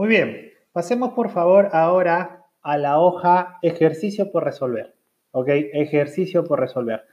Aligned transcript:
Muy 0.00 0.08
bien, 0.08 0.54
pasemos 0.72 1.12
por 1.12 1.28
favor 1.28 1.68
ahora 1.72 2.46
a 2.62 2.78
la 2.78 2.98
hoja 2.98 3.58
ejercicio 3.60 4.32
por 4.32 4.44
resolver. 4.44 4.94
¿Ok? 5.30 5.48
Ejercicio 5.50 6.42
por 6.42 6.58
resolver. 6.58 7.04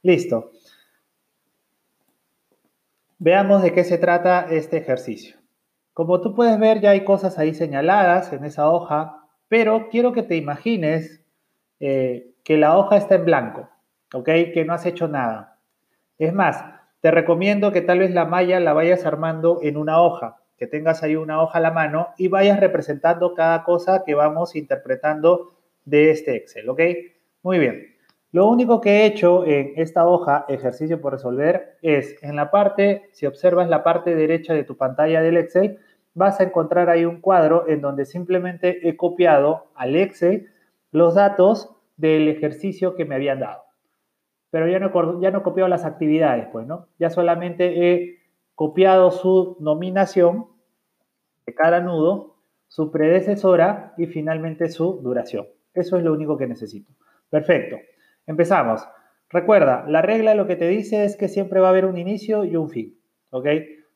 Listo. 0.00 0.50
Veamos 3.18 3.60
de 3.60 3.74
qué 3.74 3.84
se 3.84 3.98
trata 3.98 4.46
este 4.48 4.78
ejercicio. 4.78 5.36
Como 5.92 6.22
tú 6.22 6.34
puedes 6.34 6.58
ver, 6.58 6.80
ya 6.80 6.92
hay 6.92 7.04
cosas 7.04 7.38
ahí 7.38 7.52
señaladas 7.52 8.32
en 8.32 8.46
esa 8.46 8.70
hoja, 8.70 9.26
pero 9.48 9.90
quiero 9.90 10.14
que 10.14 10.22
te 10.22 10.36
imagines 10.36 11.22
eh, 11.78 12.32
que 12.42 12.56
la 12.56 12.78
hoja 12.78 12.96
está 12.96 13.16
en 13.16 13.26
blanco, 13.26 13.68
¿ok? 14.14 14.30
Que 14.54 14.64
no 14.66 14.72
has 14.72 14.86
hecho 14.86 15.08
nada. 15.08 15.58
Es 16.16 16.32
más, 16.32 16.64
te 17.02 17.10
recomiendo 17.10 17.70
que 17.70 17.82
tal 17.82 17.98
vez 17.98 18.12
la 18.12 18.24
malla 18.24 18.60
la 18.60 18.72
vayas 18.72 19.04
armando 19.04 19.58
en 19.60 19.76
una 19.76 20.00
hoja, 20.00 20.40
que 20.60 20.66
tengas 20.66 21.02
ahí 21.02 21.16
una 21.16 21.42
hoja 21.42 21.56
a 21.56 21.62
la 21.62 21.70
mano 21.70 22.08
y 22.18 22.28
vayas 22.28 22.60
representando 22.60 23.32
cada 23.32 23.64
cosa 23.64 24.04
que 24.04 24.14
vamos 24.14 24.54
interpretando 24.54 25.54
de 25.86 26.10
este 26.10 26.36
Excel, 26.36 26.68
¿ok? 26.68 26.80
Muy 27.42 27.58
bien. 27.58 27.96
Lo 28.30 28.46
único 28.46 28.82
que 28.82 28.90
he 28.90 29.06
hecho 29.06 29.46
en 29.46 29.72
esta 29.76 30.06
hoja, 30.06 30.44
ejercicio 30.48 31.00
por 31.00 31.14
resolver, 31.14 31.78
es 31.80 32.22
en 32.22 32.36
la 32.36 32.50
parte, 32.50 33.08
si 33.12 33.24
observas 33.24 33.70
la 33.70 33.82
parte 33.82 34.14
derecha 34.14 34.52
de 34.52 34.64
tu 34.64 34.76
pantalla 34.76 35.22
del 35.22 35.38
Excel, 35.38 35.78
vas 36.12 36.40
a 36.40 36.44
encontrar 36.44 36.90
ahí 36.90 37.06
un 37.06 37.22
cuadro 37.22 37.66
en 37.66 37.80
donde 37.80 38.04
simplemente 38.04 38.86
he 38.86 38.98
copiado 38.98 39.70
al 39.74 39.96
Excel 39.96 40.50
los 40.92 41.14
datos 41.14 41.74
del 41.96 42.28
ejercicio 42.28 42.96
que 42.96 43.06
me 43.06 43.14
habían 43.14 43.40
dado. 43.40 43.62
Pero 44.50 44.68
ya 44.68 44.78
no, 44.78 45.20
ya 45.22 45.30
he 45.30 45.42
copiado 45.42 45.68
las 45.70 45.86
actividades, 45.86 46.48
pues, 46.52 46.66
¿no? 46.66 46.88
Ya 46.98 47.08
solamente 47.08 47.92
he 47.92 48.19
copiado 48.60 49.10
su 49.10 49.56
nominación 49.58 50.48
de 51.46 51.54
cada 51.54 51.80
nudo, 51.80 52.36
su 52.68 52.90
predecesora 52.90 53.94
y 53.96 54.04
finalmente 54.04 54.68
su 54.68 55.00
duración. 55.00 55.46
Eso 55.72 55.96
es 55.96 56.04
lo 56.04 56.12
único 56.12 56.36
que 56.36 56.46
necesito. 56.46 56.92
Perfecto. 57.30 57.78
Empezamos. 58.26 58.86
Recuerda, 59.30 59.86
la 59.88 60.02
regla 60.02 60.34
lo 60.34 60.46
que 60.46 60.56
te 60.56 60.68
dice 60.68 61.06
es 61.06 61.16
que 61.16 61.28
siempre 61.28 61.60
va 61.60 61.68
a 61.68 61.70
haber 61.70 61.86
un 61.86 61.96
inicio 61.96 62.44
y 62.44 62.54
un 62.54 62.68
fin. 62.68 63.00
¿Ok? 63.30 63.46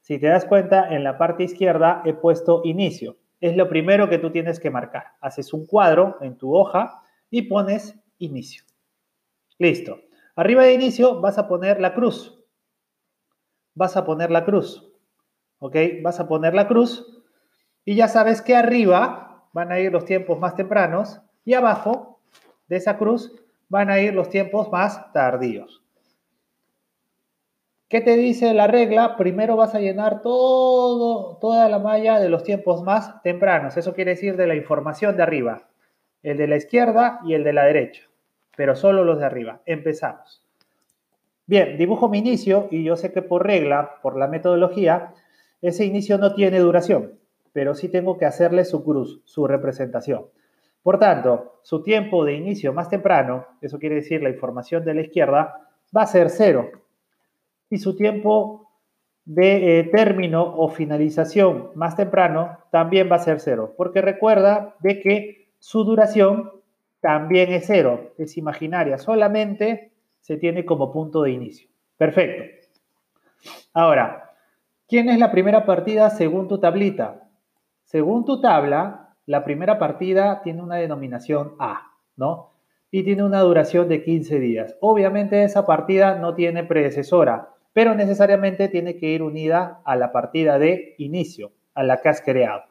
Si 0.01 0.19
te 0.19 0.29
das 0.29 0.47
cuenta, 0.47 0.95
en 0.95 1.05
la 1.05 1.19
parte 1.19 1.45
izquierda 1.45 2.01
he 2.07 2.15
puesto 2.15 2.63
inicio. 2.65 3.19
Es 3.43 3.59
lo 3.59 3.69
primero 3.69 4.09
que 4.09 4.17
tú 4.17 4.31
tienes 4.31 4.59
que 4.61 4.71
marcar. 4.71 5.09
Haces 5.21 5.53
un 5.53 5.67
cuadro 5.67 6.17
en 6.23 6.39
tu 6.39 6.57
hoja 6.57 7.03
y 7.29 7.43
pones 7.43 8.03
inicio. 8.17 8.65
Listo. 9.59 9.99
Arriba 10.37 10.63
de 10.63 10.73
inicio 10.73 11.21
vas 11.21 11.37
a 11.37 11.49
poner 11.49 11.83
la 11.83 11.93
cruz. 11.93 12.44
Vas 13.75 13.97
a 13.97 14.05
poner 14.05 14.31
la 14.31 14.45
cruz. 14.45 14.91
¿Ok? 15.59 15.77
Vas 16.03 16.21
a 16.21 16.29
poner 16.29 16.55
la 16.55 16.69
cruz 16.69 17.23
y 17.85 17.97
ya 17.97 18.09
sabes 18.09 18.43
que 18.43 18.57
arriba 18.57 19.45
van 19.53 19.73
a 19.73 19.79
ir 19.79 19.93
los 19.93 20.05
tiempos 20.05 20.39
más 20.39 20.55
tempranos 20.55 21.21
y 21.45 21.55
abajo 21.55 22.21
de 22.69 22.77
esa 22.77 22.97
cruz 22.97 23.33
van 23.69 23.91
a 23.91 24.01
ir 24.01 24.15
los 24.15 24.29
tiempos 24.31 24.71
más 24.71 25.13
tardíos. 25.13 25.83
¿Qué 27.89 28.01
te 28.01 28.17
dice 28.17 28.55
la 28.55 28.67
regla? 28.67 29.17
Primero 29.17 29.57
vas 29.57 29.75
a 29.75 29.81
llenar 29.81 30.23
todo, 30.23 31.37
toda 31.37 31.69
la 31.69 31.79
malla 31.79 32.19
de 32.19 32.29
los 32.29 32.43
tiempos 32.43 32.83
más 32.83 33.23
tempranos. 33.23 33.77
Eso 33.77 33.95
quiere 33.95 34.13
decir 34.13 34.37
de 34.37 34.47
la 34.47 34.57
información 34.57 35.17
de 35.17 35.23
arriba. 35.23 35.69
El 36.23 36.39
de 36.39 36.49
la 36.49 36.57
izquierda 36.57 37.21
y 37.25 37.35
el 37.35 37.45
de 37.45 37.53
la 37.53 37.65
derecha. 37.65 38.03
Pero 38.57 38.75
solo 38.75 39.05
los 39.05 39.19
de 39.19 39.27
arriba. 39.27 39.61
Empezamos. 39.67 40.44
Bien, 41.47 41.77
dibujo 41.77 42.09
mi 42.09 42.19
inicio 42.19 42.69
y 42.71 42.85
yo 42.85 42.97
sé 42.97 43.13
que 43.13 43.21
por 43.21 43.47
regla, 43.47 43.97
por 44.03 44.17
la 44.17 44.29
metodología, 44.29 45.13
ese 45.61 45.85
inicio 45.85 46.17
no 46.17 46.35
tiene 46.35 46.59
duración, 46.59 47.19
pero 47.53 47.75
sí 47.75 47.89
tengo 47.89 48.17
que 48.17 48.25
hacerle 48.25 48.65
su 48.65 48.83
cruz, 48.83 49.21
su 49.25 49.47
representación. 49.47 50.27
Por 50.83 50.99
tanto, 50.99 51.61
su 51.63 51.83
tiempo 51.83 52.25
de 52.25 52.35
inicio 52.35 52.73
más 52.73 52.89
temprano, 52.89 53.47
eso 53.61 53.79
quiere 53.79 53.97
decir 53.97 54.23
la 54.23 54.31
información 54.31 54.85
de 54.85 54.95
la 54.95 55.01
izquierda, 55.03 55.71
va 55.97 56.03
a 56.03 56.07
ser 56.07 56.31
cero. 56.31 56.71
Y 57.71 57.79
su 57.79 57.97
tiempo 57.97 58.71
de 59.25 59.81
eh, 59.81 59.85
término 59.85 60.43
o 60.43 60.69
finalización 60.69 61.71
más 61.75 61.97
temprano 61.97 62.59
también 62.71 63.11
va 63.11 63.17
a 63.17 63.21
ser 63.21 63.41
cero, 63.41 63.75
porque 63.77 64.03
recuerda 64.03 64.77
de 64.81 65.01
que 65.01 65.49
su 65.59 65.85
duración 65.85 66.53
también 67.01 67.53
es 67.53 67.67
cero, 67.67 68.13
es 68.19 68.37
imaginaria, 68.37 68.99
solamente 68.99 69.94
se 70.25 70.39
tiene 70.39 70.65
como 70.65 70.91
punto 70.91 71.21
de 71.21 71.33
inicio. 71.33 71.69
Perfecto. 71.99 72.67
Ahora, 73.75 74.33
¿quién 74.89 75.11
es 75.11 75.19
la 75.19 75.31
primera 75.31 75.67
partida 75.67 76.09
según 76.09 76.49
tu 76.49 76.59
tablita? 76.59 77.29
Según 77.83 78.25
tu 78.25 78.41
tabla, 78.41 79.17
la 79.27 79.45
primera 79.45 79.79
partida 79.79 80.41
tiene 80.43 80.63
una 80.63 80.77
denominación 80.77 81.57
A, 81.59 81.93
¿no? 82.17 82.53
Y 82.91 83.03
tiene 83.03 83.23
una 83.23 83.41
duración 83.41 83.87
de 83.91 84.03
15 84.03 84.41
días. 84.41 84.79
Obviamente 84.81 85.45
esa 85.45 85.67
partida 85.67 86.15
no 86.15 86.35
tiene 86.35 86.65
predecesora, 86.65 87.51
pero 87.75 87.95
necesariamente 87.95 88.69
tiene 88.69 88.97
que 88.97 89.09
ir 89.09 89.23
unida 89.23 89.83
a 89.85 89.95
la 89.95 90.11
partida 90.11 90.59
de 90.59 90.95
inicio, 90.97 91.53
a 91.75 91.83
la 91.83 91.99
que 91.99 92.09
has 92.09 92.23
creado. 92.23 92.63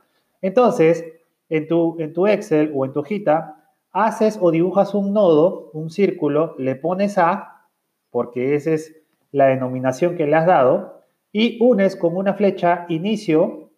Entonces, 0.42 1.06
en 1.50 1.68
tu, 1.68 1.98
en 2.00 2.14
tu 2.14 2.26
Excel 2.26 2.72
o 2.74 2.84
en 2.84 2.94
tu 2.94 3.02
hojita, 3.02 3.63
haces 3.94 4.38
o 4.42 4.52
dibujas 4.52 4.94
un 4.94 5.14
nodo, 5.14 5.70
un 5.74 5.90
círculo, 5.90 6.56
le 6.58 6.76
pones 6.76 7.18
A, 7.18 7.70
porque 8.10 8.56
esa 8.56 8.72
es 8.72 8.96
la 9.32 9.48
denominación 9.48 10.18
que 10.18 10.28
le 10.28 10.36
has 10.36 10.46
dado, 10.46 11.02
y 11.32 11.64
unes 11.64 11.96
con 11.96 12.18
una 12.18 12.34
flecha 12.34 12.86
inicio 12.90 13.72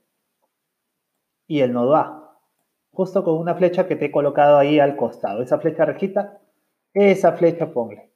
y 1.48 1.60
el 1.60 1.72
nodo 1.74 1.96
A 1.96 2.26
justo 2.96 3.26
con 3.26 3.38
una 3.38 3.56
flecha 3.56 3.88
que 3.88 3.98
te 3.98 4.06
he 4.06 4.12
colocado 4.12 4.58
ahí 4.58 4.80
al 4.80 4.96
costado. 4.96 5.44
Esa 5.44 5.60
flecha 5.60 5.86
rejita, 5.86 6.40
esa 6.94 7.34
flecha 7.34 7.72
ponle. 7.72 8.10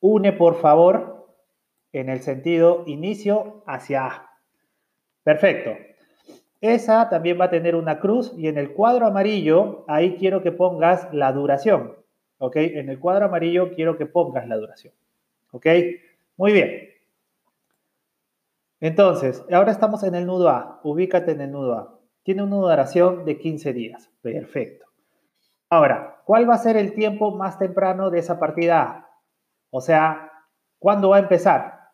Une, 0.00 0.32
por 0.32 0.60
favor, 0.60 1.34
en 1.92 2.08
el 2.08 2.20
sentido 2.20 2.84
inicio 2.86 3.64
hacia 3.66 4.06
A. 4.06 4.30
Perfecto. 5.24 5.87
Esa 6.60 7.08
también 7.08 7.40
va 7.40 7.46
a 7.46 7.50
tener 7.50 7.76
una 7.76 8.00
cruz 8.00 8.32
y 8.36 8.48
en 8.48 8.58
el 8.58 8.72
cuadro 8.72 9.06
amarillo, 9.06 9.84
ahí 9.86 10.16
quiero 10.16 10.42
que 10.42 10.52
pongas 10.52 11.12
la 11.12 11.32
duración. 11.32 11.94
¿Ok? 12.38 12.56
En 12.56 12.88
el 12.88 12.98
cuadro 12.98 13.26
amarillo 13.26 13.74
quiero 13.74 13.96
que 13.96 14.06
pongas 14.06 14.46
la 14.48 14.56
duración. 14.56 14.94
¿Ok? 15.52 15.66
Muy 16.36 16.52
bien. 16.52 16.88
Entonces, 18.80 19.44
ahora 19.52 19.72
estamos 19.72 20.02
en 20.04 20.14
el 20.14 20.26
nudo 20.26 20.48
A. 20.48 20.80
Ubícate 20.84 21.32
en 21.32 21.40
el 21.40 21.50
nudo 21.50 21.74
A 21.74 21.98
tiene 22.28 22.42
una 22.42 22.56
duración 22.56 23.24
de 23.24 23.38
15 23.38 23.72
días. 23.72 24.10
Perfecto. 24.20 24.84
Ahora, 25.70 26.20
¿cuál 26.26 26.46
va 26.46 26.56
a 26.56 26.58
ser 26.58 26.76
el 26.76 26.92
tiempo 26.92 27.34
más 27.34 27.58
temprano 27.58 28.10
de 28.10 28.18
esa 28.18 28.38
partida 28.38 29.08
O 29.70 29.80
sea, 29.80 30.30
¿cuándo 30.78 31.08
va 31.08 31.16
a 31.16 31.20
empezar? 31.20 31.88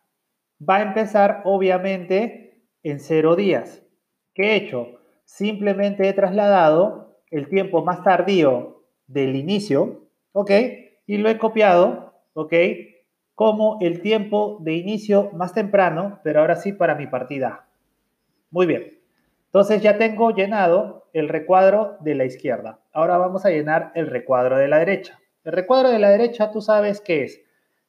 Va 0.61 0.79
a 0.79 0.83
empezar, 0.83 1.43
obviamente, 1.45 2.67
en 2.83 2.99
cero 2.99 3.37
días. 3.37 3.84
¿Qué 4.35 4.53
he 4.53 4.57
hecho? 4.57 5.01
Simplemente 5.25 6.09
he 6.09 6.13
trasladado 6.13 7.19
el 7.31 7.49
tiempo 7.49 7.85
más 7.85 8.03
tardío 8.03 8.83
del 9.07 9.37
inicio, 9.37 10.09
¿ok? 10.33 10.51
Y 11.07 11.19
lo 11.19 11.29
he 11.29 11.39
copiado, 11.39 12.15
¿ok? 12.35 12.53
Como 13.35 13.79
el 13.81 14.01
tiempo 14.01 14.59
de 14.61 14.75
inicio 14.75 15.31
más 15.33 15.53
temprano, 15.53 16.21
pero 16.23 16.41
ahora 16.41 16.57
sí 16.57 16.73
para 16.73 16.95
mi 16.95 17.07
partida 17.07 17.67
Muy 18.51 18.67
bien. 18.67 18.99
Entonces 19.47 19.83
ya 19.83 19.99
tengo 19.99 20.31
llenado 20.33 21.09
el 21.13 21.29
recuadro 21.29 21.97
de 22.01 22.15
la 22.17 22.25
izquierda. 22.25 22.81
Ahora 22.93 23.19
vamos 23.19 23.45
a 23.47 23.51
llenar 23.51 23.93
el 23.95 24.09
recuadro 24.09 24.59
de 24.59 24.69
la 24.69 24.79
derecha. 24.79 25.21
El 25.45 25.53
recuadro 25.53 25.91
de 25.91 25.99
la 26.01 26.11
derecha 26.11 26.51
tú 26.53 26.61
sabes 26.61 27.01
que 27.01 27.25
es 27.25 27.43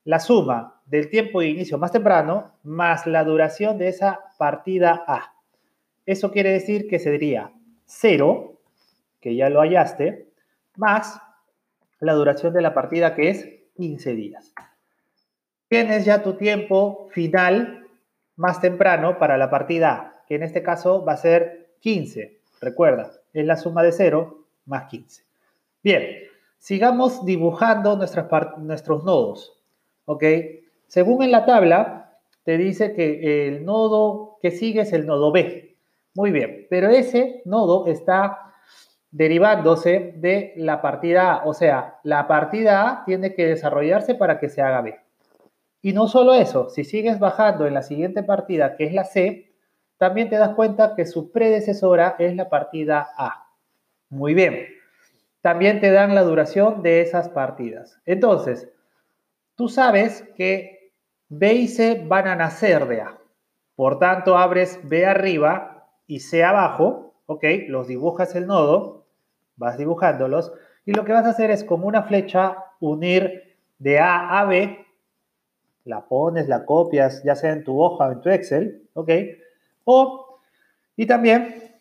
la 0.03 0.19
suma 0.19 0.81
del 0.85 1.09
tiempo 1.09 1.41
de 1.41 1.49
inicio 1.49 1.77
más 1.79 1.91
temprano 1.91 2.53
más 2.63 3.07
la 3.07 3.23
duración 3.23 3.77
de 3.79 3.89
esa 3.89 4.21
partida 4.37 5.03
A. 5.07 5.34
Eso 6.05 6.31
quiere 6.31 6.51
decir 6.51 6.87
que 6.87 6.99
sería 6.99 7.51
0, 7.85 8.59
que 9.21 9.35
ya 9.35 9.49
lo 9.49 9.61
hallaste, 9.61 10.29
más 10.75 11.19
la 11.99 12.13
duración 12.13 12.53
de 12.53 12.61
la 12.61 12.73
partida 12.73 13.15
que 13.15 13.29
es 13.29 13.49
15 13.75 14.15
días. 14.15 14.53
Tienes 15.67 16.05
ya 16.05 16.21
tu 16.21 16.33
tiempo 16.33 17.09
final 17.11 17.87
más 18.35 18.61
temprano 18.61 19.17
para 19.17 19.37
la 19.37 19.49
partida 19.49 19.93
A 19.93 20.15
que 20.27 20.35
en 20.35 20.43
este 20.43 20.63
caso 20.63 21.03
va 21.03 21.13
a 21.13 21.17
ser 21.17 21.75
15. 21.81 22.39
Recuerda, 22.61 23.11
es 23.33 23.45
la 23.45 23.57
suma 23.57 23.83
de 23.83 23.91
0 23.91 24.45
más 24.65 24.85
15. 24.85 25.23
Bien, 25.83 26.03
sigamos 26.57 27.25
dibujando 27.25 27.95
nuestros 27.95 29.03
nodos. 29.03 29.59
¿Ok? 30.05 30.23
Según 30.87 31.23
en 31.23 31.31
la 31.31 31.45
tabla, 31.45 32.19
te 32.43 32.57
dice 32.57 32.93
que 32.93 33.47
el 33.47 33.65
nodo 33.65 34.37
que 34.41 34.51
sigue 34.51 34.81
es 34.81 34.93
el 34.93 35.05
nodo 35.05 35.31
B. 35.31 35.74
Muy 36.15 36.31
bien, 36.31 36.65
pero 36.69 36.89
ese 36.89 37.41
nodo 37.43 37.87
está 37.87 38.53
derivándose 39.11 40.13
de 40.15 40.53
la 40.55 40.81
partida 40.81 41.33
A. 41.33 41.45
O 41.45 41.53
sea, 41.53 41.99
la 42.03 42.25
partida 42.27 42.89
A 42.89 43.05
tiene 43.05 43.35
que 43.35 43.45
desarrollarse 43.45 44.15
para 44.15 44.39
que 44.39 44.49
se 44.49 44.61
haga 44.61 44.81
B. 44.81 44.97
Y 45.81 45.91
no 45.91 46.07
solo 46.07 46.33
eso, 46.33 46.69
si 46.69 46.85
sigues 46.85 47.19
bajando 47.19 47.67
en 47.67 47.73
la 47.73 47.83
siguiente 47.83 48.23
partida, 48.23 48.77
que 48.77 48.85
es 48.85 48.93
la 48.93 49.03
C, 49.03 49.53
también 49.97 50.29
te 50.29 50.37
das 50.37 50.55
cuenta 50.55 50.95
que 50.95 51.05
su 51.05 51.31
predecesora 51.31 52.15
es 52.17 52.33
la 52.35 52.49
partida 52.49 53.09
A. 53.17 53.49
Muy 54.09 54.33
bien. 54.33 54.67
También 55.41 55.81
te 55.81 55.91
dan 55.91 56.15
la 56.15 56.23
duración 56.23 56.81
de 56.81 57.01
esas 57.01 57.27
partidas. 57.29 57.99
Entonces, 58.05 58.69
tú 59.55 59.67
sabes 59.67 60.23
que 60.37 60.93
B 61.27 61.53
y 61.53 61.67
C 61.67 62.03
van 62.07 62.27
a 62.27 62.35
nacer 62.35 62.87
de 62.87 63.01
A. 63.01 63.17
Por 63.75 63.99
tanto, 63.99 64.37
abres 64.37 64.79
B 64.83 65.05
arriba 65.05 65.74
y 66.07 66.19
C 66.19 66.43
abajo, 66.43 67.13
¿ok? 67.25 67.43
Los 67.67 67.87
dibujas 67.87 68.35
el 68.35 68.47
nodo, 68.47 69.05
vas 69.57 69.77
dibujándolos, 69.77 70.53
y 70.85 70.93
lo 70.93 71.05
que 71.05 71.13
vas 71.13 71.25
a 71.25 71.29
hacer 71.29 71.51
es 71.51 71.63
como 71.63 71.87
una 71.87 72.03
flecha 72.03 72.57
unir 72.79 73.55
de 73.79 73.99
A 73.99 74.39
a 74.39 74.45
B, 74.45 74.85
la 75.85 76.05
pones, 76.05 76.47
la 76.47 76.65
copias, 76.65 77.23
ya 77.23 77.35
sea 77.35 77.53
en 77.53 77.63
tu 77.63 77.81
hoja 77.81 78.07
o 78.07 78.11
en 78.11 78.21
tu 78.21 78.29
Excel, 78.29 78.89
¿ok? 78.93 79.09
O, 79.83 80.39
y 80.95 81.05
también, 81.05 81.75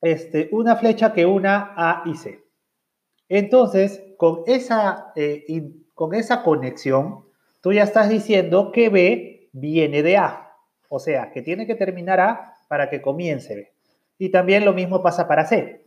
este, 0.00 0.48
una 0.52 0.76
flecha 0.76 1.12
que 1.12 1.26
una 1.26 1.72
A 1.76 2.02
y 2.06 2.14
C. 2.14 2.44
Entonces, 3.28 4.02
con 4.16 4.42
esa, 4.46 5.12
eh, 5.16 5.72
con 5.94 6.14
esa 6.14 6.42
conexión, 6.42 7.24
tú 7.60 7.72
ya 7.72 7.82
estás 7.82 8.08
diciendo 8.08 8.70
que 8.70 8.88
B 8.88 9.48
viene 9.52 10.02
de 10.02 10.18
A. 10.18 10.52
O 10.88 10.98
sea, 10.98 11.32
que 11.32 11.42
tiene 11.42 11.66
que 11.66 11.74
terminar 11.74 12.20
A 12.20 12.53
para 12.68 12.90
que 12.90 13.02
comience 13.02 13.54
B. 13.54 13.72
Y 14.18 14.30
también 14.30 14.64
lo 14.64 14.72
mismo 14.72 15.02
pasa 15.02 15.26
para 15.28 15.46
C. 15.46 15.84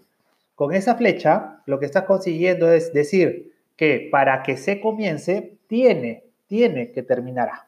Con 0.56 0.74
esa 0.74 0.96
flecha, 0.96 1.62
lo 1.66 1.80
que 1.80 1.86
estás 1.86 2.04
consiguiendo 2.04 2.72
es 2.72 2.94
decir 2.94 3.54
que 3.76 4.10
para 4.12 4.44
que 4.44 4.58
C 4.58 4.82
comience, 4.82 5.58
tiene, 5.68 6.24
tiene 6.48 6.92
que 6.92 7.04
terminar 7.04 7.50
A. 7.50 7.68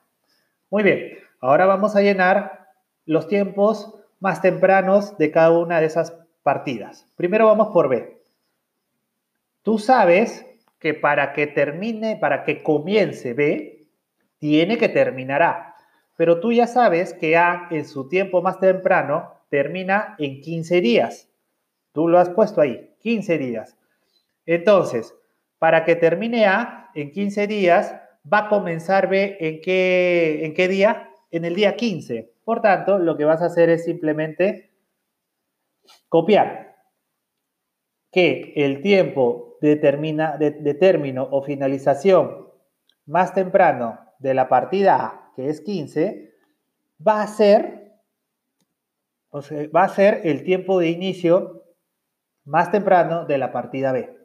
Muy 0.69 0.83
bien, 0.83 1.19
ahora 1.39 1.65
vamos 1.65 1.95
a 1.95 2.01
llenar 2.01 2.67
los 3.05 3.27
tiempos 3.27 3.95
más 4.19 4.41
tempranos 4.41 5.17
de 5.17 5.31
cada 5.31 5.51
una 5.51 5.79
de 5.79 5.85
esas 5.85 6.15
partidas. 6.43 7.07
Primero 7.15 7.45
vamos 7.45 7.69
por 7.69 7.89
B. 7.89 8.21
Tú 9.61 9.77
sabes 9.77 10.45
que 10.79 10.93
para 10.93 11.33
que 11.33 11.47
termine, 11.47 12.15
para 12.15 12.43
que 12.43 12.63
comience 12.63 13.33
B, 13.33 13.85
tiene 14.39 14.77
que 14.77 14.89
terminar 14.89 15.43
A. 15.43 15.68
Pero 16.19 16.41
tú 16.41 16.51
ya 16.51 16.67
sabes 16.67 17.13
que 17.13 17.37
A 17.37 17.69
en 17.71 17.85
su 17.85 18.09
tiempo 18.09 18.41
más 18.41 18.59
temprano 18.59 19.35
termina 19.47 20.17
en 20.19 20.41
15 20.41 20.81
días. 20.81 21.29
Tú 21.93 22.09
lo 22.09 22.19
has 22.19 22.29
puesto 22.29 22.59
ahí, 22.59 22.93
15 22.99 23.37
días. 23.37 23.77
Entonces, 24.45 25.15
para 25.59 25.85
que 25.85 25.95
termine 25.95 26.45
A 26.45 26.91
en 26.93 27.13
15 27.13 27.47
días, 27.47 27.95
va 28.31 28.39
a 28.39 28.49
comenzar 28.49 29.07
B 29.07 29.37
en 29.39 29.61
qué, 29.61 30.41
en 30.43 30.53
qué 30.53 30.67
día? 30.67 31.09
En 31.31 31.45
el 31.45 31.55
día 31.55 31.77
15. 31.77 32.33
Por 32.43 32.61
tanto, 32.61 32.99
lo 32.99 33.15
que 33.15 33.23
vas 33.23 33.41
a 33.41 33.45
hacer 33.45 33.69
es 33.69 33.85
simplemente 33.85 34.71
copiar 36.09 36.75
que 38.11 38.51
el 38.57 38.81
tiempo 38.81 39.57
determina, 39.61 40.35
de, 40.35 40.73
término 40.73 41.29
o 41.31 41.41
finalización 41.43 42.49
más 43.05 43.33
temprano 43.33 43.99
de 44.19 44.33
la 44.33 44.49
partida 44.49 44.95
A, 44.97 45.18
que 45.39 45.47
es 45.47 45.61
15, 45.61 46.33
va 47.07 47.21
a 47.21 47.27
ser, 47.27 47.93
o 49.29 49.41
sea, 49.41 49.69
va 49.73 49.83
a 49.83 49.87
ser 49.87 50.19
el 50.25 50.43
tiempo 50.43 50.81
de 50.81 50.89
inicio 50.89 51.63
más 52.43 52.71
temprano 52.71 53.25
de 53.25 53.37
la 53.37 53.53
partida 53.53 53.93
B, 53.93 54.17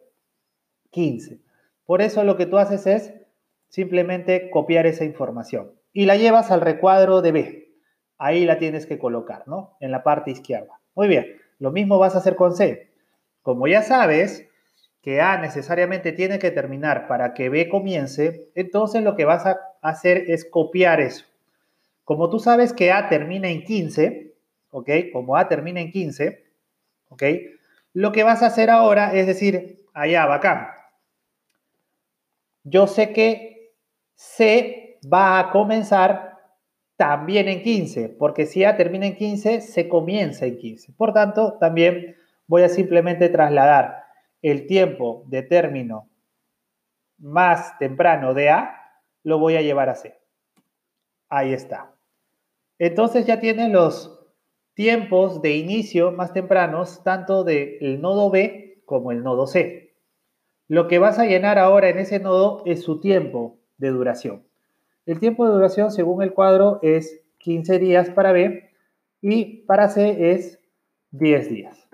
15. 0.91 1.41
Por 1.85 2.03
eso 2.03 2.25
lo 2.25 2.37
que 2.37 2.47
tú 2.47 2.59
haces 2.59 2.89
es 2.89 3.15
simplemente 3.69 4.51
copiar 4.51 4.87
esa 4.87 5.05
información 5.05 5.71
y 5.93 6.07
la 6.07 6.17
llevas 6.17 6.51
al 6.51 6.63
recuadro 6.63 7.23
de 7.23 7.31
B. 7.31 7.75
Ahí 8.19 8.45
la 8.45 8.59
tienes 8.59 8.85
que 8.85 8.99
colocar, 8.99 9.47
¿no? 9.47 9.77
En 9.79 9.93
la 9.93 10.03
parte 10.03 10.33
izquierda. 10.33 10.81
Muy 10.97 11.07
bien, 11.07 11.27
lo 11.61 11.71
mismo 11.71 12.01
vas 12.01 12.17
a 12.17 12.19
hacer 12.19 12.35
con 12.35 12.57
C. 12.57 12.91
Como 13.43 13.69
ya 13.69 13.83
sabes, 13.83 14.49
que 15.01 15.21
A 15.21 15.37
necesariamente 15.37 16.11
tiene 16.11 16.41
que 16.41 16.51
terminar 16.51 17.07
para 17.07 17.35
que 17.35 17.51
B 17.51 17.69
comience, 17.69 18.51
entonces 18.57 19.05
lo 19.05 19.15
que 19.15 19.27
vas 19.27 19.47
a 19.47 19.61
hacer 19.85 20.31
es 20.31 20.45
copiar 20.45 21.01
eso. 21.01 21.27
Como 22.05 22.31
tú 22.31 22.39
sabes 22.39 22.73
que 22.73 22.91
A 22.91 23.09
termina 23.09 23.49
en 23.49 23.63
15, 23.63 24.35
¿ok? 24.71 24.91
Como 25.13 25.37
A 25.37 25.47
termina 25.47 25.81
en 25.81 25.91
15, 25.91 26.45
¿ok? 27.11 27.23
Lo 27.93 28.11
que 28.11 28.23
vas 28.23 28.43
a 28.43 28.47
hacer 28.47 28.71
ahora 28.71 29.15
es 29.15 29.27
decir, 29.27 29.85
allá, 29.93 30.27
bacán. 30.27 30.69
Yo 32.65 32.87
sé 32.87 33.13
que 33.13 33.75
C 34.15 34.99
va 35.13 35.39
a 35.39 35.51
comenzar 35.51 36.39
también 36.97 37.49
en 37.49 37.63
15, 37.63 38.09
porque 38.09 38.47
si 38.47 38.65
A 38.65 38.77
termina 38.77 39.07
en 39.07 39.17
15, 39.17 39.61
se 39.61 39.89
comienza 39.89 40.47
en 40.47 40.57
15. 40.57 40.95
Por 40.95 41.13
tanto, 41.13 41.59
también 41.61 42.17
voy 42.47 42.63
a 42.63 42.71
simplemente 42.71 43.29
trasladar 43.29 44.05
el 44.41 44.67
tiempo 44.67 45.25
de 45.27 45.43
término 45.43 46.09
más 47.19 47.79
temprano 47.79 48.33
de 48.33 48.51
A, 48.51 48.84
lo 49.25 49.39
voy 49.39 49.57
a 49.57 49.63
llevar 49.63 49.89
a 49.89 49.97
C. 49.97 50.17
Ahí 51.29 51.53
está. 51.53 51.93
Entonces 52.79 53.27
ya 53.27 53.41
tienen 53.41 53.73
los 53.73 54.21
tiempos 54.75 55.43
de 55.43 55.57
inicio 55.57 56.13
más 56.13 56.33
tempranos, 56.33 57.03
tanto 57.03 57.43
del 57.43 58.01
nodo 58.01 58.31
B 58.31 58.83
como 58.85 59.11
el 59.11 59.23
nodo 59.23 59.47
C. 59.47 59.95
Lo 60.69 60.89
que 60.89 60.99
vas 60.99 61.19
a 61.19 61.27
llenar 61.27 61.59
ahora 61.59 61.89
en 61.89 61.99
ese 61.99 62.21
nodo 62.21 62.63
es 62.67 62.83
su 62.83 63.01
tiempo 63.01 63.59
de 63.79 63.89
duración. 63.89 64.47
El 65.07 65.19
tiempo 65.21 65.47
de 65.47 65.53
duración, 65.53 65.91
según 65.91 66.23
el 66.23 66.33
cuadro, 66.33 66.79
es 66.83 67.21
15 67.39 67.79
días 67.79 68.11
para 68.11 68.33
B 68.33 68.71
y 69.21 69.63
para 69.67 69.89
C 69.89 70.33
es 70.33 70.59
10 71.11 71.49
días. 71.51 71.89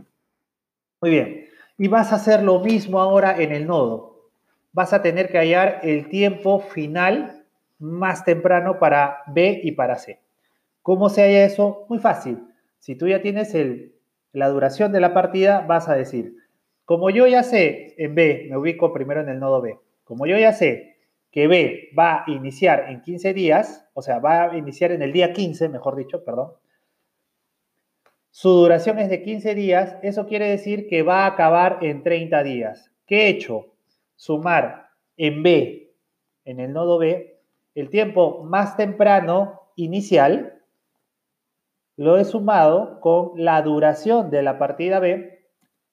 Muy 1.01 1.11
bien. 1.11 1.49
Y 1.79 1.89
vas 1.89 2.13
a 2.13 2.17
hacer 2.17 2.43
lo 2.43 2.61
mismo 2.61 3.01
ahora 3.01 3.41
en 3.41 3.53
el 3.53 3.67
nodo. 3.67 4.20
Vas 4.73 4.93
a 4.93 5.03
tener 5.03 5.29
que 5.29 5.39
hallar 5.39 5.81
el 5.83 6.09
tiempo 6.09 6.61
final 6.61 7.45
más 7.79 8.25
temprano 8.25 8.79
para 8.79 9.23
B 9.27 9.61
y 9.65 9.73
para 9.73 9.97
C. 9.97 10.21
¿Cómo 10.83 11.09
se 11.09 11.23
halla 11.23 11.45
eso? 11.45 11.87
Muy 11.89 11.99
fácil. 11.99 12.39
Si 12.79 12.95
tú 12.95 13.09
ya 13.09 13.21
tienes 13.21 13.55
la 14.33 14.49
duración 14.49 14.93
de 14.93 15.01
la 15.01 15.13
partida, 15.13 15.61
vas 15.61 15.89
a 15.89 15.95
decir, 15.95 16.37
como 16.85 17.11
yo 17.11 17.27
ya 17.27 17.43
sé 17.43 17.95
en 17.99 18.15
B, 18.15 18.47
me 18.49 18.57
ubico 18.57 18.93
primero 18.93 19.21
en 19.21 19.29
el 19.29 19.39
nodo 19.39 19.61
B, 19.61 19.79
como 20.05 20.27
yo 20.27 20.39
ya 20.39 20.53
sé 20.53 20.97
que 21.31 21.47
B 21.47 21.91
va 21.97 22.25
a 22.27 22.31
iniciar 22.31 22.87
en 22.89 23.03
15 23.03 23.33
días, 23.35 23.87
o 23.95 24.03
sea, 24.03 24.19
va 24.19 24.51
a 24.51 24.57
iniciar 24.57 24.91
en 24.93 25.03
el 25.03 25.13
día 25.13 25.33
15, 25.33 25.69
mejor 25.69 25.97
dicho, 25.97 26.25
perdón, 26.25 26.53
su 28.33 28.49
duración 28.49 28.99
es 28.99 29.11
de 29.11 29.23
15 29.23 29.55
días, 29.55 29.97
eso 30.03 30.27
quiere 30.27 30.49
decir 30.49 30.89
que 30.89 31.03
va 31.03 31.25
a 31.25 31.27
acabar 31.27 31.79
en 31.83 32.03
30 32.03 32.43
días. 32.43 32.91
¿Qué 33.07 33.27
he 33.27 33.29
hecho? 33.29 33.67
Sumar 34.21 34.91
en 35.17 35.43
B, 35.43 35.95
en 36.45 36.61
el 36.61 36.75
nodo 36.75 36.99
B, 36.99 37.41
el 37.75 37.89
tiempo 37.89 38.45
más 38.45 38.77
temprano 38.77 39.63
inicial, 39.77 40.63
lo 41.97 42.19
he 42.19 42.27
sumado 42.27 43.01
con 43.01 43.33
la 43.37 43.63
duración 43.63 44.29
de 44.31 44.43
la 44.43 44.59
partida 44.59 44.99
B 44.99 45.49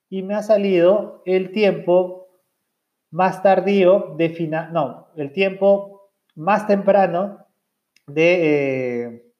y 0.09 0.23
me 0.23 0.35
ha 0.35 0.41
salido 0.41 1.21
el 1.25 1.53
tiempo 1.53 2.27
más 3.11 3.41
tardío 3.41 4.15
de 4.17 4.27
final, 4.27 4.73
no, 4.73 5.07
el 5.15 5.31
tiempo 5.31 6.09
más 6.35 6.67
temprano 6.67 7.45
de 8.07 9.05
eh, 9.05 9.31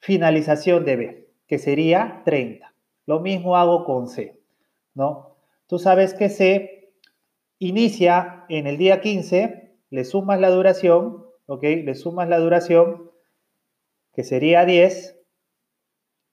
finalización 0.00 0.84
de 0.84 0.96
B 0.96 1.28
que 1.46 1.56
sería 1.56 2.20
30. 2.26 2.70
Lo 3.06 3.20
mismo 3.20 3.56
hago 3.56 3.86
con 3.86 4.08
C, 4.08 4.38
¿no? 4.92 5.38
Tú 5.66 5.78
sabes 5.78 6.12
que 6.12 6.28
C 6.28 6.83
inicia 7.58 8.44
en 8.48 8.66
el 8.66 8.78
día 8.78 9.00
15, 9.00 9.72
le 9.90 10.04
sumas 10.04 10.40
la 10.40 10.50
duración, 10.50 11.24
¿ok? 11.46 11.62
Le 11.62 11.94
sumas 11.94 12.28
la 12.28 12.38
duración, 12.38 13.10
que 14.14 14.24
sería 14.24 14.64
10, 14.64 15.20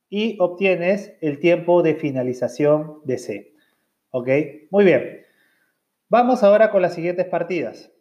y 0.10 0.36
obtienes 0.40 1.14
el 1.22 1.40
tiempo 1.40 1.84
de 1.84 1.96
finalización 1.96 3.00
de 3.06 3.18
C, 3.18 3.54
¿ok? 4.12 4.28
Muy 4.70 4.84
bien. 4.84 5.26
Vamos 6.10 6.44
ahora 6.44 6.70
con 6.70 6.82
las 6.82 6.94
siguientes 6.94 7.26
partidas. 7.28 7.92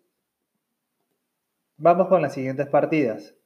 Vamos 1.76 2.08
con 2.08 2.20
las 2.20 2.34
siguientes 2.34 2.66
partidas. 2.66 3.36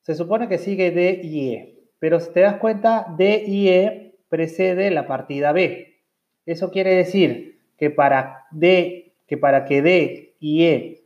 Se 0.00 0.14
supone 0.14 0.48
que 0.48 0.58
sigue 0.58 0.90
D 0.90 1.20
y 1.22 1.52
E. 1.52 1.78
Pero 1.98 2.18
si 2.18 2.32
te 2.32 2.40
das 2.40 2.56
cuenta, 2.56 3.14
D 3.16 3.44
y 3.46 3.68
E 3.68 4.16
precede 4.28 4.90
la 4.90 5.06
partida 5.06 5.52
B. 5.52 6.00
Eso 6.46 6.70
quiere 6.70 6.94
decir 6.94 7.60
que 7.78 7.90
para, 7.90 8.46
D, 8.50 9.03
que 9.26 9.36
para 9.36 9.64
que 9.64 9.82
D 9.82 10.36
y 10.40 10.64
E 10.64 11.04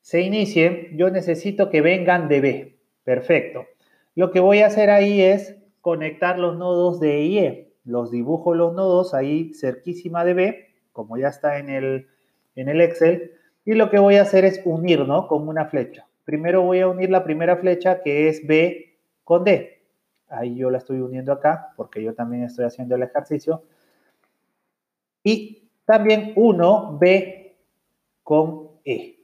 se 0.00 0.20
inicien, 0.20 0.96
yo 0.96 1.10
necesito 1.10 1.70
que 1.70 1.80
vengan 1.80 2.28
de 2.28 2.40
B. 2.40 2.78
Perfecto. 3.04 3.66
Lo 4.14 4.30
que 4.30 4.40
voy 4.40 4.58
a 4.58 4.66
hacer 4.66 4.90
ahí 4.90 5.20
es 5.20 5.56
conectar 5.80 6.38
los 6.38 6.58
nodos 6.58 7.00
D 7.00 7.22
y 7.22 7.38
E. 7.38 7.74
Los 7.84 8.10
dibujo 8.10 8.54
los 8.54 8.74
nodos 8.74 9.14
ahí 9.14 9.52
cerquísima 9.54 10.24
de 10.24 10.34
B, 10.34 10.66
como 10.92 11.16
ya 11.16 11.28
está 11.28 11.58
en 11.58 11.68
el, 11.68 12.08
en 12.54 12.68
el 12.68 12.80
Excel. 12.80 13.32
Y 13.64 13.74
lo 13.74 13.90
que 13.90 13.98
voy 13.98 14.16
a 14.16 14.22
hacer 14.22 14.44
es 14.44 14.60
unir, 14.64 15.00
¿no? 15.06 15.28
Con 15.28 15.48
una 15.48 15.66
flecha. 15.66 16.06
Primero 16.24 16.62
voy 16.62 16.80
a 16.80 16.88
unir 16.88 17.10
la 17.10 17.24
primera 17.24 17.56
flecha 17.56 18.02
que 18.02 18.28
es 18.28 18.46
B 18.46 18.98
con 19.24 19.44
D. 19.44 19.82
ahí 20.28 20.56
yo 20.56 20.70
la 20.70 20.78
estoy 20.78 21.00
uniendo 21.00 21.32
acá, 21.32 21.72
porque 21.76 22.02
yo 22.02 22.14
también 22.14 22.44
estoy 22.44 22.64
haciendo 22.64 22.96
el 22.96 23.02
ejercicio. 23.02 23.62
Y 25.22 25.68
también 25.84 26.34
1B 26.34 27.41
con 28.32 28.80
E. 28.86 29.18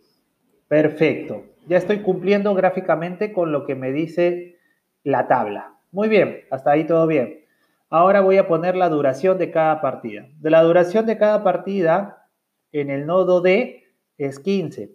Perfecto. 0.68 1.46
Ya 1.66 1.78
estoy 1.78 2.02
cumpliendo 2.02 2.52
gráficamente 2.52 3.32
con 3.32 3.52
lo 3.52 3.64
que 3.64 3.74
me 3.74 3.90
dice 3.90 4.58
la 5.02 5.28
tabla. 5.28 5.78
Muy 5.92 6.10
bien, 6.10 6.42
hasta 6.50 6.72
ahí 6.72 6.84
todo 6.84 7.06
bien. 7.06 7.42
Ahora 7.88 8.20
voy 8.20 8.36
a 8.36 8.46
poner 8.46 8.76
la 8.76 8.90
duración 8.90 9.38
de 9.38 9.50
cada 9.50 9.80
partida. 9.80 10.28
De 10.40 10.50
la 10.50 10.62
duración 10.62 11.06
de 11.06 11.16
cada 11.16 11.42
partida, 11.42 12.28
en 12.70 12.90
el 12.90 13.06
nodo 13.06 13.40
D 13.40 13.82
es 14.18 14.40
15. 14.40 14.94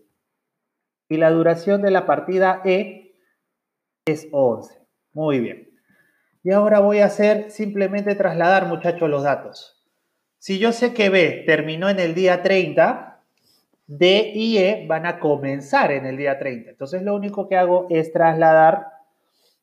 Y 1.09 1.17
la 1.17 1.31
duración 1.31 1.81
de 1.81 1.89
la 1.89 2.05
partida 2.05 2.61
E 2.65 3.15
es 4.05 4.27
11. 4.31 4.77
Muy 5.13 5.39
bien. 5.39 5.71
Y 6.43 6.51
ahora 6.51 6.81
voy 6.81 6.99
a 6.99 7.05
hacer 7.05 7.49
simplemente 7.49 8.13
trasladar, 8.13 8.67
muchachos, 8.67 9.09
los 9.09 9.23
datos. 9.23 9.83
Si 10.37 10.59
yo 10.59 10.71
sé 10.71 10.93
que 10.93 11.09
B 11.09 11.45
terminó 11.47 11.89
en 11.89 11.99
el 11.99 12.13
día 12.13 12.43
30, 12.43 13.12
D 13.87 14.31
y 14.33 14.57
E 14.57 14.85
van 14.87 15.05
a 15.05 15.19
comenzar 15.19 15.91
en 15.91 16.05
el 16.05 16.17
día 16.17 16.39
30. 16.39 16.71
Entonces 16.71 17.03
lo 17.03 17.15
único 17.15 17.47
que 17.47 17.57
hago 17.57 17.87
es 17.89 18.11
trasladar 18.11 18.87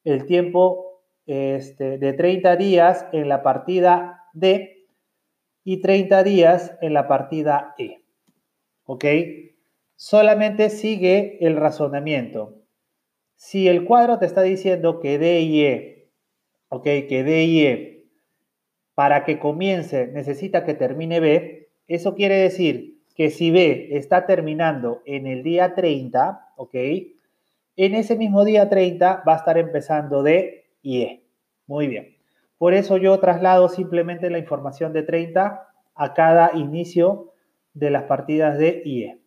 el 0.04 0.26
tiempo 0.26 1.02
este, 1.26 1.98
de 1.98 2.12
30 2.12 2.56
días 2.56 3.06
en 3.12 3.28
la 3.28 3.42
partida 3.42 4.24
D 4.32 4.88
y 5.64 5.80
30 5.80 6.22
días 6.22 6.76
en 6.80 6.94
la 6.94 7.08
partida 7.08 7.74
E. 7.78 8.02
¿Ok? 8.84 9.04
Solamente 9.96 10.70
sigue 10.70 11.38
el 11.40 11.56
razonamiento. 11.56 12.56
Si 13.36 13.68
el 13.68 13.84
cuadro 13.84 14.18
te 14.18 14.26
está 14.26 14.42
diciendo 14.42 15.00
que 15.00 15.18
D 15.18 15.40
y 15.40 15.64
E, 15.64 16.10
ok, 16.68 16.84
que 16.84 17.24
D 17.24 17.44
y 17.44 17.66
E, 17.66 18.08
para 18.94 19.24
que 19.24 19.38
comience 19.38 20.08
necesita 20.08 20.64
que 20.64 20.74
termine 20.74 21.20
B, 21.20 21.70
eso 21.86 22.14
quiere 22.14 22.36
decir 22.36 22.89
que 23.20 23.28
si 23.28 23.50
B 23.50 23.88
está 23.98 24.24
terminando 24.24 25.02
en 25.04 25.26
el 25.26 25.42
día 25.42 25.74
30, 25.74 26.52
ok, 26.56 26.74
en 27.76 27.94
ese 27.94 28.16
mismo 28.16 28.46
día 28.46 28.70
30 28.70 29.24
va 29.28 29.34
a 29.34 29.36
estar 29.36 29.58
empezando 29.58 30.22
D 30.22 30.64
y 30.80 31.02
E. 31.02 31.26
Muy 31.66 31.86
bien. 31.86 32.16
Por 32.56 32.72
eso 32.72 32.96
yo 32.96 33.20
traslado 33.20 33.68
simplemente 33.68 34.30
la 34.30 34.38
información 34.38 34.94
de 34.94 35.02
30 35.02 35.68
a 35.94 36.14
cada 36.14 36.52
inicio 36.56 37.34
de 37.74 37.90
las 37.90 38.04
partidas 38.04 38.56
D 38.56 38.80
y 38.86 39.02
E. 39.02 39.18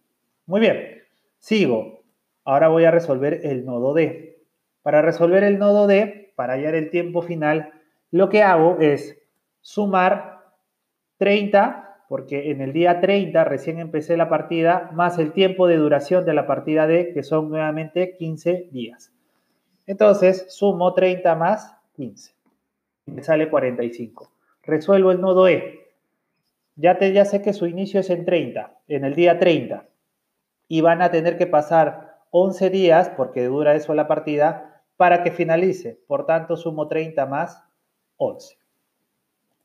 Muy 0.48 0.60
bien, 0.62 1.04
sigo. 1.38 2.02
Ahora 2.46 2.70
voy 2.70 2.86
a 2.86 2.90
resolver 2.90 3.42
el 3.44 3.64
nodo 3.64 3.94
D. 3.94 4.42
Para 4.82 5.04
resolver 5.04 5.44
el 5.44 5.60
nodo 5.60 5.86
D, 5.86 6.34
para 6.36 6.54
hallar 6.54 6.74
el 6.74 6.90
tiempo 6.90 7.22
final, 7.22 7.72
lo 8.10 8.30
que 8.30 8.42
hago 8.42 8.80
es 8.80 9.22
sumar 9.62 10.46
30, 11.18 11.93
porque 12.14 12.52
en 12.52 12.62
el 12.62 12.74
día 12.74 13.02
30 13.02 13.44
recién 13.44 13.80
empecé 13.80 14.18
la 14.18 14.30
partida, 14.30 14.92
más 14.94 15.18
el 15.18 15.32
tiempo 15.32 15.66
de 15.66 15.78
duración 15.78 16.26
de 16.26 16.36
la 16.36 16.46
partida 16.46 16.86
D, 16.86 17.12
que 17.12 17.24
son 17.24 17.50
nuevamente 17.50 18.16
15 18.16 18.70
días. 18.72 19.12
Entonces, 19.88 20.46
sumo 20.50 20.94
30 20.94 21.34
más 21.34 21.76
15. 21.96 22.36
Y 23.08 23.12
me 23.14 23.24
sale 23.24 23.50
45. 23.50 24.32
Resuelvo 24.62 25.10
el 25.10 25.22
nodo 25.22 25.48
E. 25.48 25.88
Ya, 26.76 27.00
te, 27.00 27.12
ya 27.14 27.26
sé 27.26 27.42
que 27.42 27.52
su 27.52 27.66
inicio 27.66 28.02
es 28.02 28.12
en 28.12 28.26
30, 28.26 28.78
en 28.90 29.06
el 29.06 29.16
día 29.16 29.40
30 29.40 29.88
y 30.68 30.82
van 30.82 31.02
a 31.02 31.10
tener 31.10 31.36
que 31.36 31.48
pasar 31.48 32.20
11 32.30 32.70
días, 32.70 33.10
porque 33.18 33.46
dura 33.46 33.74
eso 33.74 33.96
la 33.96 34.08
partida, 34.08 34.84
para 34.98 35.24
que 35.24 35.32
finalice. 35.32 36.00
Por 36.06 36.28
tanto, 36.28 36.58
sumo 36.58 36.88
30 36.88 37.26
más 37.26 37.64
11. 38.18 38.56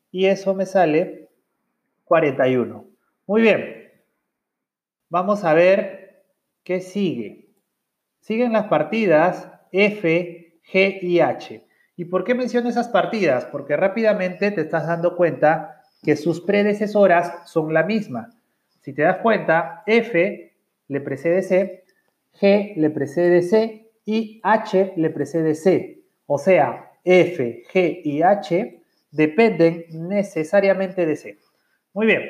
Y 0.09 0.25
eso 0.25 0.55
me 0.55 0.65
sale 0.65 1.28
41. 2.09 2.87
Muy 3.27 3.41
bien. 3.43 3.91
Vamos 5.09 5.43
a 5.45 5.53
ver 5.53 6.25
qué 6.63 6.81
sigue. 6.81 7.53
Siguen 8.19 8.51
las 8.51 8.65
partidas 8.65 9.47
F, 9.71 10.59
G 10.73 10.99
y 11.03 11.19
H. 11.19 11.63
¿Y 11.95 12.05
por 12.05 12.23
qué 12.23 12.33
menciono 12.33 12.67
esas 12.67 12.89
partidas? 12.89 13.45
Porque 13.45 13.77
rápidamente 13.77 14.49
te 14.49 14.61
estás 14.61 14.87
dando 14.87 15.15
cuenta 15.15 15.83
que 16.01 16.15
sus 16.15 16.41
predecesoras 16.41 17.47
son 17.47 17.75
la 17.75 17.83
misma. 17.83 18.29
Si 18.81 18.91
te 18.91 19.03
das 19.03 19.17
cuenta, 19.17 19.83
F 19.85 20.53
le 20.87 21.01
precede 21.01 21.43
C, 21.43 21.83
G 22.41 22.73
le 22.75 22.89
precede 22.89 23.43
C 23.43 23.91
y 24.03 24.41
H 24.43 24.93
le 24.95 25.11
precede 25.11 25.53
C. 25.53 26.01
O 26.25 26.39
sea, 26.39 26.91
F, 27.03 27.63
G 27.71 28.01
y 28.03 28.23
H 28.23 28.81
dependen 29.11 29.85
necesariamente 29.91 31.05
de 31.05 31.15
C. 31.15 31.48
Muy 31.99 32.07
bien. 32.07 32.21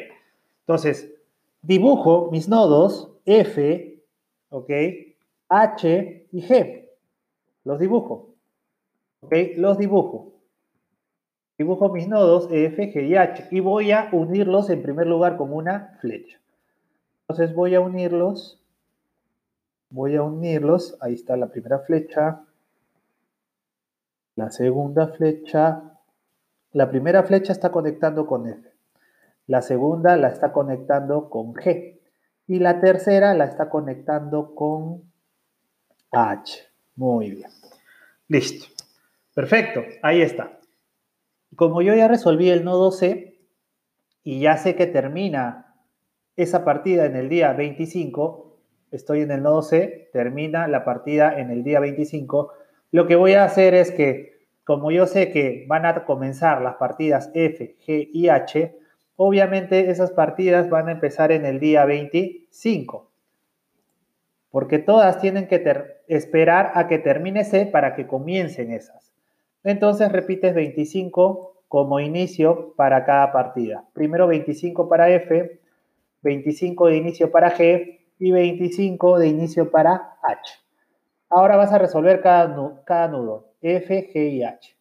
Entonces, 0.61 1.13
dibujo 1.61 2.31
mis 2.31 2.49
nodos 2.49 3.11
F, 3.23 4.03
¿ok? 4.49 4.71
H 5.47 6.27
y 6.31 6.41
G. 6.41 6.89
Los 7.65 7.79
dibujo. 7.79 8.33
¿Ok? 9.19 9.31
Los 9.57 9.77
dibujo. 9.77 10.33
Dibujo 11.55 11.89
mis 11.89 12.07
nodos 12.07 12.47
F, 12.49 12.91
G 12.91 13.09
y 13.09 13.15
H 13.15 13.47
y 13.51 13.59
voy 13.59 13.91
a 13.91 14.09
unirlos 14.11 14.71
en 14.71 14.81
primer 14.81 15.05
lugar 15.05 15.37
con 15.37 15.53
una 15.53 15.99
flecha. 16.01 16.39
Entonces 17.27 17.53
voy 17.53 17.75
a 17.75 17.79
unirlos, 17.79 18.59
voy 19.91 20.15
a 20.15 20.23
unirlos, 20.23 20.97
ahí 20.99 21.13
está 21.13 21.37
la 21.37 21.49
primera 21.49 21.77
flecha, 21.77 22.41
la 24.35 24.49
segunda 24.49 25.09
flecha, 25.09 25.95
la 26.71 26.89
primera 26.89 27.21
flecha 27.21 27.51
está 27.51 27.71
conectando 27.71 28.25
con 28.25 28.47
F, 28.47 28.78
la 29.49 29.63
segunda 29.63 30.15
la 30.15 30.27
está 30.27 30.51
conectando 30.51 31.27
con 31.27 31.55
G 31.55 31.99
y 32.45 32.59
la 32.59 32.79
tercera 32.79 33.33
la 33.33 33.45
está 33.45 33.67
conectando 33.67 34.53
con 34.53 35.11
H. 36.11 36.67
Muy 36.95 37.31
bien. 37.31 37.49
Listo. 38.27 38.67
Perfecto, 39.33 39.81
ahí 40.03 40.21
está. 40.21 40.59
Como 41.55 41.81
yo 41.81 41.95
ya 41.95 42.07
resolví 42.07 42.51
el 42.51 42.63
nodo 42.63 42.91
C 42.91 43.39
y 44.23 44.39
ya 44.39 44.55
sé 44.55 44.75
que 44.75 44.85
termina 44.85 45.73
esa 46.35 46.63
partida 46.63 47.07
en 47.07 47.15
el 47.15 47.27
día 47.27 47.51
25, 47.53 48.55
estoy 48.91 49.21
en 49.21 49.31
el 49.31 49.41
nodo 49.41 49.63
C, 49.63 50.11
termina 50.13 50.67
la 50.67 50.85
partida 50.85 51.39
en 51.39 51.49
el 51.49 51.63
día 51.63 51.79
25, 51.79 52.53
lo 52.91 53.07
que 53.07 53.15
voy 53.15 53.33
a 53.33 53.45
hacer 53.45 53.73
es 53.73 53.89
que, 53.89 54.45
como 54.63 54.91
yo 54.91 55.07
sé 55.07 55.31
que 55.31 55.65
van 55.67 55.87
a 55.87 56.05
comenzar 56.05 56.61
las 56.61 56.75
partidas 56.75 57.31
F, 57.33 57.77
G 57.83 58.09
y 58.13 58.29
H, 58.29 58.77
obviamente 59.21 59.91
esas 59.91 60.11
partidas 60.11 60.69
van 60.69 60.87
a 60.87 60.93
empezar 60.93 61.33
en 61.33 61.45
el 61.45 61.59
día 61.59 61.83
25, 61.83 63.11
porque 64.49 64.79
todas 64.79 65.19
tienen 65.19 65.49
que 65.49 65.61
esperar 66.07 66.71
a 66.75 66.87
que 66.87 66.99
termine 66.99 67.43
C 67.43 67.65
para 67.65 67.95
que 67.95 68.07
comiencen 68.07 68.71
esas. 68.71 69.11
Entonces 69.65 70.09
repites 70.09 70.55
25 70.55 71.63
como 71.67 71.99
inicio 71.99 72.73
para 72.77 73.03
cada 73.03 73.33
partida. 73.33 73.83
Primero 73.91 74.25
25 74.25 74.87
para 74.87 75.09
F, 75.09 75.59
25 76.21 76.87
de 76.87 76.95
inicio 76.95 77.29
para 77.29 77.51
G 77.51 77.99
y 78.19 78.31
25 78.31 79.19
de 79.19 79.27
inicio 79.27 79.69
para 79.69 80.13
H. 80.23 80.53
Ahora 81.27 81.57
vas 81.57 81.73
a 81.73 81.77
resolver 81.77 82.21
cada 82.21 82.81
cada 82.85 83.09
nudo 83.09 83.49
F, 83.61 84.13
G 84.13 84.29
y 84.31 84.43
H. 84.43 84.78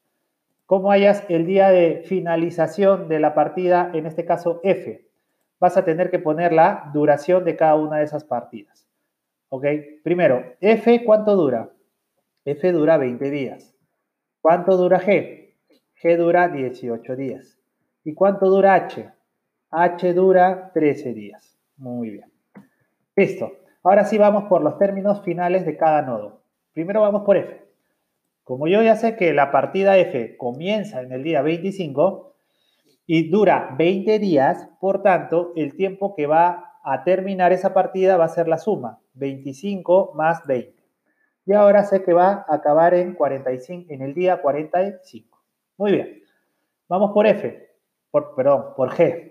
¿Cómo 0.69 0.93
hayas 0.93 1.25
el 1.31 1.47
día 1.47 1.71
de 1.71 2.03
finalización 2.05 3.09
de 3.09 3.21
la 3.21 3.35
partida, 3.35 3.91
en 3.95 4.05
este 4.05 4.27
caso 4.27 4.61
F? 4.63 5.03
Vas 5.59 5.79
a 5.79 5.85
tener 5.87 6.11
que 6.11 6.19
poner 6.19 6.53
la 6.53 6.91
duración 6.93 7.47
de 7.47 7.57
cada 7.57 7.75
una 7.77 7.97
de 7.97 8.05
esas 8.05 8.23
partidas. 8.25 8.87
¿Ok? 9.49 9.65
Primero, 10.05 10.45
F, 10.61 11.07
¿cuánto 11.07 11.37
dura? 11.37 11.71
F 12.45 12.71
dura 12.71 12.99
20 12.99 13.31
días. 13.31 13.75
¿Cuánto 14.43 14.77
dura 14.77 15.01
G? 15.01 15.55
G 16.03 16.17
dura 16.19 16.49
18 16.49 17.17
días. 17.17 17.59
¿Y 18.05 18.13
cuánto 18.13 18.51
dura 18.51 18.75
H? 18.75 19.11
H 19.71 20.13
dura 20.13 20.71
13 20.75 21.15
días. 21.15 21.59
Muy 21.79 22.11
bien. 22.11 22.31
Listo. 23.17 23.53
Ahora 23.83 24.05
sí 24.05 24.19
vamos 24.19 24.45
por 24.51 24.61
los 24.61 24.77
términos 24.77 25.23
finales 25.23 25.65
de 25.65 25.79
cada 25.79 26.03
nodo. 26.03 26.43
Primero 26.75 27.01
vamos 27.01 27.23
por 27.23 27.39
F. 27.39 27.68
Como 28.49 28.67
yo 28.67 28.81
ya 28.81 28.97
sé 28.97 29.15
que 29.15 29.35
la 29.35 29.53
partida 29.53 29.99
F 29.99 30.39
comienza 30.39 31.03
en 31.03 31.13
el 31.13 31.23
día 31.23 31.43
25 31.43 32.35
y 33.07 33.29
dura 33.29 33.75
20 33.77 34.19
días, 34.19 34.71
por 34.81 35.03
tanto, 35.03 35.53
el 35.55 35.77
tiempo 35.77 36.15
que 36.17 36.27
va 36.27 36.81
a 36.83 37.05
terminar 37.05 37.53
esa 37.53 37.75
partida 37.75 38.17
va 38.17 38.25
a 38.25 38.29
ser 38.29 38.49
la 38.49 38.57
suma, 38.57 39.01
25 39.13 40.13
más 40.15 40.47
20. 40.47 40.83
Y 41.45 41.53
ahora 41.53 41.85
sé 41.85 42.03
que 42.03 42.15
va 42.15 42.47
a 42.49 42.55
acabar 42.55 42.95
en, 42.95 43.13
45, 43.13 43.93
en 43.93 44.01
el 44.01 44.15
día 44.15 44.41
45. 44.41 45.45
Muy 45.77 45.93
bien. 45.93 46.23
Vamos 46.89 47.11
por 47.13 47.27
F, 47.27 47.69
por, 48.11 48.35
perdón, 48.35 48.73
por 48.75 48.93
G. 48.93 49.31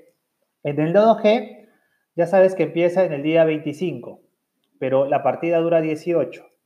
En 0.62 0.80
el 0.80 0.94
nodo 0.94 1.18
G, 1.18 1.68
ya 2.16 2.28
sabes 2.28 2.54
que 2.54 2.62
empieza 2.62 3.04
en 3.04 3.14
el 3.14 3.24
día 3.24 3.46
25, 3.46 4.22
pero 4.78 5.08
la 5.08 5.24
partida 5.24 5.58
dura 5.58 5.82
18. 5.82 6.57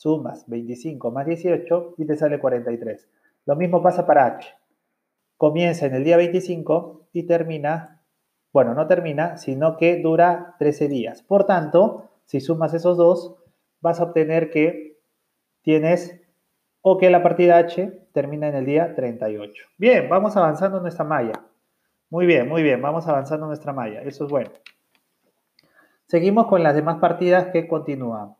Sumas 0.00 0.48
25 0.48 1.10
más 1.10 1.26
18 1.26 1.96
y 1.98 2.06
te 2.06 2.16
sale 2.16 2.40
43. 2.40 3.06
Lo 3.44 3.54
mismo 3.54 3.82
pasa 3.82 4.06
para 4.06 4.24
H. 4.24 4.48
Comienza 5.36 5.84
en 5.84 5.94
el 5.94 6.04
día 6.04 6.16
25 6.16 7.08
y 7.12 7.24
termina, 7.24 8.00
bueno, 8.50 8.72
no 8.72 8.86
termina, 8.86 9.36
sino 9.36 9.76
que 9.76 10.00
dura 10.00 10.56
13 10.58 10.88
días. 10.88 11.22
Por 11.22 11.44
tanto, 11.44 12.08
si 12.24 12.40
sumas 12.40 12.72
esos 12.72 12.96
dos, 12.96 13.36
vas 13.82 14.00
a 14.00 14.04
obtener 14.04 14.48
que 14.48 15.02
tienes 15.60 16.18
o 16.80 16.96
que 16.96 17.10
la 17.10 17.22
partida 17.22 17.58
H 17.58 18.08
termina 18.14 18.48
en 18.48 18.54
el 18.54 18.64
día 18.64 18.94
38. 18.94 19.64
Bien, 19.76 20.08
vamos 20.08 20.34
avanzando 20.34 20.80
nuestra 20.80 21.04
malla. 21.04 21.44
Muy 22.08 22.24
bien, 22.24 22.48
muy 22.48 22.62
bien, 22.62 22.80
vamos 22.80 23.06
avanzando 23.06 23.46
nuestra 23.46 23.74
malla. 23.74 24.00
Eso 24.00 24.24
es 24.24 24.30
bueno. 24.30 24.50
Seguimos 26.06 26.46
con 26.46 26.62
las 26.62 26.74
demás 26.74 26.96
partidas 27.00 27.48
que 27.52 27.68
continúan. 27.68 28.39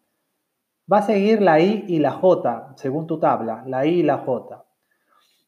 Va 0.90 0.98
a 0.98 1.02
seguir 1.02 1.40
la 1.40 1.60
I 1.60 1.84
y 1.86 2.00
la 2.00 2.10
J, 2.10 2.72
según 2.76 3.06
tu 3.06 3.20
tabla, 3.20 3.62
la 3.66 3.86
I 3.86 4.00
y 4.00 4.02
la 4.02 4.18
J. 4.18 4.64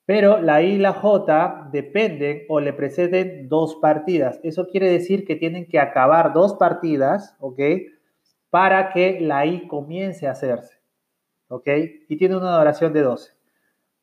Pero 0.05 0.41
la 0.41 0.63
I 0.63 0.75
y 0.75 0.79
la 0.79 0.93
J 0.93 1.69
dependen 1.73 2.43
o 2.49 2.61
le 2.61 2.73
preceden 2.73 3.49
dos 3.49 3.77
partidas. 3.77 4.39
Eso 4.45 4.69
quiere 4.69 4.89
decir 4.89 5.25
que 5.25 5.35
tienen 5.35 5.67
que 5.67 5.81
acabar 5.81 6.33
dos 6.33 6.55
partidas, 6.55 7.37
¿ok? 7.41 7.61
Para 8.51 8.93
que 8.93 9.21
la 9.21 9.47
I 9.47 9.67
comience 9.67 10.29
a 10.29 10.33
hacerse, 10.33 10.79
¿ok? 11.49 11.69
Y 12.09 12.17
tiene 12.17 12.37
una 12.37 12.57
duración 12.59 12.93
de 12.93 13.03
12. 13.03 13.33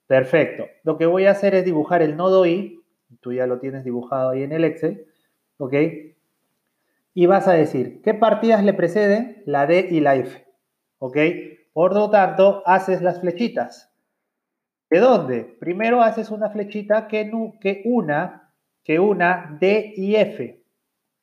Perfecto. 0.08 0.65
Lo 0.84 0.98
que 0.98 1.05
voy 1.05 1.27
a 1.27 1.31
hacer 1.31 1.55
es 1.55 1.63
dibujar 1.63 2.01
el 2.01 2.17
nodo 2.17 2.46
I. 2.46 2.84
Tú 3.22 3.31
ya 3.31 3.46
lo 3.46 3.60
tienes 3.60 3.84
dibujado 3.84 4.31
ahí 4.31 4.43
en 4.43 4.51
el 4.51 4.65
Excel, 4.65 5.05
¿ok? 5.58 5.74
Y 7.13 7.25
vas 7.27 7.48
a 7.48 7.53
decir, 7.53 8.01
¿qué 8.01 8.13
partidas 8.13 8.63
le 8.63 8.74
preceden? 8.74 9.43
La 9.46 9.67
D 9.67 9.88
y 9.89 10.00
la 10.00 10.15
F. 10.15 10.49
¿Ok? 11.00 11.18
Por 11.74 11.94
lo 11.94 12.10
tanto, 12.10 12.63
haces 12.65 13.01
las 13.01 13.22
flechitas. 13.22 13.91
¿De 14.89 15.00
dónde? 15.00 15.44
Primero 15.60 16.01
haces 16.01 16.32
una 16.32 16.50
flechita 16.50 17.08
que, 17.08 17.32
que 17.62 17.82
una, 17.86 18.53
que 18.84 19.00
una 19.00 19.58
D 19.60 19.94
y 19.96 20.15
F. 20.15 20.63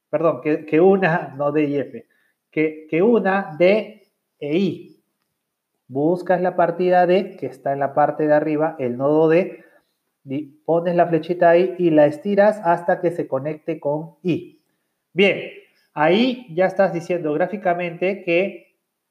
Perdón, 0.09 0.41
que, 0.43 0.81
una, 0.81 1.35
no 1.37 1.53
D 1.53 1.65
y 1.65 1.77
F. 1.77 2.07
Que, 2.51 2.87
que 2.89 3.03
una 3.03 3.55
D 3.59 4.09
e 4.39 4.57
I. 4.57 5.03
Buscas 5.89 6.41
la 6.41 6.57
partida 6.57 7.07
D, 7.07 7.37
que 7.37 7.47
está 7.47 7.73
en 7.73 7.81
la 7.81 7.95
parte 7.95 8.27
de 8.27 8.35
arriba, 8.35 8.77
el 8.79 8.97
nodo 8.97 9.29
D, 9.29 9.65
pones 10.65 10.97
la 10.97 11.07
flechita 11.07 11.51
ahí 11.51 11.75
y 11.79 11.91
la 11.91 12.07
estiras 12.07 12.61
hasta 12.65 13.01
que 13.01 13.11
se 13.11 13.29
conecte 13.29 13.79
con 13.79 14.17
I. 14.23 14.61
Bien, 15.13 15.51
ahí 15.95 16.47
ya 16.55 16.67
estás 16.67 16.93
diciendo 16.93 17.33
gráficamente 17.33 18.25
que 18.25 18.66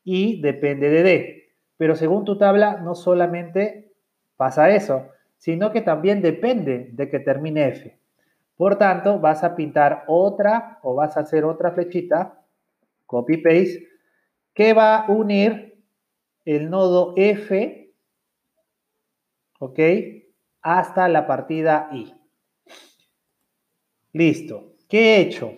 y 0.05 0.39
depende 0.39 0.89
de 0.89 1.03
D. 1.03 1.53
Pero 1.75 1.95
según 1.95 2.23
tu 2.23 2.37
tabla, 2.37 2.77
no 2.77 2.95
solamente 2.95 3.91
pasa 4.37 4.69
eso, 4.69 5.09
sino 5.37 5.73
que 5.73 5.81
también 5.81 6.21
depende 6.21 6.91
de 6.93 7.09
que 7.09 7.19
termine 7.19 7.67
F. 7.69 7.99
Por 8.55 8.77
tanto, 8.77 9.19
vas 9.19 9.43
a 9.43 9.55
pintar 9.55 10.05
otra 10.07 10.79
o 10.83 10.95
vas 10.95 11.17
a 11.17 11.21
hacer 11.21 11.43
otra 11.43 11.71
flechita, 11.71 12.41
copy-paste, 13.05 13.89
que 14.53 14.73
va 14.73 14.99
a 14.99 15.11
unir 15.11 15.83
el 16.45 16.69
nodo 16.69 17.13
F, 17.17 17.93
¿ok? 19.59 19.79
Hasta 20.61 21.09
la 21.09 21.27
partida 21.27 21.89
I. 21.91 22.13
Listo. 24.13 24.75
¿Qué 24.87 25.17
he 25.17 25.21
hecho? 25.21 25.57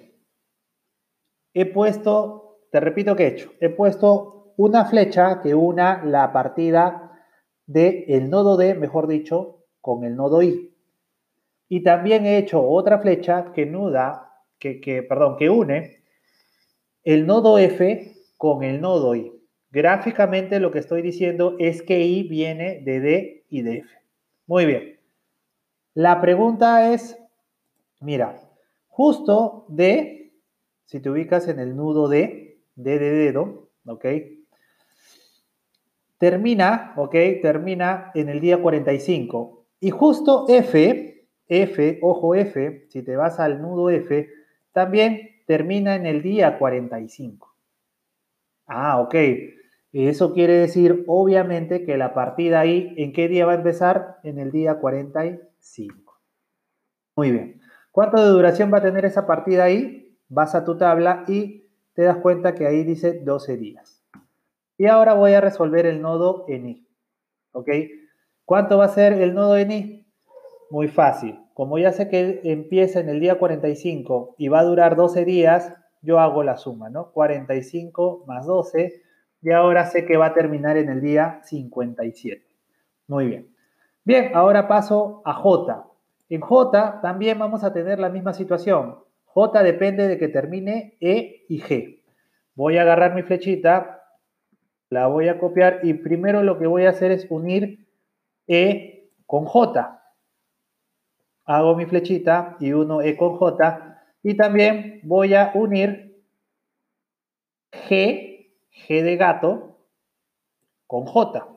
He 1.54 1.66
puesto, 1.66 2.62
te 2.72 2.80
repito 2.80 3.16
qué 3.16 3.26
he 3.26 3.28
hecho, 3.28 3.54
he 3.60 3.70
puesto 3.70 4.37
una 4.58 4.86
flecha 4.86 5.40
que 5.42 5.56
una 5.56 6.04
la 6.04 6.34
partida 6.34 7.12
del 7.68 8.04
el 8.08 8.30
nodo 8.30 8.58
D, 8.58 8.74
mejor 8.74 9.08
dicho, 9.08 9.64
con 9.82 10.04
el 10.04 10.16
nodo 10.16 10.42
I. 10.42 10.74
Y 11.70 11.84
también 11.84 12.26
he 12.26 12.38
hecho 12.38 12.62
otra 12.62 13.00
flecha 13.00 13.52
que 13.54 13.66
nuda, 13.66 14.34
que, 14.60 14.82
que, 14.82 15.04
perdón, 15.04 15.38
que 15.38 15.50
une 15.50 16.04
el 17.04 17.28
nodo 17.28 17.58
F 17.60 18.16
con 18.38 18.64
el 18.64 18.82
nodo 18.82 19.16
I. 19.16 19.32
Gráficamente 19.70 20.60
lo 20.60 20.72
que 20.72 20.80
estoy 20.80 21.02
diciendo 21.02 21.56
es 21.60 21.84
que 21.84 22.02
I 22.02 22.24
viene 22.24 22.82
de 22.82 23.00
D 23.00 23.46
y 23.50 23.62
de 23.62 23.78
F. 23.80 23.90
Muy 24.48 24.66
bien. 24.66 25.00
La 25.94 26.20
pregunta 26.20 26.94
es, 26.94 27.18
mira, 28.02 28.42
justo 28.88 29.66
D, 29.70 30.34
si 30.86 31.00
te 31.00 31.10
ubicas 31.10 31.48
en 31.48 31.60
el 31.60 31.76
nudo 31.76 32.08
D, 32.08 32.60
D 32.76 33.00
de 33.00 33.12
dedo, 33.12 33.70
¿ok? 33.86 34.06
Termina, 36.18 36.94
¿ok? 36.98 37.16
Termina 37.42 38.12
en 38.16 38.30
el 38.30 38.40
día 38.40 38.62
45. 38.62 39.66
Y 39.80 39.92
justo 39.92 40.46
F, 40.50 41.28
F, 41.48 42.00
ojo 42.02 42.36
F, 42.36 42.86
si 42.90 43.04
te 43.04 43.16
vas 43.16 43.40
al 43.40 43.62
nudo 43.62 43.90
F, 43.90 44.30
también 44.72 45.42
termina 45.46 45.96
en 45.96 46.06
el 46.06 46.22
día 46.22 46.58
45. 46.58 47.56
Ah, 48.68 49.00
ok. 49.00 49.16
Eso 49.94 50.34
quiere 50.34 50.54
decir, 50.54 51.06
obviamente, 51.08 51.86
que 51.86 51.98
la 51.98 52.14
partida 52.14 52.60
ahí, 52.60 52.94
¿en 52.98 53.14
qué 53.14 53.28
día 53.28 53.46
va 53.46 53.54
a 53.54 53.56
empezar? 53.56 54.18
En 54.24 54.38
el 54.38 54.52
día 54.52 54.76
45. 54.76 56.20
Muy 57.16 57.32
bien. 57.32 57.62
¿Cuánto 57.92 58.22
de 58.22 58.30
duración 58.30 58.72
va 58.72 58.78
a 58.80 58.84
tener 58.84 59.06
esa 59.06 59.26
partida 59.26 59.64
ahí? 59.64 60.16
Vas 60.30 60.54
a 60.54 60.66
tu 60.66 60.78
tabla 60.78 61.24
y 61.28 61.68
te 61.94 62.04
das 62.04 62.18
cuenta 62.18 62.54
que 62.54 62.68
ahí 62.68 62.84
dice 62.84 63.22
12 63.24 63.58
días. 63.58 63.97
Y 64.78 64.86
ahora 64.86 65.14
voy 65.14 65.34
a 65.34 65.42
resolver 65.42 65.86
el 65.86 66.02
nodo 66.02 66.46
en 66.48 66.70
I. 66.70 66.88
¿Ok? 67.52 67.70
¿Cuánto 68.46 68.78
va 68.78 68.86
a 68.86 68.90
ser 68.90 69.14
el 69.14 69.34
nodo 69.34 69.58
en 69.58 69.72
I? 69.72 70.08
Muy 70.70 70.88
fácil. 70.88 71.40
Como 71.54 71.80
ya 71.80 71.92
sé 71.92 72.10
que 72.10 72.42
empieza 72.44 73.00
en 73.00 73.10
el 73.10 73.20
día 73.20 73.40
45 73.40 74.36
y 74.38 74.48
va 74.50 74.60
a 74.60 74.64
durar 74.64 74.96
12 74.96 75.26
días, 75.26 75.74
yo 76.02 76.20
hago 76.20 76.44
la 76.44 76.58
suma, 76.58 76.90
¿no? 76.90 77.12
45 77.12 78.26
más 78.28 78.46
12 78.46 79.02
y 79.42 79.52
ahora 79.52 79.86
sé 79.86 80.06
que 80.06 80.18
va 80.18 80.28
a 80.28 80.34
terminar 80.34 80.78
en 80.78 80.90
el 80.90 81.02
día 81.02 81.42
57. 81.44 82.46
Muy 83.08 83.28
bien. 83.28 83.56
Bien, 84.04 84.32
ahora 84.36 84.68
paso 84.68 85.22
a 85.26 85.34
J. 85.34 85.88
En 86.30 86.42
J 86.42 87.00
también 87.02 87.40
vamos 87.40 87.64
a 87.64 87.74
tener 87.74 88.00
la 88.00 88.10
misma 88.10 88.34
situación. 88.34 89.00
J 89.26 89.64
depende 89.64 90.08
de 90.08 90.18
que 90.18 90.28
termine 90.28 90.98
E 91.00 91.46
y 91.50 91.62
G. 91.62 92.02
Voy 92.56 92.78
a 92.78 92.82
agarrar 92.82 93.16
mi 93.16 93.24
flechita 93.24 93.97
la 94.90 95.08
voy 95.08 95.28
a 95.28 95.40
copiar 95.40 95.80
y 95.84 95.94
primero 95.94 96.44
lo 96.44 96.58
que 96.58 96.68
voy 96.68 96.86
a 96.86 96.90
hacer 96.90 97.12
es 97.12 97.28
unir 97.30 97.88
E 98.48 99.12
con 99.26 99.46
J. 99.46 100.02
Hago 101.46 101.76
mi 101.76 101.86
flechita 101.86 102.58
y 102.60 102.74
uno 102.74 103.02
E 103.02 103.18
con 103.18 103.38
J 103.38 104.02
y 104.24 104.36
también 104.36 105.02
voy 105.04 105.34
a 105.34 105.52
unir 105.54 106.24
G, 107.72 108.54
G 108.72 109.04
de 109.04 109.18
gato, 109.18 109.78
con 110.88 111.06
J. 111.06 111.48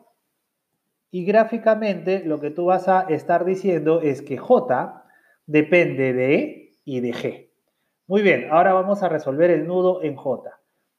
Y 1.13 1.25
gráficamente 1.25 2.25
lo 2.25 2.41
que 2.41 2.51
tú 2.51 2.67
vas 2.67 2.89
a 2.89 3.03
estar 3.03 3.45
diciendo 3.45 4.01
es 4.01 4.23
que 4.23 4.37
J 4.37 5.05
depende 5.47 6.13
de 6.13 6.35
E 6.35 6.71
y 6.85 7.01
de 7.01 7.13
G. 7.13 7.51
Muy 8.07 8.23
bien, 8.23 8.49
ahora 8.51 8.73
vamos 8.73 9.03
a 9.03 9.09
resolver 9.09 9.51
el 9.51 9.67
nudo 9.67 10.03
en 10.03 10.17
J. 10.17 10.51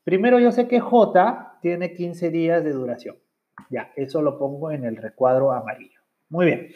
Primero 0.03 0.39
yo 0.39 0.51
sé 0.51 0.67
que 0.67 0.79
J 0.79 1.50
tiene 1.61 1.93
15 1.93 2.29
días 2.29 2.63
de 2.63 2.71
duración. 2.71 3.17
Ya, 3.69 3.91
eso 3.95 4.21
lo 4.21 4.37
pongo 4.37 4.71
en 4.71 4.85
el 4.85 4.97
recuadro 4.97 5.51
amarillo. 5.51 6.01
Muy 6.29 6.45
bien. 6.45 6.71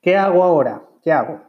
¿Qué 0.00 0.16
hago 0.16 0.42
ahora? 0.42 0.82
¿Qué 1.02 1.12
hago? 1.12 1.42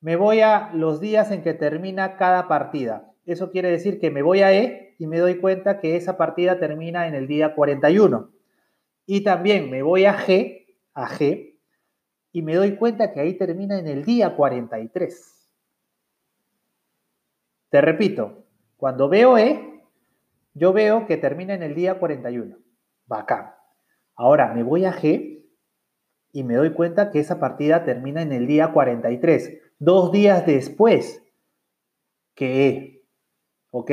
Me 0.00 0.16
voy 0.16 0.40
a 0.40 0.70
los 0.74 1.00
días 1.00 1.30
en 1.30 1.42
que 1.42 1.54
termina 1.54 2.16
cada 2.16 2.48
partida. 2.48 3.12
Eso 3.24 3.50
quiere 3.50 3.70
decir 3.70 3.98
que 3.98 4.10
me 4.10 4.22
voy 4.22 4.42
a 4.42 4.52
E 4.52 4.94
y 4.98 5.06
me 5.06 5.18
doy 5.18 5.40
cuenta 5.40 5.80
que 5.80 5.96
esa 5.96 6.16
partida 6.16 6.58
termina 6.58 7.06
en 7.06 7.14
el 7.14 7.26
día 7.26 7.54
41. 7.54 8.30
Y 9.06 9.22
también 9.22 9.70
me 9.70 9.82
voy 9.82 10.04
a 10.04 10.16
G, 10.16 10.66
a 10.94 11.08
G, 11.08 11.58
y 12.32 12.42
me 12.42 12.54
doy 12.54 12.76
cuenta 12.76 13.12
que 13.12 13.20
ahí 13.20 13.34
termina 13.34 13.78
en 13.78 13.86
el 13.86 14.04
día 14.04 14.36
43. 14.36 15.36
Te 17.70 17.80
repito, 17.80 18.44
cuando 18.76 19.08
veo 19.08 19.38
E, 19.38 19.75
yo 20.56 20.72
veo 20.72 21.06
que 21.06 21.18
termina 21.18 21.52
en 21.52 21.62
el 21.62 21.74
día 21.74 21.98
41. 21.98 22.56
Bacán. 23.04 23.52
Ahora 24.14 24.54
me 24.54 24.62
voy 24.62 24.86
a 24.86 24.92
G 24.92 25.44
y 26.32 26.44
me 26.44 26.54
doy 26.54 26.72
cuenta 26.72 27.10
que 27.10 27.20
esa 27.20 27.38
partida 27.38 27.84
termina 27.84 28.22
en 28.22 28.32
el 28.32 28.46
día 28.46 28.72
43, 28.72 29.58
dos 29.78 30.12
días 30.12 30.46
después 30.46 31.22
que 32.34 32.68
E. 32.68 33.02
¿Ok? 33.70 33.90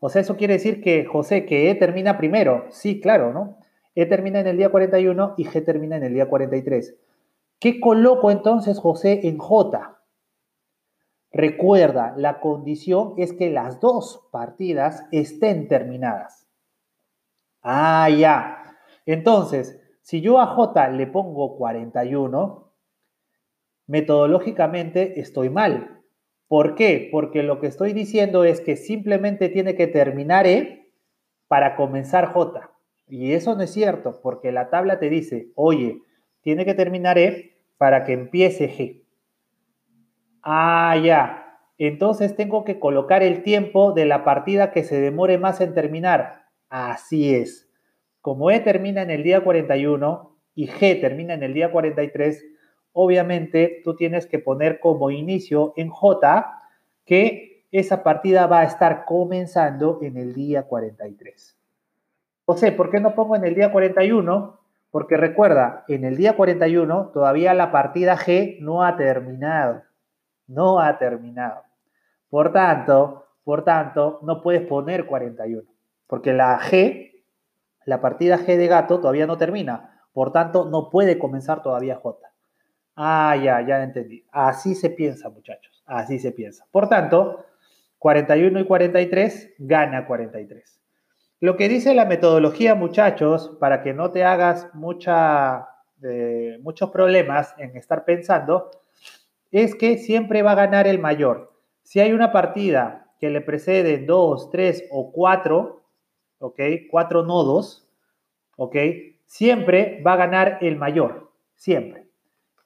O 0.00 0.08
sea, 0.08 0.22
eso 0.22 0.36
quiere 0.38 0.54
decir 0.54 0.80
que, 0.80 1.04
José, 1.04 1.44
que 1.44 1.70
E 1.70 1.74
termina 1.74 2.16
primero. 2.16 2.64
Sí, 2.70 3.00
claro, 3.00 3.34
¿no? 3.34 3.58
E 3.94 4.06
termina 4.06 4.40
en 4.40 4.46
el 4.46 4.56
día 4.56 4.70
41 4.70 5.34
y 5.36 5.44
G 5.44 5.62
termina 5.62 5.96
en 5.98 6.04
el 6.04 6.14
día 6.14 6.28
43. 6.30 6.96
¿Qué 7.60 7.80
coloco 7.80 8.30
entonces, 8.30 8.78
José, 8.78 9.20
en 9.24 9.36
J? 9.36 9.97
Recuerda, 11.32 12.14
la 12.16 12.40
condición 12.40 13.14
es 13.18 13.32
que 13.32 13.50
las 13.50 13.80
dos 13.80 14.28
partidas 14.32 15.04
estén 15.12 15.68
terminadas. 15.68 16.46
Ah, 17.62 18.08
ya. 18.10 18.76
Entonces, 19.06 19.80
Si 20.08 20.22
yo 20.22 20.40
a 20.40 20.46
J 20.46 20.88
le 20.88 21.06
pongo 21.06 21.58
41, 21.58 22.72
metodológicamente 23.86 25.20
estoy 25.20 25.50
mal. 25.50 26.00
¿Por 26.46 26.76
qué? 26.76 27.10
Porque 27.12 27.42
lo 27.42 27.60
que 27.60 27.66
estoy 27.66 27.92
diciendo 27.92 28.44
es 28.44 28.62
que 28.62 28.76
simplemente 28.76 29.50
tiene 29.50 29.74
que 29.74 29.86
terminar 29.86 30.46
E 30.46 30.90
para 31.46 31.76
comenzar 31.76 32.32
J. 32.32 32.70
Y 33.06 33.32
eso 33.34 33.54
no 33.54 33.62
es 33.62 33.70
cierto, 33.70 34.18
porque 34.22 34.50
la 34.50 34.70
tabla 34.70 34.98
te 34.98 35.10
dice, 35.10 35.52
oye, 35.54 36.00
tiene 36.40 36.64
que 36.64 36.72
terminar 36.72 37.18
E 37.18 37.58
para 37.76 38.04
que 38.04 38.14
empiece 38.14 38.70
G. 38.70 39.04
Ah, 40.42 40.96
ya. 41.02 41.58
Entonces 41.78 42.34
tengo 42.34 42.64
que 42.64 42.80
colocar 42.80 43.22
el 43.22 43.42
tiempo 43.42 43.92
de 43.92 44.04
la 44.04 44.24
partida 44.24 44.72
que 44.72 44.82
se 44.84 45.00
demore 45.00 45.38
más 45.38 45.60
en 45.60 45.74
terminar. 45.74 46.46
Así 46.68 47.34
es. 47.34 47.70
Como 48.20 48.50
E 48.50 48.60
termina 48.60 49.02
en 49.02 49.10
el 49.10 49.22
día 49.22 49.42
41 49.42 50.36
y 50.54 50.66
G 50.66 51.00
termina 51.00 51.34
en 51.34 51.44
el 51.44 51.54
día 51.54 51.70
43, 51.70 52.44
obviamente 52.92 53.80
tú 53.84 53.94
tienes 53.94 54.26
que 54.26 54.40
poner 54.40 54.80
como 54.80 55.10
inicio 55.10 55.72
en 55.76 55.88
J 55.88 56.52
que 57.04 57.64
esa 57.70 58.02
partida 58.02 58.46
va 58.46 58.60
a 58.60 58.64
estar 58.64 59.04
comenzando 59.04 60.00
en 60.02 60.16
el 60.16 60.34
día 60.34 60.64
43. 60.64 61.56
José, 62.44 62.72
¿por 62.72 62.90
qué 62.90 62.98
no 62.98 63.14
pongo 63.14 63.36
en 63.36 63.44
el 63.44 63.54
día 63.54 63.70
41? 63.70 64.58
Porque 64.90 65.16
recuerda, 65.16 65.84
en 65.86 66.04
el 66.04 66.16
día 66.16 66.34
41 66.34 67.10
todavía 67.12 67.54
la 67.54 67.70
partida 67.70 68.16
G 68.16 68.58
no 68.60 68.84
ha 68.84 68.96
terminado. 68.96 69.82
No 70.48 70.80
ha 70.80 70.98
terminado. 70.98 71.62
Por 72.28 72.52
tanto, 72.52 73.26
por 73.44 73.64
tanto, 73.64 74.18
no 74.22 74.42
puedes 74.42 74.66
poner 74.66 75.06
41. 75.06 75.62
Porque 76.06 76.32
la 76.32 76.58
G, 76.58 77.22
la 77.84 78.00
partida 78.00 78.38
G 78.38 78.56
de 78.56 78.66
gato 78.66 78.98
todavía 78.98 79.26
no 79.26 79.38
termina. 79.38 80.02
Por 80.12 80.32
tanto, 80.32 80.64
no 80.64 80.90
puede 80.90 81.18
comenzar 81.18 81.62
todavía 81.62 81.96
J. 81.96 82.28
Ah, 82.96 83.36
ya, 83.36 83.60
ya 83.60 83.82
entendí. 83.82 84.26
Así 84.32 84.74
se 84.74 84.90
piensa, 84.90 85.30
muchachos. 85.30 85.82
Así 85.86 86.18
se 86.18 86.32
piensa. 86.32 86.66
Por 86.70 86.88
tanto, 86.88 87.46
41 87.98 88.60
y 88.60 88.66
43 88.66 89.54
gana 89.58 90.06
43. 90.06 90.80
Lo 91.40 91.56
que 91.56 91.68
dice 91.68 91.94
la 91.94 92.04
metodología, 92.04 92.74
muchachos, 92.74 93.56
para 93.60 93.82
que 93.82 93.94
no 93.94 94.10
te 94.10 94.24
hagas 94.24 94.68
mucha, 94.74 95.68
eh, 96.02 96.58
muchos 96.62 96.90
problemas 96.90 97.54
en 97.58 97.76
estar 97.76 98.04
pensando, 98.04 98.70
es 99.50 99.74
que 99.74 99.98
siempre 99.98 100.42
va 100.42 100.52
a 100.52 100.66
ganar 100.66 100.86
el 100.86 100.98
mayor. 100.98 101.52
Si 101.82 102.00
hay 102.00 102.12
una 102.12 102.32
partida 102.32 103.12
que 103.20 103.30
le 103.30 103.40
precede 103.40 103.98
dos, 103.98 104.50
tres 104.50 104.86
o 104.90 105.12
cuatro, 105.12 105.82
¿ok? 106.38 106.60
Cuatro 106.90 107.24
nodos, 107.24 107.88
¿ok? 108.56 108.76
Siempre 109.26 110.02
va 110.06 110.14
a 110.14 110.16
ganar 110.16 110.58
el 110.60 110.76
mayor, 110.76 111.32
siempre. 111.54 112.06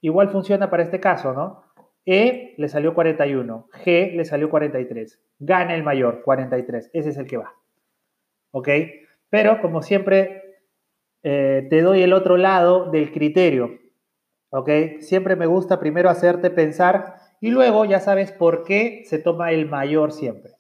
Igual 0.01 0.31
funciona 0.31 0.71
para 0.71 0.83
este 0.83 1.01
caso, 1.01 1.33
¿no? 1.33 1.63
E 2.05 2.55
le 2.59 2.69
salió 2.69 2.95
41, 2.95 3.69
G 3.85 4.13
le 4.15 4.25
salió 4.25 4.51
43. 4.51 5.21
Gana 5.39 5.75
el 5.75 5.85
mayor, 5.85 6.23
43. 6.23 6.91
Ese 6.93 7.11
es 7.11 7.17
el 7.17 7.27
que 7.27 7.37
va. 7.37 7.55
¿ok? 8.53 8.69
Pero 9.29 9.61
como 9.61 9.83
siempre, 9.83 10.61
eh, 11.23 11.67
te 11.69 11.83
doy 11.83 12.03
el 12.03 12.13
otro 12.13 12.37
lado 12.37 12.91
del 12.91 13.11
criterio, 13.11 13.79
¿ok? 14.53 14.69
Siempre 15.01 15.35
me 15.35 15.47
gusta 15.47 15.81
primero 15.81 16.11
hacerte 16.11 16.51
pensar 16.51 17.17
y 17.41 17.51
luego 17.51 17.85
ya 17.85 18.01
sabes 18.01 18.33
por 18.33 18.63
qué 18.65 19.03
se 19.07 19.19
toma 19.19 19.51
el 19.51 19.69
mayor 19.69 20.13
siempre. 20.13 20.53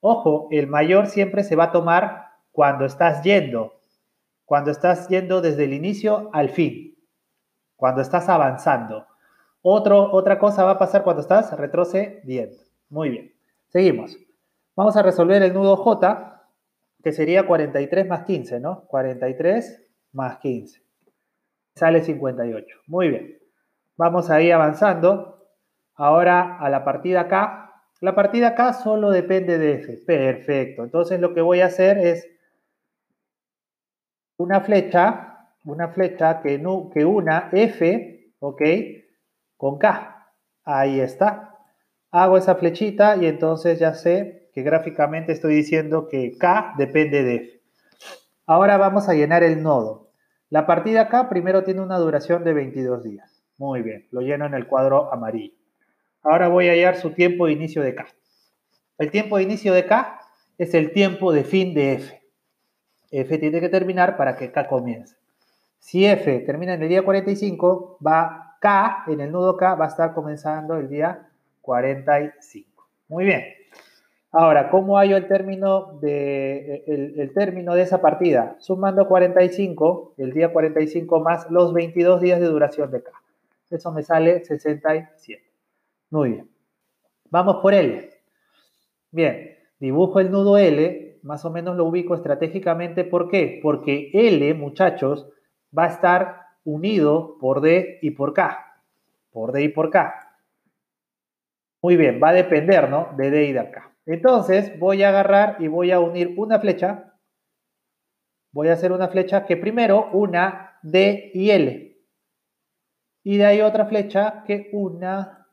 Ojo, 0.00 0.48
el 0.50 0.66
mayor 0.66 1.06
siempre 1.06 1.44
se 1.44 1.56
va 1.56 1.64
a 1.64 1.72
tomar 1.72 2.26
cuando 2.50 2.84
estás 2.84 3.22
yendo, 3.22 3.80
cuando 4.44 4.70
estás 4.70 5.08
yendo 5.08 5.40
desde 5.40 5.64
el 5.64 5.72
inicio 5.72 6.28
al 6.32 6.50
fin, 6.50 6.98
cuando 7.76 8.02
estás 8.02 8.28
avanzando. 8.28 9.06
Otra 9.62 10.38
cosa 10.38 10.64
va 10.64 10.72
a 10.72 10.78
pasar 10.78 11.02
cuando 11.02 11.22
estás 11.22 11.56
retrocediendo. 11.56 12.56
Muy 12.88 13.10
bien, 13.10 13.32
seguimos. 13.68 14.16
Vamos 14.74 14.96
a 14.96 15.02
resolver 15.02 15.42
el 15.42 15.54
nudo 15.54 15.76
J 15.76 16.32
que 17.02 17.12
sería 17.12 17.46
43 17.46 18.08
más 18.08 18.24
15, 18.24 18.60
¿no? 18.60 18.84
43 18.88 19.86
más 20.12 20.38
15. 20.38 20.85
Sale 21.76 22.02
58. 22.02 22.78
Muy 22.86 23.10
bien. 23.10 23.38
Vamos 23.98 24.30
a 24.30 24.40
ir 24.40 24.52
avanzando. 24.54 25.46
Ahora 25.94 26.58
a 26.58 26.70
la 26.70 26.84
partida 26.84 27.28
K. 27.28 27.70
La 28.00 28.14
partida 28.14 28.54
K 28.54 28.72
solo 28.72 29.10
depende 29.10 29.58
de 29.58 29.74
F. 29.74 29.98
Perfecto. 30.06 30.84
Entonces 30.84 31.20
lo 31.20 31.34
que 31.34 31.42
voy 31.42 31.60
a 31.60 31.66
hacer 31.66 31.98
es 31.98 32.26
una 34.38 34.62
flecha, 34.62 35.50
una 35.64 35.88
flecha 35.88 36.40
que, 36.40 36.62
que 36.94 37.04
una 37.04 37.50
F, 37.52 38.32
¿ok? 38.38 38.62
Con 39.58 39.78
K. 39.78 40.32
Ahí 40.64 41.00
está. 41.00 41.58
Hago 42.10 42.38
esa 42.38 42.54
flechita 42.54 43.16
y 43.16 43.26
entonces 43.26 43.78
ya 43.78 43.92
sé 43.92 44.50
que 44.54 44.62
gráficamente 44.62 45.32
estoy 45.32 45.54
diciendo 45.56 46.08
que 46.08 46.38
K 46.38 46.74
depende 46.78 47.22
de 47.22 47.34
F. 47.36 47.62
Ahora 48.46 48.78
vamos 48.78 49.10
a 49.10 49.14
llenar 49.14 49.42
el 49.42 49.62
nodo. 49.62 50.05
La 50.48 50.66
partida 50.66 51.08
K 51.08 51.28
primero 51.28 51.64
tiene 51.64 51.80
una 51.80 51.98
duración 51.98 52.44
de 52.44 52.52
22 52.52 53.02
días. 53.02 53.42
Muy 53.58 53.82
bien, 53.82 54.06
lo 54.12 54.20
lleno 54.20 54.46
en 54.46 54.54
el 54.54 54.66
cuadro 54.66 55.12
amarillo. 55.12 55.54
Ahora 56.22 56.48
voy 56.48 56.68
a 56.68 56.72
hallar 56.72 56.96
su 56.96 57.10
tiempo 57.10 57.46
de 57.46 57.52
inicio 57.52 57.82
de 57.82 57.94
K. 57.94 58.06
El 58.98 59.10
tiempo 59.10 59.36
de 59.36 59.42
inicio 59.42 59.74
de 59.74 59.86
K 59.86 60.20
es 60.58 60.74
el 60.74 60.92
tiempo 60.92 61.32
de 61.32 61.44
fin 61.44 61.74
de 61.74 61.94
F. 61.94 62.22
F 63.10 63.38
tiene 63.38 63.60
que 63.60 63.68
terminar 63.68 64.16
para 64.16 64.36
que 64.36 64.52
K 64.52 64.68
comience. 64.68 65.16
Si 65.78 66.06
F 66.06 66.40
termina 66.40 66.74
en 66.74 66.82
el 66.82 66.88
día 66.88 67.04
45, 67.04 67.98
va 68.04 68.56
K, 68.60 69.04
en 69.08 69.20
el 69.20 69.32
nudo 69.32 69.56
K, 69.56 69.74
va 69.74 69.86
a 69.86 69.88
estar 69.88 70.14
comenzando 70.14 70.76
el 70.76 70.88
día 70.88 71.28
45. 71.60 72.88
Muy 73.08 73.24
bien. 73.24 73.55
Ahora, 74.38 74.68
¿cómo 74.68 74.98
hallo 74.98 75.16
el 75.16 75.28
término 75.28 75.98
de, 76.02 76.84
el, 76.86 77.32
término 77.32 77.74
de 77.74 77.80
esa 77.80 78.02
partida? 78.02 78.54
Sumando 78.58 79.08
45, 79.08 80.12
el 80.18 80.34
día 80.34 80.52
45 80.52 81.20
más 81.20 81.50
los 81.50 81.72
22 81.72 82.20
días 82.20 82.38
de 82.38 82.44
duración 82.44 82.90
de 82.90 83.02
K. 83.02 83.10
Eso 83.70 83.92
me 83.92 84.02
sale 84.02 84.44
67. 84.44 85.42
Muy 86.10 86.32
bien. 86.32 86.50
Vamos 87.30 87.62
por 87.62 87.72
L. 87.72 88.10
Bien, 89.10 89.56
dibujo 89.80 90.20
el 90.20 90.30
nudo 90.30 90.58
L, 90.58 91.18
más 91.22 91.46
o 91.46 91.50
menos 91.50 91.74
lo 91.74 91.86
ubico 91.86 92.14
estratégicamente. 92.14 93.04
¿Por 93.04 93.30
qué? 93.30 93.58
Porque 93.62 94.10
L, 94.12 94.52
muchachos, 94.52 95.30
va 95.76 95.84
a 95.84 95.88
estar 95.88 96.42
unido 96.62 97.38
por 97.40 97.62
D 97.62 98.00
y 98.02 98.10
por 98.10 98.34
K. 98.34 98.82
Por 99.32 99.52
D 99.52 99.62
y 99.62 99.68
por 99.70 99.88
K. 99.88 100.36
Muy 101.80 101.96
bien, 101.96 102.20
va 102.22 102.28
a 102.28 102.34
depender, 102.34 102.90
¿no? 102.90 103.14
De 103.16 103.30
D 103.30 103.46
y 103.46 103.52
de 103.54 103.70
K. 103.70 103.95
Entonces 104.06 104.78
voy 104.78 105.02
a 105.02 105.08
agarrar 105.08 105.56
y 105.58 105.66
voy 105.66 105.90
a 105.90 105.98
unir 105.98 106.34
una 106.38 106.60
flecha. 106.60 107.12
Voy 108.52 108.68
a 108.68 108.74
hacer 108.74 108.92
una 108.92 109.08
flecha 109.08 109.44
que 109.44 109.56
primero 109.56 110.10
una 110.12 110.78
D 110.82 111.32
y 111.34 111.50
L. 111.50 111.98
Y 113.24 113.36
de 113.36 113.44
ahí 113.44 113.60
otra 113.60 113.86
flecha 113.86 114.44
que 114.46 114.70
una 114.72 115.48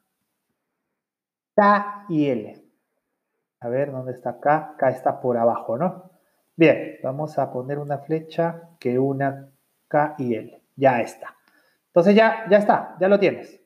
K 1.55 2.05
y 2.09 2.27
L. 2.27 2.63
A 3.59 3.69
ver, 3.69 3.91
¿dónde 3.91 4.11
está 4.11 4.39
K? 4.39 4.75
K 4.77 4.89
está 4.89 5.19
por 5.19 5.37
abajo, 5.37 5.77
¿no? 5.77 6.11
Bien, 6.55 6.99
vamos 7.01 7.39
a 7.39 7.51
poner 7.51 7.79
una 7.79 7.97
flecha 7.97 8.69
que 8.79 8.99
una 8.99 9.49
K 9.87 10.15
y 10.19 10.35
L. 10.35 10.61
Ya 10.75 11.01
está. 11.01 11.35
Entonces 11.87 12.13
ya, 12.15 12.45
ya 12.49 12.57
está, 12.57 12.95
ya 12.99 13.07
lo 13.07 13.19
tienes. 13.19 13.59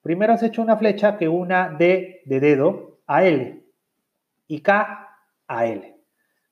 Primero 0.00 0.32
has 0.32 0.42
hecho 0.42 0.62
una 0.62 0.78
flecha 0.78 1.18
que 1.18 1.28
una 1.28 1.68
D 1.68 2.22
de 2.24 2.40
dedo 2.40 3.00
a 3.06 3.22
L 3.24 3.65
y 4.46 4.60
K 4.60 5.08
a 5.46 5.66
L. 5.66 5.96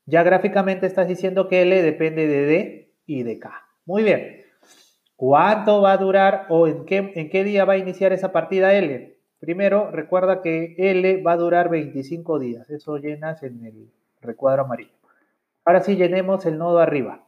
Ya 0.07 0.23
gráficamente 0.23 0.87
estás 0.87 1.09
diciendo 1.09 1.49
que 1.49 1.63
L 1.63 1.83
depende 1.83 2.27
de 2.27 2.47
D 2.47 2.95
y 3.07 3.23
de 3.23 3.39
K. 3.39 3.53
Muy 3.87 4.03
bien. 4.03 4.43
¿Cuánto 5.17 5.81
va 5.81 5.93
a 5.93 5.97
durar 5.97 6.47
o 6.49 6.67
en 6.67 6.85
qué, 6.85 7.13
en 7.15 7.31
qué 7.31 7.45
día 7.45 7.65
va 7.65 7.75
a 7.75 7.79
iniciar 7.79 8.13
esa 8.13 8.33
partida 8.33 8.75
L? 8.75 9.17
Primero, 9.39 9.91
recuerda 9.91 10.43
que 10.43 10.75
L 10.79 11.23
va 11.23 11.33
a 11.33 11.37
durar 11.37 11.69
25 11.69 12.39
días. 12.39 12.69
Eso 12.71 12.97
llenas 12.99 13.43
en 13.43 13.65
el 13.65 13.91
recuadro 14.21 14.63
amarillo. 14.63 14.95
Ahora 15.65 15.81
sí, 15.81 15.97
llenemos 15.97 16.45
el 16.47 16.59
nodo 16.59 16.79
arriba. 16.79 17.27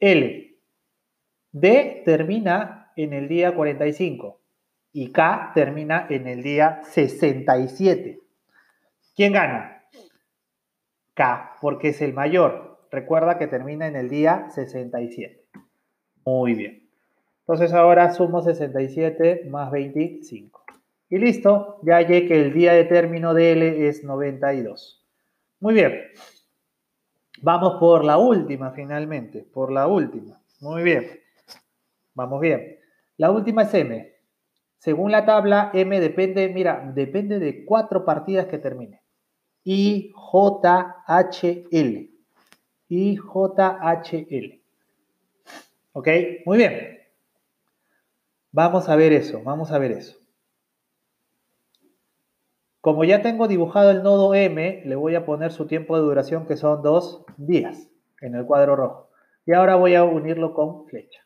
L. 0.00 0.56
D 1.52 2.02
termina 2.04 2.92
en 2.94 3.12
el 3.12 3.28
día 3.28 3.54
45 3.54 4.40
y 4.92 5.12
K 5.12 5.52
termina 5.54 6.06
en 6.08 6.26
el 6.26 6.42
día 6.42 6.80
67. 6.84 8.20
¿Quién 9.18 9.32
gana? 9.32 9.82
K, 11.14 11.56
porque 11.60 11.88
es 11.88 12.00
el 12.02 12.12
mayor. 12.12 12.86
Recuerda 12.92 13.36
que 13.36 13.48
termina 13.48 13.88
en 13.88 13.96
el 13.96 14.08
día 14.08 14.48
67. 14.50 15.44
Muy 16.24 16.54
bien. 16.54 16.88
Entonces 17.40 17.72
ahora 17.72 18.12
sumo 18.12 18.42
67 18.42 19.48
más 19.50 19.72
25. 19.72 20.64
Y 21.08 21.18
listo, 21.18 21.80
ya 21.82 21.96
hallé 21.96 22.28
que 22.28 22.40
el 22.40 22.52
día 22.52 22.74
de 22.74 22.84
término 22.84 23.34
de 23.34 23.50
L 23.50 23.88
es 23.88 24.04
92. 24.04 25.04
Muy 25.58 25.74
bien. 25.74 26.00
Vamos 27.42 27.80
por 27.80 28.04
la 28.04 28.18
última 28.18 28.70
finalmente, 28.70 29.42
por 29.42 29.72
la 29.72 29.88
última. 29.88 30.40
Muy 30.60 30.84
bien. 30.84 31.08
Vamos 32.14 32.40
bien. 32.40 32.78
La 33.16 33.32
última 33.32 33.62
es 33.62 33.74
M. 33.74 34.12
Según 34.76 35.10
la 35.10 35.26
tabla, 35.26 35.72
M 35.74 35.98
depende, 35.98 36.48
mira, 36.50 36.92
depende 36.94 37.40
de 37.40 37.64
cuatro 37.64 38.04
partidas 38.04 38.46
que 38.46 38.58
termine. 38.58 39.02
I, 39.64 40.12
J, 40.14 41.02
H, 41.06 41.66
L. 41.70 42.10
I, 42.88 43.16
J, 43.16 43.78
H, 43.80 44.26
L. 44.30 44.62
¿Ok? 45.92 46.08
Muy 46.46 46.58
bien. 46.58 46.98
Vamos 48.50 48.88
a 48.88 48.96
ver 48.96 49.12
eso, 49.12 49.42
vamos 49.44 49.72
a 49.72 49.78
ver 49.78 49.92
eso. 49.92 50.16
Como 52.80 53.04
ya 53.04 53.20
tengo 53.22 53.48
dibujado 53.48 53.90
el 53.90 54.02
nodo 54.02 54.34
M, 54.34 54.82
le 54.84 54.96
voy 54.96 55.14
a 55.14 55.26
poner 55.26 55.52
su 55.52 55.66
tiempo 55.66 55.96
de 55.96 56.02
duración 56.02 56.46
que 56.46 56.56
son 56.56 56.82
dos 56.82 57.24
días 57.36 57.90
en 58.20 58.34
el 58.34 58.46
cuadro 58.46 58.76
rojo. 58.76 59.10
Y 59.44 59.52
ahora 59.52 59.76
voy 59.76 59.94
a 59.94 60.04
unirlo 60.04 60.54
con 60.54 60.86
flecha. 60.86 61.20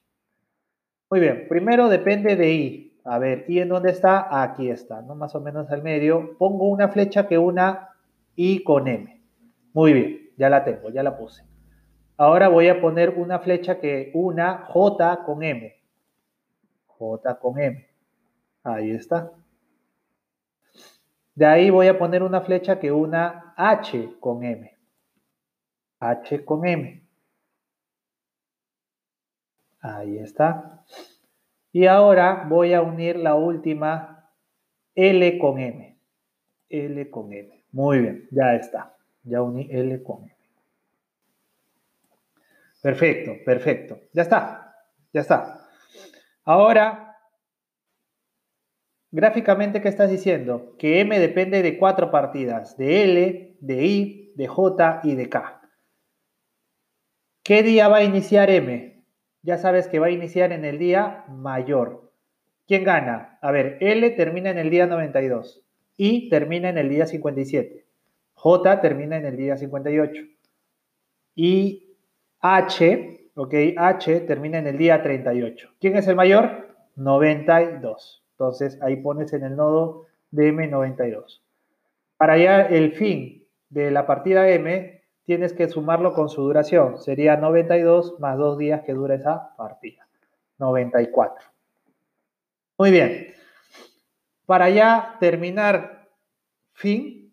Muy 1.11 1.21
bien, 1.21 1.47
primero 1.49 1.89
depende 1.89 2.37
de 2.37 2.53
I. 2.53 3.01
A 3.05 3.19
ver, 3.19 3.45
¿I 3.49 3.61
en 3.61 3.69
dónde 3.69 3.91
está? 3.91 4.43
Aquí 4.43 4.71
está, 4.71 5.03
¿no? 5.03 5.15
Más 5.15 5.35
o 5.35 5.41
menos 5.41 5.71
al 5.71 5.83
medio. 5.83 6.37
Pongo 6.39 6.69
una 6.69 6.89
flecha 6.89 7.29
que 7.29 7.37
una 7.39 7.91
I 8.37 8.63
con 8.63 8.89
M. 8.89 9.23
Muy 9.73 9.93
bien, 9.93 10.31
ya 10.37 10.49
la 10.49 10.65
tengo, 10.65 10.91
ya 10.91 11.03
la 11.03 11.17
puse. 11.17 11.45
Ahora 12.17 12.49
voy 12.49 12.69
a 12.69 12.81
poner 12.81 13.11
una 13.11 13.39
flecha 13.41 13.81
que 13.81 14.11
una 14.15 14.67
J 14.67 15.25
con 15.25 15.43
M. 15.43 15.75
J 16.87 17.39
con 17.39 17.59
M. 17.59 17.89
Ahí 18.63 18.91
está. 18.93 19.33
De 21.35 21.47
ahí 21.47 21.71
voy 21.71 21.89
a 21.89 21.99
poner 21.99 22.23
una 22.23 22.43
flecha 22.43 22.79
que 22.79 22.93
una 22.93 23.55
H 23.57 24.17
con 24.21 24.45
M. 24.45 24.79
H 25.99 26.45
con 26.45 26.67
M. 26.67 27.03
Ahí 29.81 30.19
está. 30.19 30.85
Y 31.73 31.87
ahora 31.87 32.47
voy 32.49 32.75
a 32.75 32.83
unir 32.83 33.17
la 33.17 33.35
última 33.35 34.31
L 34.95 35.39
con 35.39 35.59
M. 35.59 35.99
L 36.69 37.11
con 37.11 37.33
M. 37.33 37.62
Muy 37.73 38.01
bien, 38.01 38.29
ya 38.31 38.55
está. 38.55 38.95
Ya 39.25 39.43
uní 39.43 39.69
L 39.71 40.03
con 40.03 40.23
M. 40.23 40.37
Perfecto, 42.83 43.33
perfecto. 43.45 43.99
Ya 44.13 44.23
está, 44.23 44.77
ya 45.13 45.21
está. 45.21 45.67
Ahora 46.45 47.13
Gráficamente, 49.15 49.83
¿qué 49.83 49.91
estás 49.91 50.11
diciendo? 50.11 50.75
Que 50.79 51.01
M 51.01 51.19
depende 51.19 51.63
de 51.63 51.77
cuatro 51.77 52.11
partidas, 52.11 52.79
de 52.79 53.05
L, 53.05 53.57
de 53.61 53.85
I, 53.85 54.33
de 54.37 54.47
J 54.47 55.01
y 55.05 55.15
de 55.15 55.29
K. 55.29 55.61
¿Qué 57.45 57.63
día 57.63 57.89
va 57.89 57.99
a 57.99 58.05
iniciar 58.05 58.49
M? 58.49 59.05
Ya 59.43 59.59
sabes 59.59 59.87
que 59.87 59.99
va 59.99 60.07
a 60.07 60.11
iniciar 60.11 60.53
en 60.53 60.65
el 60.65 60.79
día 60.79 61.27
mayor. 61.29 62.11
¿Quién 62.67 62.85
gana? 62.85 63.39
A 63.43 63.51
ver, 63.51 63.77
L 63.81 64.09
termina 64.13 64.49
en 64.49 64.57
el 64.57 64.71
día 64.71 64.87
92, 64.87 65.63
I 65.97 66.29
termina 66.29 66.69
en 66.69 66.79
el 66.79 66.89
día 66.89 67.07
57, 67.07 67.85
J 68.35 68.81
termina 68.81 69.17
en 69.17 69.27
el 69.27 69.37
día 69.37 69.57
58 69.57 70.23
y 71.35 71.97
H, 72.41 73.31
ok, 73.35 73.55
H 73.77 74.21
termina 74.21 74.59
en 74.59 74.67
el 74.67 74.79
día 74.79 75.03
38. 75.03 75.71
¿Quién 75.81 75.97
es 75.97 76.09
el 76.09 76.17
mayor? 76.17 76.69
92. 76.97 78.25
Entonces 78.33 78.81
ahí 78.83 78.97
pones 78.97 79.33
en 79.33 79.45
el 79.45 79.57
nodo 79.57 80.07
de 80.31 80.53
M92. 80.53 81.41
Para 82.17 82.35
hallar 82.35 82.73
el 82.73 82.93
fin 82.93 83.47
de 83.69 83.91
la 83.91 84.07
partida 84.07 84.49
M, 84.49 85.03
tienes 85.25 85.53
que 85.53 85.69
sumarlo 85.69 86.13
con 86.13 86.29
su 86.29 86.43
duración. 86.43 86.99
Sería 86.99 87.37
92 87.37 88.19
más 88.19 88.37
dos 88.39 88.59
días 88.59 88.83
que 88.83 88.93
dura 88.93 89.15
esa 89.15 89.55
partida. 89.57 90.07
94. 90.59 91.47
Muy 92.79 92.91
bien. 92.91 93.35
Para 94.47 94.71
ya 94.71 95.17
terminar 95.21 96.09
fin, 96.73 97.33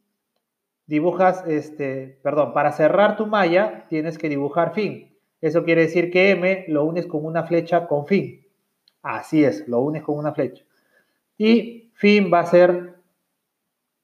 dibujas, 0.86 1.46
este, 1.48 2.20
perdón, 2.24 2.54
para 2.54 2.72
cerrar 2.72 3.18
tu 3.18 3.26
malla 3.26 3.86
tienes 3.90 4.18
que 4.18 4.30
dibujar 4.30 4.74
fin. 4.74 5.18
Eso 5.42 5.64
quiere 5.64 5.82
decir 5.84 6.12
que 6.12 6.32
M 6.32 6.66
lo 6.68 6.84
unes 6.84 7.08
con 7.08 7.26
una 7.26 7.44
flecha 7.44 7.88
con 7.88 8.06
fin. 8.06 8.46
Así 9.02 9.44
es, 9.44 9.68
lo 9.68 9.80
unes 9.80 10.04
con 10.04 10.18
una 10.18 10.34
flecha. 10.34 10.66
Y 11.38 11.92
fin 11.94 12.30
va 12.34 12.42
a 12.42 12.46
ser, 12.46 12.96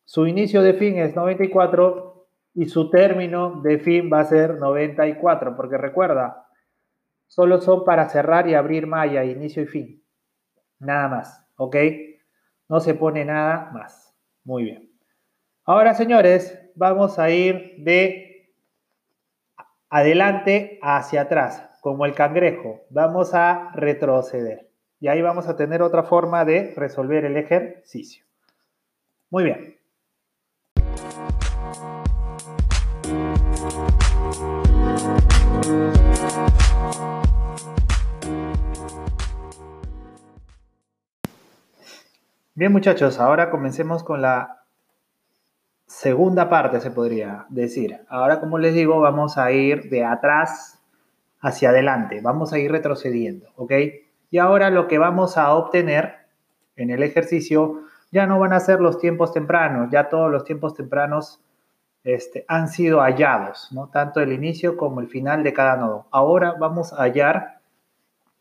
su 0.05 0.25
inicio 0.27 0.61
de 0.61 0.73
fin 0.73 0.97
es 0.97 1.15
94 1.15 2.27
y 2.53 2.65
su 2.67 2.89
término 2.89 3.61
de 3.61 3.79
fin 3.79 4.09
va 4.11 4.21
a 4.21 4.25
ser 4.25 4.55
94, 4.55 5.55
porque 5.57 5.77
recuerda, 5.77 6.47
solo 7.27 7.59
son 7.59 7.83
para 7.83 8.07
cerrar 8.07 8.47
y 8.47 8.53
abrir 8.53 8.87
malla, 8.87 9.25
inicio 9.25 9.63
y 9.63 9.67
fin. 9.67 10.03
Nada 10.79 11.09
más, 11.09 11.45
¿ok? 11.57 11.75
No 12.67 12.80
se 12.80 12.93
pone 12.93 13.25
nada 13.25 13.71
más. 13.71 14.13
Muy 14.43 14.63
bien. 14.63 14.91
Ahora, 15.65 15.93
señores, 15.93 16.60
vamos 16.75 17.19
a 17.19 17.30
ir 17.30 17.75
de 17.80 18.54
adelante 19.89 20.80
hacia 20.82 21.21
atrás, 21.21 21.80
como 21.82 22.06
el 22.06 22.13
cangrejo. 22.13 22.82
Vamos 22.89 23.34
a 23.34 23.71
retroceder. 23.73 24.69
Y 24.99 25.08
ahí 25.08 25.21
vamos 25.21 25.47
a 25.47 25.56
tener 25.56 25.82
otra 25.82 26.04
forma 26.04 26.45
de 26.45 26.73
resolver 26.75 27.25
el 27.25 27.38
ejercicio. 27.38 28.25
Muy 29.30 29.43
bien. 29.43 29.75
Bien 42.57 42.71
muchachos, 42.71 43.19
ahora 43.19 43.49
comencemos 43.49 44.01
con 44.01 44.21
la 44.21 44.61
segunda 45.87 46.49
parte, 46.49 46.79
se 46.79 46.89
podría 46.89 47.45
decir. 47.49 47.99
Ahora, 48.07 48.39
como 48.39 48.59
les 48.59 48.73
digo, 48.73 49.01
vamos 49.01 49.37
a 49.37 49.51
ir 49.51 49.89
de 49.89 50.05
atrás 50.05 50.81
hacia 51.41 51.71
adelante, 51.71 52.21
vamos 52.21 52.53
a 52.53 52.57
ir 52.57 52.71
retrocediendo, 52.71 53.49
¿ok? 53.57 53.73
Y 54.31 54.37
ahora 54.37 54.69
lo 54.69 54.87
que 54.87 54.97
vamos 54.97 55.37
a 55.37 55.53
obtener 55.53 56.15
en 56.77 56.91
el 56.91 57.03
ejercicio 57.03 57.81
ya 58.13 58.25
no 58.25 58.39
van 58.39 58.53
a 58.53 58.61
ser 58.61 58.79
los 58.79 58.99
tiempos 58.99 59.33
tempranos, 59.33 59.89
ya 59.91 60.07
todos 60.07 60.31
los 60.31 60.45
tiempos 60.45 60.75
tempranos 60.75 61.41
este, 62.05 62.45
han 62.47 62.69
sido 62.69 63.01
hallados, 63.01 63.67
¿no? 63.73 63.89
tanto 63.89 64.21
el 64.21 64.31
inicio 64.31 64.77
como 64.77 65.01
el 65.01 65.09
final 65.09 65.43
de 65.43 65.51
cada 65.51 65.75
nodo. 65.75 66.05
Ahora 66.09 66.55
vamos 66.57 66.93
a 66.93 67.01
hallar 67.01 67.59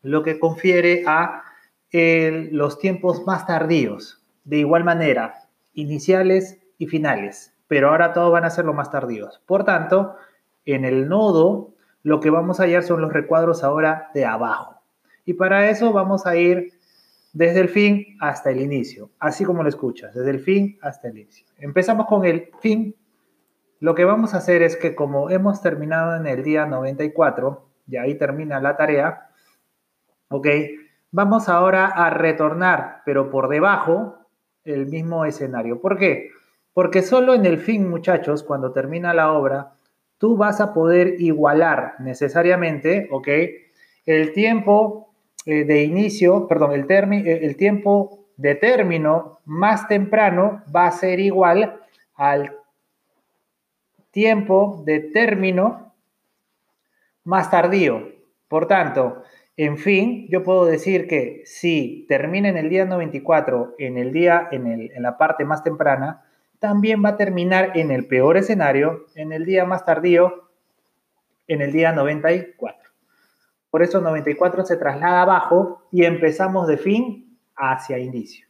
lo 0.03 0.23
que 0.23 0.39
confiere 0.39 1.03
a 1.05 1.43
los 1.91 2.79
tiempos 2.79 3.25
más 3.25 3.45
tardíos, 3.45 4.25
de 4.43 4.57
igual 4.57 4.83
manera, 4.83 5.35
iniciales 5.73 6.59
y 6.77 6.87
finales, 6.87 7.53
pero 7.67 7.89
ahora 7.89 8.13
todos 8.13 8.31
van 8.31 8.45
a 8.45 8.49
ser 8.49 8.65
los 8.65 8.75
más 8.75 8.91
tardíos. 8.91 9.41
Por 9.45 9.63
tanto, 9.63 10.15
en 10.65 10.85
el 10.85 11.07
nodo 11.07 11.73
lo 12.03 12.19
que 12.19 12.29
vamos 12.29 12.59
a 12.59 12.63
hallar 12.63 12.83
son 12.83 13.01
los 13.01 13.13
recuadros 13.13 13.63
ahora 13.63 14.09
de 14.13 14.25
abajo. 14.25 14.81
Y 15.25 15.33
para 15.33 15.69
eso 15.69 15.91
vamos 15.91 16.27
a 16.27 16.35
ir 16.35 16.73
desde 17.33 17.61
el 17.61 17.69
fin 17.69 18.17
hasta 18.19 18.51
el 18.51 18.61
inicio, 18.61 19.09
así 19.19 19.43
como 19.43 19.63
lo 19.63 19.69
escuchas, 19.69 20.13
desde 20.13 20.29
el 20.29 20.39
fin 20.39 20.77
hasta 20.81 21.07
el 21.07 21.17
inicio. 21.17 21.45
Empezamos 21.57 22.05
con 22.05 22.23
el 22.25 22.49
fin. 22.61 22.95
Lo 23.79 23.95
que 23.95 24.05
vamos 24.05 24.33
a 24.33 24.37
hacer 24.37 24.61
es 24.61 24.77
que 24.77 24.95
como 24.95 25.29
hemos 25.29 25.61
terminado 25.61 26.15
en 26.15 26.27
el 26.27 26.43
día 26.43 26.65
94, 26.65 27.67
y 27.87 27.97
ahí 27.97 28.15
termina 28.15 28.59
la 28.59 28.77
tarea, 28.77 29.29
¿ok? 30.29 30.47
Vamos 31.17 31.47
ahora 31.47 31.85
a 31.85 32.09
retornar, 32.09 33.01
pero 33.05 33.29
por 33.29 33.47
debajo, 33.47 34.17
el 34.65 34.87
mismo 34.87 35.23
escenario. 35.23 35.79
¿Por 35.79 35.97
qué? 35.97 36.31
Porque 36.73 37.01
solo 37.03 37.33
en 37.33 37.45
el 37.45 37.57
fin, 37.57 37.89
muchachos, 37.89 38.43
cuando 38.43 38.73
termina 38.73 39.13
la 39.13 39.31
obra, 39.31 39.75
tú 40.17 40.35
vas 40.35 40.59
a 40.59 40.73
poder 40.73 41.21
igualar 41.21 41.93
necesariamente, 41.99 43.07
¿ok? 43.11 43.29
El 44.05 44.33
tiempo 44.33 45.13
eh, 45.45 45.63
de 45.63 45.83
inicio, 45.83 46.49
perdón, 46.49 46.73
el, 46.73 46.85
eh, 46.91 47.39
el 47.43 47.55
tiempo 47.55 48.25
de 48.35 48.55
término 48.55 49.39
más 49.45 49.87
temprano 49.87 50.63
va 50.75 50.87
a 50.87 50.91
ser 50.91 51.21
igual 51.21 51.79
al 52.15 52.57
tiempo 54.11 54.83
de 54.85 54.99
término 54.99 55.93
más 57.23 57.49
tardío. 57.49 58.15
Por 58.49 58.67
tanto, 58.67 59.23
en 59.57 59.77
fin, 59.77 60.27
yo 60.29 60.43
puedo 60.43 60.65
decir 60.65 61.07
que 61.07 61.43
si 61.45 62.05
termina 62.09 62.49
en 62.49 62.57
el 62.57 62.69
día 62.69 62.85
94, 62.85 63.75
en 63.77 63.97
el 63.97 64.11
día, 64.11 64.49
en, 64.51 64.67
el, 64.67 64.91
en 64.91 65.01
la 65.01 65.17
parte 65.17 65.45
más 65.45 65.63
temprana, 65.63 66.25
también 66.59 67.03
va 67.03 67.09
a 67.09 67.17
terminar 67.17 67.71
en 67.75 67.91
el 67.91 68.07
peor 68.07 68.37
escenario, 68.37 69.05
en 69.15 69.31
el 69.31 69.45
día 69.45 69.65
más 69.65 69.85
tardío, 69.85 70.49
en 71.47 71.61
el 71.61 71.71
día 71.71 71.93
94. 71.93 72.89
Por 73.69 73.83
eso 73.83 74.01
94 74.01 74.65
se 74.65 74.77
traslada 74.77 75.21
abajo 75.21 75.87
y 75.91 76.05
empezamos 76.05 76.67
de 76.67 76.77
fin 76.77 77.37
hacia 77.55 77.97
inicio. 77.97 78.47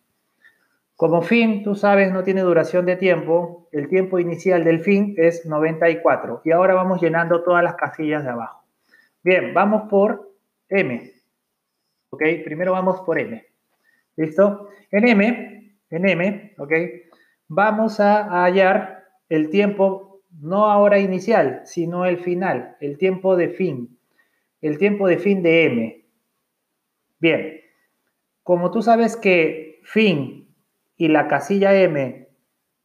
Como 0.96 1.22
fin, 1.22 1.64
tú 1.64 1.76
sabes, 1.76 2.12
no 2.12 2.24
tiene 2.24 2.42
duración 2.42 2.86
de 2.86 2.96
tiempo. 2.96 3.68
El 3.72 3.90
tiempo 3.90 4.18
inicial 4.18 4.64
del 4.64 4.80
fin 4.80 5.14
es 5.18 5.46
94. 5.46 6.42
Y 6.46 6.52
ahora 6.52 6.74
vamos 6.74 7.02
llenando 7.02 7.44
todas 7.44 7.64
las 7.64 7.76
casillas 7.76 8.24
de 8.24 8.30
abajo. 8.30 8.64
Bien, 9.22 9.54
vamos 9.54 9.90
por 9.90 10.35
M. 10.70 11.12
¿Ok? 12.10 12.24
Primero 12.44 12.72
vamos 12.72 13.02
por 13.02 13.20
M. 13.20 13.46
¿Listo? 14.16 14.70
En 14.92 15.08
M, 15.08 15.78
en 15.90 16.10
M, 16.10 16.54
¿ok? 16.58 16.72
Vamos 17.48 18.00
a 18.00 18.44
hallar 18.44 19.06
el 19.30 19.50
tiempo, 19.50 20.22
no 20.40 20.66
ahora 20.66 21.00
inicial, 21.00 21.62
sino 21.66 22.06
el 22.06 22.18
final, 22.18 22.78
el 22.80 22.98
tiempo 22.98 23.36
de 23.36 23.50
fin. 23.50 24.00
El 24.62 24.78
tiempo 24.78 25.08
de 25.08 25.18
fin 25.18 25.44
de 25.44 25.66
M. 25.66 26.06
Bien, 27.20 27.62
como 28.44 28.72
tú 28.72 28.82
sabes 28.82 29.16
que 29.18 29.80
fin 29.84 30.48
y 30.98 31.08
la 31.08 31.28
casilla 31.28 31.74
M 31.76 32.28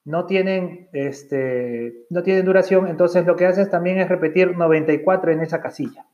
no 0.05 0.27
tienen, 0.27 0.89
este, 0.93 2.07
no 2.11 2.23
tienen 2.23 2.45
duración, 2.45 2.89
entonces 2.89 3.27
lo 3.27 3.37
que 3.37 3.47
haces 3.47 3.71
también 3.71 3.99
es 3.99 4.09
repetir 4.09 4.57
94 4.57 5.33
en 5.33 5.41
esa 5.41 5.61
casilla. 5.61 6.07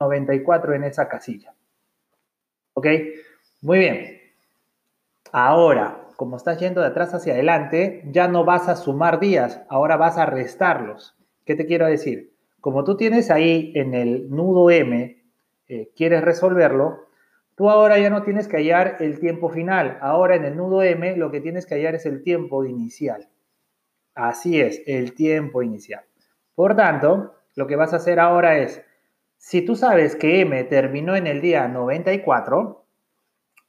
94 0.00 0.74
en 0.74 0.84
esa 0.84 1.08
casilla. 1.08 1.54
¿Ok? 2.74 2.86
Muy 3.62 3.78
bien. 3.78 4.20
Ahora, 5.32 6.06
como 6.16 6.36
estás 6.36 6.58
yendo 6.58 6.80
de 6.80 6.88
atrás 6.88 7.14
hacia 7.14 7.34
adelante, 7.34 8.02
ya 8.06 8.28
no 8.28 8.44
vas 8.44 8.68
a 8.68 8.76
sumar 8.76 9.20
días, 9.20 9.62
ahora 9.68 9.96
vas 9.96 10.18
a 10.18 10.26
restarlos. 10.26 11.16
¿Qué 11.44 11.54
te 11.54 11.66
quiero 11.66 11.86
decir? 11.86 12.32
Como 12.60 12.84
tú 12.84 12.96
tienes 12.96 13.30
ahí 13.30 13.72
en 13.74 13.94
el 13.94 14.30
nudo 14.30 14.70
M, 14.70 15.22
eh, 15.68 15.90
quieres 15.94 16.22
resolverlo, 16.22 17.08
Tú 17.58 17.68
ahora 17.68 17.98
ya 17.98 18.08
no 18.08 18.22
tienes 18.22 18.46
que 18.46 18.56
hallar 18.56 18.98
el 19.00 19.18
tiempo 19.18 19.48
final. 19.48 19.98
Ahora 20.00 20.36
en 20.36 20.44
el 20.44 20.56
nudo 20.56 20.80
M 20.84 21.16
lo 21.16 21.32
que 21.32 21.40
tienes 21.40 21.66
que 21.66 21.74
hallar 21.74 21.96
es 21.96 22.06
el 22.06 22.22
tiempo 22.22 22.64
inicial. 22.64 23.28
Así 24.14 24.60
es, 24.60 24.80
el 24.86 25.12
tiempo 25.12 25.60
inicial. 25.64 26.04
Por 26.54 26.76
tanto, 26.76 27.34
lo 27.56 27.66
que 27.66 27.74
vas 27.74 27.92
a 27.92 27.96
hacer 27.96 28.20
ahora 28.20 28.58
es, 28.58 28.80
si 29.38 29.64
tú 29.64 29.76
sabes 29.76 30.16
que 30.16 30.40
M 30.40 30.62
terminó 30.64 31.16
en 31.16 31.26
el 31.26 31.40
día 31.40 31.66
94, 31.68 32.84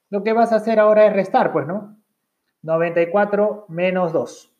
lo 0.09 0.23
que 0.23 0.33
vas 0.33 0.51
a 0.51 0.57
hacer 0.57 0.79
ahora 0.79 1.05
es 1.05 1.13
restar, 1.13 1.51
pues, 1.53 1.67
¿no? 1.67 1.97
94 2.63 3.65
menos 3.69 4.11
2. 4.11 4.51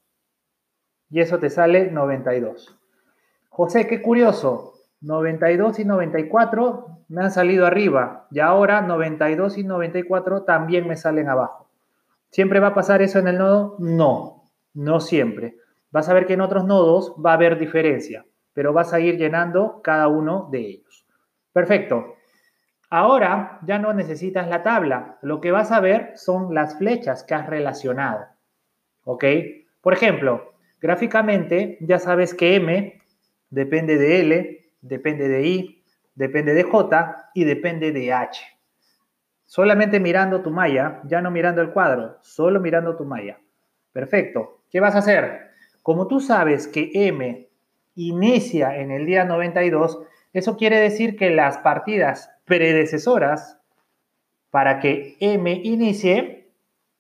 Y 1.10 1.20
eso 1.20 1.40
te 1.40 1.50
sale 1.50 1.92
92. 1.92 2.80
José, 3.50 3.88
qué 3.88 4.02
curioso. 4.02 4.76
92 5.02 5.80
y 5.80 5.86
94 5.86 7.00
me 7.08 7.24
han 7.24 7.32
salido 7.32 7.66
arriba 7.66 8.28
y 8.32 8.40
ahora 8.40 8.82
92 8.82 9.58
y 9.58 9.64
94 9.64 10.44
también 10.44 10.88
me 10.88 10.96
salen 10.98 11.30
abajo. 11.30 11.68
¿Siempre 12.30 12.60
va 12.60 12.68
a 12.68 12.74
pasar 12.76 13.02
eso 13.02 13.18
en 13.18 13.30
el 13.30 13.38
nodo? 13.38 13.76
No, 13.80 14.44
no 14.74 15.00
siempre. 15.00 15.56
Vas 15.92 16.10
a 16.10 16.14
ver 16.14 16.28
que 16.28 16.34
en 16.34 16.42
otros 16.42 16.66
nodos 16.66 17.16
va 17.26 17.32
a 17.32 17.36
haber 17.36 17.58
diferencia, 17.58 18.26
pero 18.60 18.74
vas 18.74 18.92
a 18.92 19.00
ir 19.00 19.16
llenando 19.18 19.80
cada 19.82 20.10
uno 20.10 20.50
de 20.52 20.60
ellos. 20.60 21.08
Perfecto. 21.54 22.18
Ahora 22.90 23.62
ya 23.66 23.80
no 23.80 23.94
necesitas 23.94 24.50
la 24.50 24.64
tabla. 24.64 25.18
Lo 25.22 25.40
que 25.40 25.54
vas 25.54 25.72
a 25.72 25.80
ver 25.80 26.12
son 26.18 26.54
las 26.54 26.78
flechas 26.78 27.24
que 27.24 27.36
has 27.36 27.48
relacionado. 27.48 28.26
¿Ok? 29.06 29.24
Por 29.80 29.94
ejemplo, 29.94 30.52
gráficamente 30.82 31.78
ya 31.80 32.00
sabes 32.00 32.34
que 32.34 32.58
M 32.58 33.02
depende 33.50 33.98
de 33.98 34.20
L, 34.20 34.72
depende 34.82 35.30
de 35.30 35.48
I, 35.48 35.84
depende 36.16 36.54
de 36.54 36.64
J 36.64 37.30
y 37.36 37.46
depende 37.46 37.94
de 37.94 38.12
H. 38.12 38.42
Solamente 39.46 40.02
mirando 40.02 40.42
tu 40.42 40.52
malla, 40.52 41.00
ya 41.06 41.22
no 41.22 41.32
mirando 41.32 41.62
el 41.62 41.72
cuadro, 41.72 42.18
solo 42.24 42.60
mirando 42.60 42.98
tu 42.98 43.06
malla. 43.06 43.40
Perfecto. 43.94 44.64
¿Qué 44.70 44.82
vas 44.82 44.96
a 44.96 45.00
hacer? 45.00 45.52
Como 45.82 46.08
tú 46.08 46.20
sabes 46.20 46.68
que 46.68 46.92
M 46.94 47.49
inicia 48.00 48.78
en 48.78 48.92
el 48.92 49.06
día 49.06 49.26
92, 49.26 50.00
eso 50.34 50.58
quiere 50.58 50.78
decir 50.78 51.18
que 51.18 51.30
las 51.32 51.58
partidas 51.58 52.32
predecesoras 52.46 53.60
para 54.50 54.80
que 54.80 55.18
M 55.20 55.52
inicie 55.64 56.52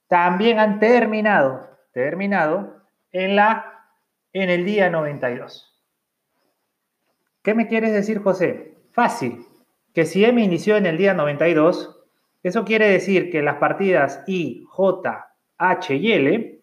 también 0.07 0.59
han 0.59 0.79
terminado, 0.79 1.69
terminado 1.93 2.83
en, 3.11 3.35
la, 3.35 3.85
en 4.33 4.49
el 4.49 4.65
día 4.65 4.89
92. 4.89 5.65
¿Qué 7.41 7.53
me 7.53 7.67
quieres 7.67 7.93
decir, 7.93 8.19
José? 8.19 8.75
Fácil, 8.91 9.45
que 9.93 10.05
si 10.05 10.25
M 10.25 10.41
inició 10.41 10.77
en 10.77 10.85
el 10.85 10.97
día 10.97 11.13
92, 11.13 11.99
eso 12.43 12.65
quiere 12.65 12.87
decir 12.87 13.31
que 13.31 13.41
las 13.41 13.55
partidas 13.55 14.23
I, 14.27 14.63
J, 14.67 15.35
H 15.57 15.95
y 15.95 16.11
L 16.11 16.59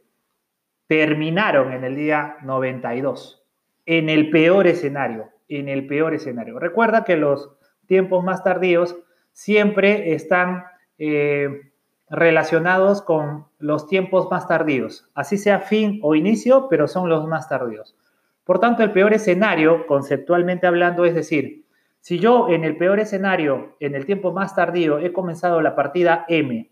terminaron 0.86 1.72
en 1.72 1.84
el 1.84 1.96
día 1.96 2.36
92, 2.42 3.45
en 3.86 4.08
el 4.08 4.30
peor 4.30 4.66
escenario, 4.66 5.30
en 5.48 5.68
el 5.68 5.86
peor 5.86 6.14
escenario. 6.14 6.58
Recuerda 6.58 7.04
que 7.04 7.16
los 7.16 7.56
tiempos 7.86 8.24
más 8.24 8.42
tardíos 8.42 8.96
siempre 9.32 10.12
están 10.12 10.64
eh, 10.98 11.70
relacionados 12.08 13.02
con 13.02 13.46
los 13.58 13.88
tiempos 13.88 14.28
más 14.30 14.46
tardíos, 14.46 15.08
así 15.14 15.38
sea 15.38 15.60
fin 15.60 16.00
o 16.02 16.14
inicio, 16.14 16.68
pero 16.68 16.88
son 16.88 17.08
los 17.08 17.26
más 17.26 17.48
tardíos. 17.48 17.96
Por 18.44 18.60
tanto, 18.60 18.82
el 18.82 18.92
peor 18.92 19.12
escenario, 19.12 19.86
conceptualmente 19.86 20.66
hablando, 20.66 21.04
es 21.04 21.14
decir, 21.14 21.64
si 22.00 22.20
yo 22.20 22.48
en 22.48 22.62
el 22.62 22.76
peor 22.76 23.00
escenario, 23.00 23.76
en 23.80 23.96
el 23.96 24.06
tiempo 24.06 24.32
más 24.32 24.54
tardío, 24.54 25.00
he 25.00 25.12
comenzado 25.12 25.60
la 25.60 25.74
partida 25.74 26.24
M 26.28 26.70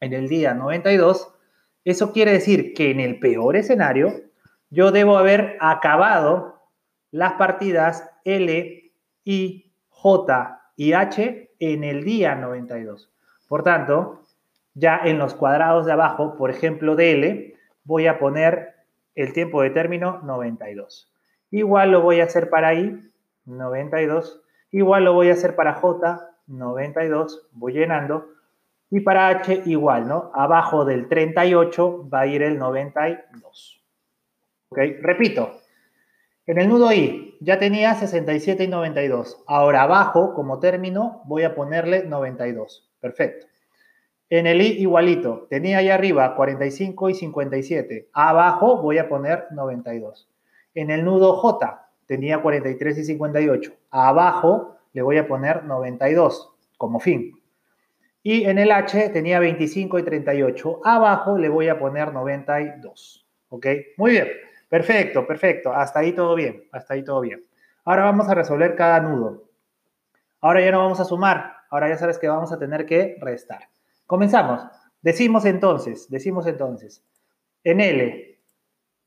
en 0.00 0.12
el 0.14 0.28
día 0.28 0.54
92, 0.54 1.34
eso 1.84 2.12
quiere 2.12 2.32
decir 2.32 2.72
que 2.72 2.90
en 2.90 3.00
el 3.00 3.18
peor 3.18 3.56
escenario 3.56 4.12
yo 4.72 4.90
debo 4.90 5.18
haber 5.18 5.58
acabado 5.60 6.62
las 7.10 7.34
partidas 7.34 8.10
L, 8.24 8.90
I, 9.22 9.72
J 9.90 10.62
y 10.76 10.94
H 10.94 11.50
en 11.58 11.84
el 11.84 12.04
día 12.04 12.36
92. 12.36 13.12
Por 13.48 13.64
tanto, 13.64 14.22
ya 14.72 14.98
en 15.04 15.18
los 15.18 15.34
cuadrados 15.34 15.84
de 15.84 15.92
abajo, 15.92 16.38
por 16.38 16.50
ejemplo, 16.50 16.96
de 16.96 17.12
L, 17.12 17.54
voy 17.84 18.06
a 18.06 18.18
poner 18.18 18.76
el 19.14 19.34
tiempo 19.34 19.60
de 19.60 19.68
término 19.68 20.22
92. 20.22 21.12
Igual 21.50 21.92
lo 21.92 22.00
voy 22.00 22.22
a 22.22 22.24
hacer 22.24 22.48
para 22.48 22.72
I, 22.72 22.98
92. 23.44 24.42
Igual 24.70 25.04
lo 25.04 25.12
voy 25.12 25.28
a 25.28 25.34
hacer 25.34 25.54
para 25.54 25.74
J, 25.74 26.30
92. 26.46 27.46
Voy 27.52 27.74
llenando. 27.74 28.26
Y 28.88 29.00
para 29.00 29.28
H 29.28 29.64
igual, 29.66 30.08
¿no? 30.08 30.30
Abajo 30.34 30.86
del 30.86 31.08
38 31.08 32.08
va 32.08 32.20
a 32.20 32.26
ir 32.26 32.42
el 32.42 32.58
92. 32.58 33.81
¿Ok? 34.72 34.78
Repito. 35.02 35.60
En 36.46 36.58
el 36.58 36.66
nudo 36.66 36.90
I 36.94 37.36
ya 37.40 37.58
tenía 37.58 37.94
67 37.94 38.64
y 38.64 38.68
92. 38.68 39.44
Ahora 39.46 39.82
abajo, 39.82 40.32
como 40.32 40.60
término, 40.60 41.20
voy 41.26 41.42
a 41.42 41.54
ponerle 41.54 42.04
92. 42.04 42.90
Perfecto. 42.98 43.48
En 44.30 44.46
el 44.46 44.62
I 44.62 44.80
igualito, 44.80 45.46
tenía 45.50 45.76
ahí 45.76 45.90
arriba 45.90 46.34
45 46.34 47.10
y 47.10 47.14
57. 47.14 48.08
Abajo 48.14 48.80
voy 48.80 48.96
a 48.96 49.10
poner 49.10 49.44
92. 49.50 50.30
En 50.74 50.90
el 50.90 51.04
nudo 51.04 51.36
J 51.36 51.86
tenía 52.06 52.40
43 52.40 52.96
y 52.96 53.04
58. 53.04 53.74
Abajo 53.90 54.78
le 54.94 55.02
voy 55.02 55.18
a 55.18 55.28
poner 55.28 55.64
92 55.64 56.50
como 56.78 56.98
fin. 56.98 57.38
Y 58.22 58.44
en 58.44 58.56
el 58.56 58.72
H 58.72 59.10
tenía 59.10 59.38
25 59.38 59.98
y 59.98 60.02
38. 60.02 60.80
Abajo 60.82 61.36
le 61.36 61.50
voy 61.50 61.68
a 61.68 61.78
poner 61.78 62.14
92. 62.14 63.26
¿Ok? 63.50 63.66
Muy 63.98 64.12
bien. 64.12 64.28
Perfecto, 64.72 65.26
perfecto. 65.26 65.70
Hasta 65.70 66.00
ahí 66.00 66.12
todo 66.14 66.34
bien. 66.34 66.66
Hasta 66.72 66.94
ahí 66.94 67.04
todo 67.04 67.20
bien. 67.20 67.44
Ahora 67.84 68.04
vamos 68.04 68.26
a 68.30 68.34
resolver 68.34 68.74
cada 68.74 69.00
nudo. 69.00 69.44
Ahora 70.40 70.62
ya 70.62 70.72
no 70.72 70.78
vamos 70.78 70.98
a 70.98 71.04
sumar. 71.04 71.56
Ahora 71.68 71.90
ya 71.90 71.98
sabes 71.98 72.18
que 72.18 72.26
vamos 72.26 72.52
a 72.52 72.58
tener 72.58 72.86
que 72.86 73.18
restar. 73.20 73.68
Comenzamos. 74.06 74.62
Decimos 75.02 75.44
entonces, 75.44 76.08
decimos 76.08 76.46
entonces, 76.46 77.04
en 77.64 77.82
L, 77.82 78.38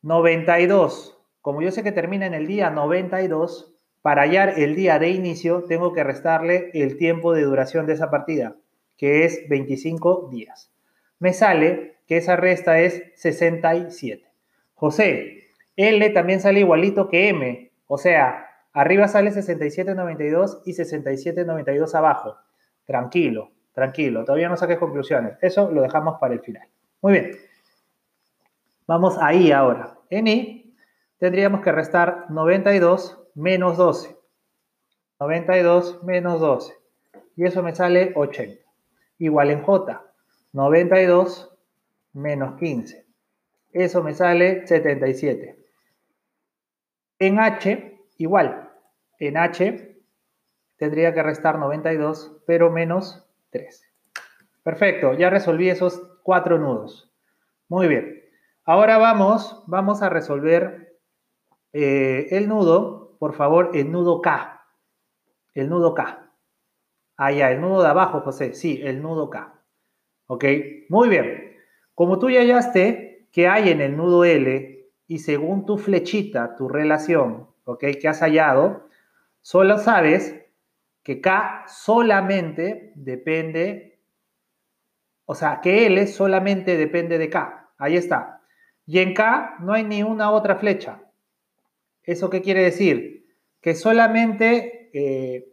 92. 0.04 1.20
Como 1.42 1.64
yo 1.64 1.72
sé 1.72 1.82
que 1.82 1.92
termina 1.92 2.28
en 2.28 2.36
el 2.36 2.46
día 2.46 2.70
92, 2.70 3.74
para 4.04 4.22
hallar 4.22 4.60
el 4.60 4.76
día 4.76 5.00
de 5.00 5.10
inicio, 5.10 5.64
tengo 5.64 5.94
que 5.94 6.04
restarle 6.04 6.70
el 6.76 6.96
tiempo 6.96 7.34
de 7.34 7.42
duración 7.42 7.88
de 7.88 7.94
esa 7.94 8.12
partida, 8.12 8.56
que 8.98 9.26
es 9.26 9.50
25 9.50 10.30
días. 10.32 10.72
Me 11.18 11.34
sale 11.34 11.96
que 12.06 12.18
esa 12.18 12.36
resta 12.36 12.82
es 12.82 13.02
67. 13.16 14.30
José, 14.76 15.45
L 15.76 16.10
también 16.12 16.42
sale 16.42 16.62
igualito 16.62 17.10
que 17.10 17.30
M, 17.30 17.72
o 17.88 17.98
sea, 17.98 18.50
arriba 18.74 19.08
sale 19.08 19.32
67.92 19.32 20.62
y 20.66 20.74
67.92 20.74 21.94
abajo. 21.96 22.38
Tranquilo, 22.86 23.52
Tranquilo, 23.76 24.24
todavía 24.24 24.48
no 24.48 24.56
saques 24.56 24.80
conclusiones. 24.80 25.38
Eso 25.42 25.70
lo 25.70 25.82
dejamos 25.82 26.18
para 26.18 26.34
el 26.34 26.40
final. 26.40 26.66
Muy 27.02 27.12
bien. 27.12 27.32
Vamos 28.88 29.18
ahí 29.20 29.52
ahora. 29.52 29.98
En 30.10 30.28
I 30.28 30.74
tendríamos 31.18 31.60
que 31.60 31.74
restar 31.74 32.26
92 32.30 33.22
menos 33.36 33.76
12. 33.76 34.16
92 35.20 36.04
menos 36.06 36.40
12. 36.40 36.74
Y 37.36 37.44
eso 37.44 37.62
me 37.64 37.76
sale 37.76 38.14
80. 38.16 38.64
Igual 39.20 39.52
en 39.52 39.62
J. 39.62 40.02
92 40.54 41.54
menos 42.14 42.58
15. 42.58 43.06
Eso 43.74 44.04
me 44.04 44.14
sale 44.14 44.66
77. 44.66 45.65
En 47.20 47.40
H, 47.40 48.00
igual. 48.18 48.70
En 49.20 49.38
H 49.38 50.02
tendría 50.78 51.14
que 51.14 51.24
restar 51.24 51.58
92, 51.58 52.44
pero 52.46 52.72
menos 52.72 53.26
13. 53.52 53.86
Perfecto, 54.64 55.14
ya 55.14 55.30
resolví 55.30 55.70
esos 55.70 56.02
cuatro 56.24 56.58
nudos. 56.58 57.14
Muy 57.70 57.88
bien. 57.88 58.24
Ahora 58.66 58.98
vamos, 58.98 59.64
vamos 59.68 60.02
a 60.02 60.10
resolver 60.10 61.00
eh, 61.72 62.28
el 62.32 62.48
nudo, 62.48 63.16
por 63.20 63.34
favor, 63.36 63.72
el 63.74 63.92
nudo 63.92 64.22
K. 64.22 64.66
El 65.54 65.70
nudo 65.70 65.94
K. 65.94 66.32
Ah, 67.18 67.32
ya, 67.32 67.52
el 67.52 67.62
nudo 67.62 67.82
de 67.82 67.90
abajo, 67.90 68.22
José. 68.22 68.54
Sí, 68.54 68.82
el 68.84 69.02
nudo 69.02 69.30
K. 69.30 69.62
¿Ok? 70.28 70.46
Muy 70.90 71.10
bien. 71.10 71.56
Como 71.94 72.20
tú 72.20 72.30
ya 72.30 72.42
hallaste 72.42 73.30
que 73.32 73.48
hay 73.48 73.70
en 73.70 73.82
el 73.82 73.96
nudo 73.96 74.26
L 74.26 74.75
y 75.08 75.20
según 75.20 75.66
tu 75.66 75.78
flechita, 75.78 76.56
tu 76.56 76.68
relación, 76.68 77.48
¿ok? 77.66 77.86
Que 78.02 78.08
has 78.08 78.22
hallado, 78.22 78.88
solo 79.42 79.78
sabes 79.78 80.42
que 81.04 81.22
K 81.22 81.66
solamente 81.68 82.92
depende, 82.96 84.00
o 85.26 85.36
sea, 85.36 85.62
que 85.62 85.86
L 85.86 86.08
solamente 86.08 86.78
depende 86.78 87.18
de 87.18 87.30
K. 87.30 87.70
Ahí 87.78 87.96
está. 87.96 88.42
Y 88.88 89.00
en 89.00 89.14
K 89.14 89.58
no 89.60 89.74
hay 89.74 89.84
ni 89.84 90.02
una 90.02 90.32
otra 90.32 90.56
flecha. 90.56 91.02
¿Eso 92.04 92.30
qué 92.30 92.42
quiere 92.42 92.64
decir? 92.64 93.28
Que 93.62 93.76
solamente 93.76 94.90
eh, 94.94 95.48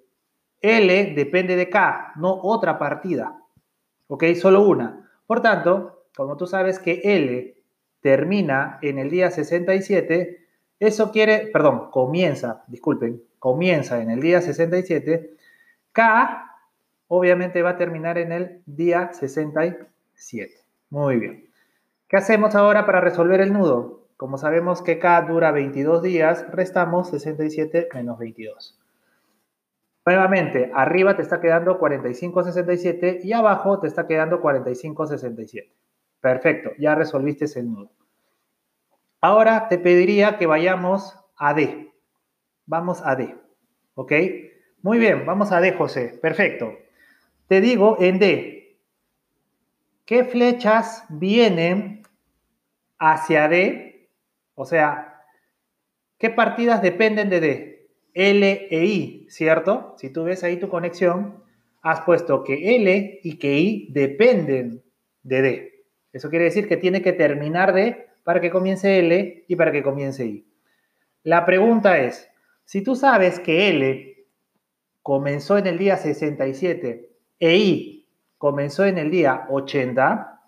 L 0.60 1.14
depende 1.14 1.56
de 1.56 1.68
K, 1.68 2.12
no 2.16 2.38
otra 2.42 2.78
partida. 2.78 3.38
¿Ok? 4.06 4.24
Solo 4.34 4.66
una. 4.66 5.10
Por 5.26 5.40
tanto, 5.40 6.06
como 6.14 6.36
tú 6.36 6.46
sabes 6.46 6.78
que 6.78 7.00
L 7.04 7.61
termina 8.02 8.78
en 8.82 8.98
el 8.98 9.08
día 9.08 9.30
67, 9.30 10.46
eso 10.80 11.12
quiere, 11.12 11.46
perdón, 11.52 11.90
comienza, 11.90 12.64
disculpen, 12.66 13.22
comienza 13.38 14.02
en 14.02 14.10
el 14.10 14.20
día 14.20 14.40
67, 14.42 15.34
K 15.92 16.48
obviamente 17.08 17.62
va 17.62 17.70
a 17.70 17.76
terminar 17.76 18.18
en 18.18 18.32
el 18.32 18.62
día 18.66 19.12
67. 19.12 20.54
Muy 20.90 21.18
bien. 21.18 21.48
¿Qué 22.08 22.16
hacemos 22.16 22.54
ahora 22.54 22.84
para 22.86 23.00
resolver 23.00 23.40
el 23.40 23.52
nudo? 23.52 24.08
Como 24.16 24.38
sabemos 24.38 24.82
que 24.82 24.98
K 24.98 25.22
dura 25.22 25.50
22 25.52 26.02
días, 26.02 26.46
restamos 26.50 27.10
67 27.10 27.88
menos 27.94 28.18
22. 28.18 28.78
Nuevamente, 30.04 30.70
arriba 30.74 31.14
te 31.14 31.22
está 31.22 31.40
quedando 31.40 31.78
45,67 31.78 33.20
y 33.22 33.32
abajo 33.32 33.78
te 33.78 33.86
está 33.86 34.06
quedando 34.06 34.40
45,67. 34.42 35.70
Perfecto, 36.22 36.70
ya 36.78 36.94
resolviste 36.94 37.46
el 37.58 37.70
nudo. 37.70 37.90
Ahora 39.20 39.66
te 39.68 39.76
pediría 39.76 40.38
que 40.38 40.46
vayamos 40.46 41.18
a 41.36 41.52
D. 41.52 41.92
Vamos 42.64 43.02
a 43.04 43.16
D, 43.16 43.36
¿ok? 43.94 44.12
Muy 44.82 44.98
bien, 44.98 45.26
vamos 45.26 45.50
a 45.50 45.60
D, 45.60 45.72
José. 45.72 46.16
Perfecto. 46.22 46.78
Te 47.48 47.60
digo 47.60 47.96
en 48.00 48.20
D, 48.20 48.78
¿qué 50.04 50.24
flechas 50.24 51.04
vienen 51.08 52.02
hacia 52.98 53.48
D? 53.48 54.08
O 54.54 54.64
sea, 54.64 55.24
¿qué 56.18 56.30
partidas 56.30 56.82
dependen 56.82 57.30
de 57.30 57.40
D? 57.40 57.90
L 58.14 58.68
e 58.70 58.84
I, 58.84 59.26
¿cierto? 59.28 59.96
Si 59.98 60.10
tú 60.10 60.22
ves 60.22 60.44
ahí 60.44 60.60
tu 60.60 60.68
conexión, 60.68 61.42
has 61.80 62.02
puesto 62.02 62.44
que 62.44 62.76
L 62.76 63.20
y 63.24 63.38
que 63.38 63.58
I 63.58 63.88
dependen 63.90 64.84
de 65.24 65.42
D. 65.42 65.71
Eso 66.12 66.28
quiere 66.28 66.46
decir 66.46 66.68
que 66.68 66.76
tiene 66.76 67.02
que 67.02 67.12
terminar 67.12 67.72
D 67.72 68.08
para 68.24 68.40
que 68.40 68.50
comience 68.50 68.98
L 68.98 69.44
y 69.48 69.56
para 69.56 69.72
que 69.72 69.82
comience 69.82 70.24
I. 70.24 70.46
La 71.22 71.44
pregunta 71.44 71.98
es, 71.98 72.28
si 72.64 72.82
tú 72.82 72.94
sabes 72.94 73.40
que 73.40 73.68
L 73.70 74.26
comenzó 75.02 75.58
en 75.58 75.66
el 75.66 75.78
día 75.78 75.96
67 75.96 77.10
e 77.38 77.56
I 77.56 78.08
comenzó 78.38 78.84
en 78.84 78.98
el 78.98 79.10
día 79.10 79.46
80, 79.50 80.40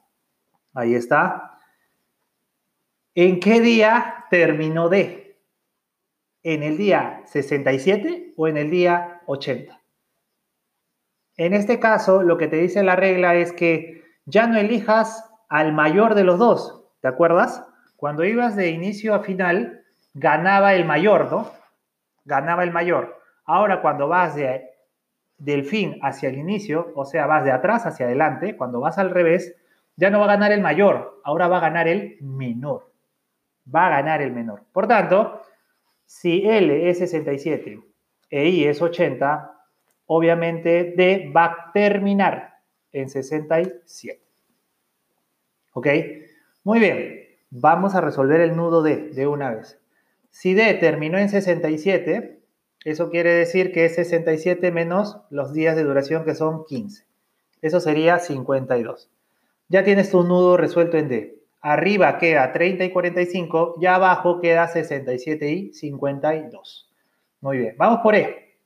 ahí 0.75 0.95
está. 0.95 1.59
¿En 3.15 3.39
qué 3.39 3.61
día 3.61 4.27
terminó 4.31 4.89
D? 4.89 5.39
¿En 6.43 6.63
el 6.63 6.77
día 6.77 7.23
67 7.27 8.35
o 8.37 8.49
en 8.49 8.57
el 8.57 8.71
día 8.71 9.23
80? 9.27 9.81
En 11.37 11.55
este 11.55 11.79
caso, 11.79 12.23
lo 12.23 12.37
que 12.37 12.49
te 12.49 12.57
dice 12.57 12.83
la 12.83 12.97
regla 12.97 13.37
es 13.37 13.53
que 13.53 14.03
ya 14.25 14.47
no 14.47 14.59
elijas 14.59 15.31
al 15.55 15.73
mayor 15.73 16.17
de 16.17 16.25
los 16.25 16.41
dos, 16.41 16.83
¿te 17.01 17.07
acuerdas? 17.07 17.65
Cuando 17.95 18.25
ibas 18.25 18.57
de 18.57 18.71
inicio 18.71 19.15
a 19.15 19.21
final, 19.21 19.85
ganaba 20.13 20.75
el 20.75 20.85
mayor, 20.85 21.31
¿no? 21.31 21.49
Ganaba 22.25 22.65
el 22.65 22.73
mayor. 22.73 23.21
Ahora 23.45 23.81
cuando 23.81 24.09
vas 24.09 24.35
de, 24.35 24.69
del 25.39 25.65
fin 25.65 26.01
hacia 26.03 26.29
el 26.29 26.39
inicio, 26.39 26.91
o 26.97 27.05
sea, 27.05 27.29
vas 27.29 27.45
de 27.45 27.53
atrás 27.53 27.87
hacia 27.87 28.07
adelante, 28.07 28.57
cuando 28.57 28.81
vas 28.81 28.99
al 28.99 29.11
revés, 29.11 29.55
ya 29.95 30.11
no 30.11 30.19
va 30.19 30.25
a 30.25 30.35
ganar 30.35 30.51
el 30.51 30.61
mayor, 30.61 31.21
ahora 31.23 31.47
va 31.47 31.59
a 31.59 31.69
ganar 31.69 31.87
el 31.87 32.19
menor. 32.21 32.91
Va 33.73 33.87
a 33.87 33.91
ganar 33.91 34.23
el 34.23 34.33
menor. 34.33 34.65
Por 34.73 34.89
tanto, 34.89 35.41
si 36.05 36.49
L 36.49 36.91
es 36.91 36.99
67 36.99 37.81
e 38.29 38.49
I 38.49 38.65
es 38.65 38.83
80, 38.83 39.57
obviamente 40.07 40.95
D 40.97 41.31
va 41.33 41.45
a 41.45 41.71
terminar 41.73 42.57
en 42.91 43.09
67. 43.09 44.24
¿Ok? 45.75 45.89
Muy 46.63 46.81
bien. 46.81 47.29
Vamos 47.51 47.95
a 47.95 48.01
resolver 48.01 48.41
el 48.41 48.57
nudo 48.57 48.83
D 48.83 49.11
de 49.11 49.27
una 49.27 49.51
vez. 49.55 49.79
Si 50.31 50.55
D 50.55 50.75
terminó 50.75 51.19
en 51.19 51.29
67, 51.29 52.41
eso 52.85 53.11
quiere 53.11 53.33
decir 53.33 53.71
que 53.73 53.85
es 53.85 53.95
67 53.95 54.73
menos 54.73 55.19
los 55.31 55.53
días 55.53 55.77
de 55.77 55.85
duración 55.85 56.25
que 56.25 56.35
son 56.35 56.65
15. 56.65 57.05
Eso 57.63 57.81
sería 57.81 58.19
52. 58.19 59.11
Ya 59.69 59.85
tienes 59.85 60.11
tu 60.11 60.25
nudo 60.25 60.57
resuelto 60.57 60.97
en 60.97 61.09
D. 61.09 61.39
Arriba 61.61 62.19
queda 62.19 62.53
30 62.53 62.85
y 62.85 62.91
45 62.91 63.77
y 63.81 63.87
abajo 63.87 64.41
queda 64.41 64.69
67 64.69 65.51
y 65.51 65.73
52. 65.73 66.91
Muy 67.41 67.59
bien, 67.59 67.75
vamos 67.79 68.01
por 68.03 68.15
E. 68.15 68.57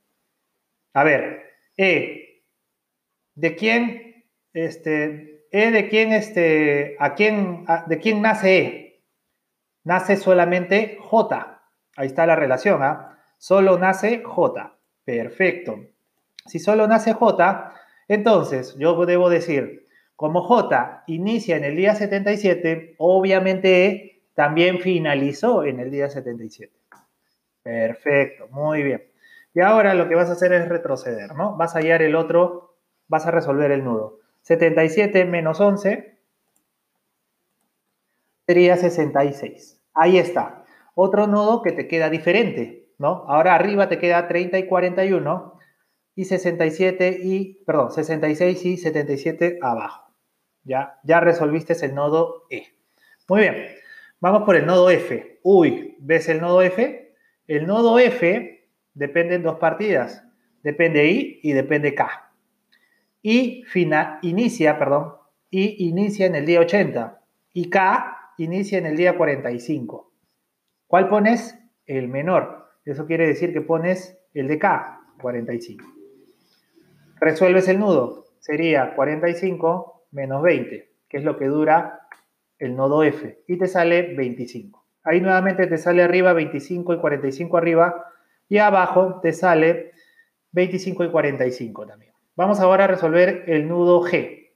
A 0.95 1.05
ver, 1.05 1.43
E. 1.77 2.43
¿De 3.35 3.55
quién, 3.55 4.25
este, 4.53 5.38
E 5.51 5.71
de 5.71 5.89
quién, 5.89 6.13
este, 6.13 6.97
a 6.99 7.15
quién, 7.15 7.65
de 7.87 7.99
quién 7.99 8.23
nace 8.23 8.59
E? 8.59 9.03
Nace 9.85 10.17
solamente 10.17 10.99
J. 11.01 11.63
Ahí 11.97 12.07
está 12.07 12.27
la 12.27 12.37
relación, 12.37 12.83
¿ah? 12.83 13.19
Solo 13.39 13.79
nace 13.79 14.23
J. 14.23 14.77
Perfecto. 15.05 15.81
Si 16.47 16.59
solo 16.59 16.87
nace 16.87 17.15
J, 17.15 17.75
entonces 18.09 18.77
yo 18.79 19.07
debo 19.07 19.31
decir, 19.31 19.87
como 20.17 20.43
J 20.43 21.05
inicia 21.07 21.57
en 21.57 21.65
el 21.65 21.77
día 21.77 21.95
77, 21.95 22.97
obviamente 22.99 23.87
E 23.87 24.23
también 24.35 24.81
finalizó 24.81 25.65
en 25.65 25.81
el 25.81 25.91
día 25.91 26.11
77. 26.11 26.73
Perfecto, 27.63 28.49
muy 28.51 28.83
bien. 28.83 29.05
Y 29.55 29.61
ahora 29.61 29.95
lo 29.95 30.09
que 30.09 30.15
vas 30.15 30.29
a 30.29 30.33
hacer 30.33 30.53
es 30.53 30.69
retroceder, 30.69 31.35
¿no? 31.35 31.57
Vas 31.57 31.75
a 31.75 31.81
hallar 31.81 32.03
el 32.03 32.15
otro, 32.15 32.77
vas 33.09 33.27
a 33.27 33.31
resolver 33.31 33.71
el 33.71 33.85
nudo. 33.85 34.18
77 34.49 35.27
menos 35.27 35.61
11 35.61 36.19
sería 38.47 38.79
66. 38.79 39.79
Ahí 39.93 40.17
está. 40.17 40.65
Otro 40.95 41.27
nudo 41.27 41.61
que 41.61 41.73
te 41.73 41.87
queda 41.87 42.09
diferente. 42.09 42.89
¿no? 42.97 43.27
Ahora 43.29 43.55
arriba 43.55 43.91
te 43.91 43.99
queda 43.99 44.27
30 44.27 44.59
y 44.59 44.67
41 44.67 45.59
y 46.15 46.25
67 46.25 47.19
y, 47.23 47.63
perdón, 47.67 47.91
66 47.93 48.65
y 48.65 48.77
77 48.79 49.59
abajo. 49.61 50.15
Ya, 50.65 50.99
ya 51.05 51.21
resolviste 51.21 51.75
el 51.85 51.95
nodo 51.95 52.47
E. 52.49 52.69
Muy 53.29 53.41
bien, 53.41 53.67
vamos 54.19 54.45
por 54.45 54.57
el 54.57 54.65
nodo 54.65 54.89
F. 54.89 55.41
Uy, 55.43 55.95
¿ves 56.01 56.27
el 56.31 56.41
nodo 56.41 56.63
F? 56.63 57.15
El 57.47 57.67
nodo 57.67 57.99
F 57.99 58.67
depende 58.95 59.35
en 59.35 59.43
dos 59.43 59.59
partidas. 59.59 60.25
Depende 60.63 61.05
I 61.05 61.41
y 61.43 61.53
depende 61.53 61.95
K. 61.95 62.28
Y 63.23 63.64
fina, 63.64 64.19
inicia, 64.23 64.79
perdón, 64.79 65.14
I 65.51 65.89
inicia 65.89 66.27
en 66.27 66.35
el 66.37 66.47
día 66.47 66.61
80 66.61 67.21
y 67.53 67.71
K 67.71 68.33
inicia 68.39 68.79
en 68.79 68.87
el 68.87 68.97
día 68.97 69.16
45. 69.16 70.12
¿Cuál 70.87 71.09
pones? 71.09 71.59
El 71.87 72.09
menor. 72.09 72.69
Eso 72.85 73.07
quiere 73.07 73.27
decir 73.27 73.53
que 73.53 73.61
pones 73.61 74.19
el 74.35 74.47
de 74.47 74.59
K, 74.59 75.01
45. 75.21 75.85
Resuelves 77.21 77.69
el 77.69 77.79
nudo. 77.79 78.27
Sería 78.39 78.95
45 78.95 80.07
menos 80.12 80.43
20, 80.43 80.91
que 81.09 81.16
es 81.16 81.25
lo 81.25 81.37
que 81.37 81.47
dura 81.47 82.09
el 82.59 82.77
nodo 82.77 83.03
F. 83.03 83.43
Y 83.47 83.59
te 83.59 83.66
sale 83.66 84.14
25. 84.14 84.85
Ahí 85.03 85.21
nuevamente 85.21 85.66
te 85.66 85.79
sale 85.79 86.03
arriba 86.03 86.33
25 86.33 86.95
y 86.95 86.99
45 86.99 87.57
arriba. 87.57 88.05
Y 88.49 88.59
abajo 88.59 89.21
te 89.21 89.33
sale 89.33 89.93
25 90.53 91.05
y 91.05 91.11
45 91.11 91.87
también. 91.87 92.08
Vamos 92.39 92.61
ahora 92.61 92.84
a 92.84 92.86
resolver 92.86 93.43
el 93.49 93.66
nudo 93.66 94.01
G. 94.01 94.53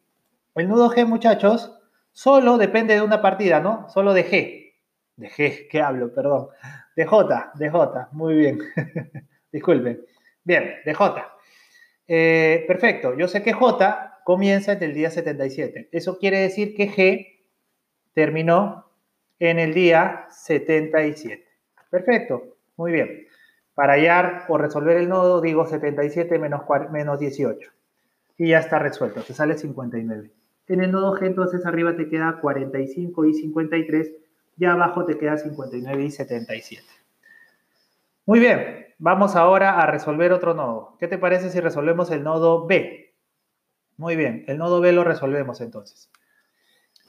El 0.55 0.69
nudo 0.69 0.89
G, 0.89 1.05
muchachos, 1.05 1.77
solo 2.13 2.57
depende 2.57 2.95
de 2.95 3.03
una 3.03 3.21
partida, 3.21 3.59
¿no? 3.59 3.89
Solo 3.89 4.15
de 4.15 4.25
G. 4.25 4.75
De 5.17 5.29
G, 5.29 5.67
¿qué 5.69 5.83
hablo? 5.83 6.15
Perdón. 6.15 6.47
De 6.95 7.05
J, 7.05 7.51
de 7.57 7.71
J, 7.71 8.09
muy 8.13 8.37
bien. 8.37 8.61
Disculpen. 9.53 10.01
Bien, 10.45 10.77
de 10.85 10.95
J. 10.95 11.37
Eh, 12.07 12.65
perfecto, 12.69 13.19
yo 13.19 13.27
sé 13.27 13.43
que 13.43 13.53
J 13.53 14.21
comienza 14.23 14.75
en 14.75 14.83
el 14.85 14.95
día 14.95 15.11
77. 15.11 15.89
Eso 15.91 16.19
quiere 16.19 16.39
decir 16.39 16.77
que 16.77 16.89
G 16.89 17.43
terminó 18.15 18.93
en 19.41 19.59
el 19.59 19.75
día 19.75 20.27
77. 20.31 21.45
Perfecto, 21.91 22.59
muy 22.77 22.93
bien. 22.93 23.27
Para 23.75 23.95
hallar 23.95 24.45
o 24.49 24.59
resolver 24.59 24.97
el 24.97 25.09
nodo, 25.09 25.41
digo 25.41 25.67
77 25.67 26.39
menos, 26.39 26.63
menos 26.91 27.19
18. 27.19 27.71
Y 28.39 28.49
ya 28.49 28.59
está 28.59 28.79
resuelto, 28.79 29.23
te 29.23 29.33
sale 29.35 29.57
59. 29.57 30.31
En 30.69 30.83
el 30.83 30.93
nodo 30.93 31.15
G, 31.17 31.27
entonces 31.27 31.67
arriba 31.67 31.97
te 31.97 32.09
queda 32.09 32.39
45 32.41 33.25
y 33.25 33.35
53, 33.35 34.13
y 34.59 34.65
abajo 34.65 35.05
te 35.05 35.19
queda 35.19 35.37
59 35.37 36.05
y 36.05 36.11
77. 36.11 36.83
Muy 38.27 38.41
bien, 38.41 38.87
vamos 38.99 39.37
ahora 39.37 39.81
a 39.81 39.87
resolver 39.87 40.33
otro 40.33 40.55
nodo. 40.55 40.97
¿Qué 41.01 41.09
te 41.09 41.19
parece 41.19 41.51
si 41.51 41.61
resolvemos 41.61 42.11
el 42.11 42.23
nodo 42.23 42.67
B? 42.67 43.15
Muy 43.97 44.17
bien, 44.17 44.45
el 44.47 44.59
nodo 44.59 44.81
B 44.81 44.93
lo 44.93 45.05
resolvemos 45.05 45.61
entonces. 45.61 46.11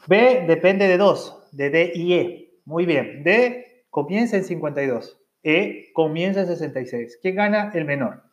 B 0.07 0.45
depende 0.47 0.87
de 0.87 0.97
2, 0.97 1.49
de 1.51 1.69
D 1.69 1.91
y 1.93 2.13
E. 2.13 2.53
Muy 2.65 2.85
bien, 2.85 3.23
D 3.23 3.85
comienza 3.89 4.37
en 4.37 4.43
52, 4.43 5.22
E 5.43 5.91
comienza 5.93 6.41
en 6.41 6.47
66. 6.47 7.19
¿Quién 7.21 7.35
gana? 7.35 7.71
El 7.73 7.85
menor. 7.85 8.23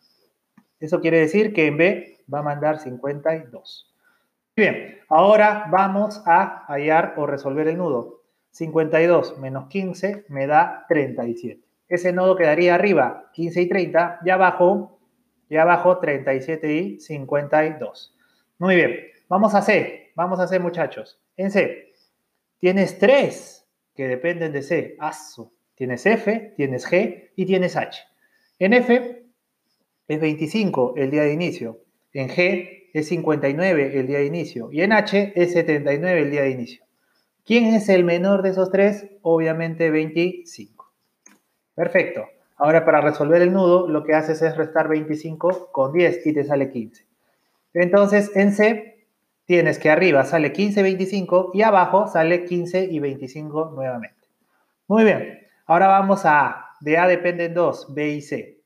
Eso 0.79 1.01
quiere 1.01 1.19
decir 1.19 1.53
que 1.53 1.67
en 1.67 1.77
B 1.77 2.19
va 2.33 2.39
a 2.39 2.43
mandar 2.43 2.79
52. 2.79 3.95
Bien, 4.57 4.99
ahora 5.09 5.67
vamos 5.71 6.23
a 6.27 6.65
hallar 6.67 7.15
o 7.17 7.27
resolver 7.27 7.69
el 7.69 7.79
nudo. 7.79 8.23
52 8.53 9.39
menos 9.39 9.69
15 9.69 10.27
me 10.29 10.47
da 10.47 10.87
37. 10.89 11.63
Ese 11.89 12.13
nodo 12.13 12.37
quedaría 12.37 12.75
arriba, 12.75 13.31
15 13.33 13.63
y 13.63 13.69
30, 13.69 14.21
y 14.25 14.31
abajo, 14.31 15.01
y 15.49 15.57
abajo 15.57 15.99
37 15.99 16.73
y 16.73 17.01
52. 17.01 18.17
Muy 18.59 18.77
bien, 18.77 18.97
vamos 19.29 19.55
a 19.55 19.63
C, 19.63 20.13
vamos 20.15 20.39
a 20.41 20.47
C 20.47 20.59
muchachos. 20.59 21.21
En 21.37 21.51
C, 21.51 21.93
tienes 22.59 22.99
tres 22.99 23.67
que 23.95 24.07
dependen 24.07 24.53
de 24.53 24.63
C. 24.63 24.97
Aso. 24.99 25.53
Tienes 25.81 26.05
F, 26.05 26.53
tienes 26.59 26.87
G 26.87 27.31
y 27.37 27.47
tienes 27.47 27.75
H. 27.75 28.03
En 28.59 28.75
F 28.75 29.25
es 30.09 30.21
25 30.21 30.93
el 30.99 31.11
día 31.11 31.23
de 31.23 31.33
inicio. 31.33 31.81
En 32.13 32.29
G 32.29 32.91
es 32.93 33.09
59 33.09 33.99
el 33.99 34.07
día 34.07 34.19
de 34.19 34.27
inicio. 34.27 34.69
Y 34.71 34.83
en 34.83 34.93
H 34.93 35.33
es 35.35 35.55
79 35.55 36.21
el 36.21 36.31
día 36.31 36.43
de 36.43 36.51
inicio. 36.51 36.85
¿Quién 37.47 37.65
es 37.73 37.89
el 37.89 38.05
menor 38.05 38.43
de 38.43 38.51
esos 38.51 38.71
tres? 38.71 39.07
Obviamente 39.23 39.91
25. 39.91 40.93
Perfecto. 41.75 42.27
Ahora 42.59 42.85
para 42.85 43.01
resolver 43.01 43.41
el 43.41 43.55
nudo 43.55 43.89
lo 43.89 44.05
que 44.05 44.13
haces 44.13 44.43
es 44.43 44.59
restar 44.59 44.87
25 44.87 45.73
con 45.73 45.95
10 45.95 46.27
y 46.27 46.35
te 46.35 46.45
sale 46.45 46.71
15. 46.71 47.07
Entonces 47.73 48.33
en 48.37 48.53
C 48.53 49.07
tienes 49.47 49.79
que 49.79 49.89
arriba 49.89 50.25
sale 50.25 50.53
15, 50.53 50.83
25 50.83 51.53
y 51.55 51.63
abajo 51.63 52.07
sale 52.07 52.45
15 52.45 52.85
y 52.85 52.99
25 52.99 53.71
nuevamente. 53.75 54.29
Muy 54.87 55.05
bien. 55.05 55.40
Ahora 55.71 55.87
vamos 55.87 56.27
a 56.27 56.47
A. 56.49 56.77
De 56.81 56.99
A 56.99 57.07
dependen 57.07 57.55
2, 57.55 57.95
B 57.95 58.09
y 58.09 58.23
C. 58.23 58.61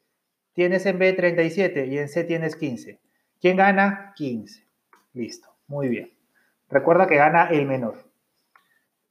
Tienes 0.54 0.86
en 0.86 0.98
B 0.98 1.12
37 1.12 1.84
y 1.84 1.98
en 1.98 2.08
C 2.08 2.24
tienes 2.24 2.56
15. 2.56 2.98
¿Quién 3.42 3.58
gana? 3.58 4.14
15. 4.16 4.66
Listo. 5.12 5.50
Muy 5.66 5.88
bien. 5.88 6.10
Recuerda 6.70 7.06
que 7.06 7.16
gana 7.16 7.48
el 7.48 7.66
menor. 7.66 8.02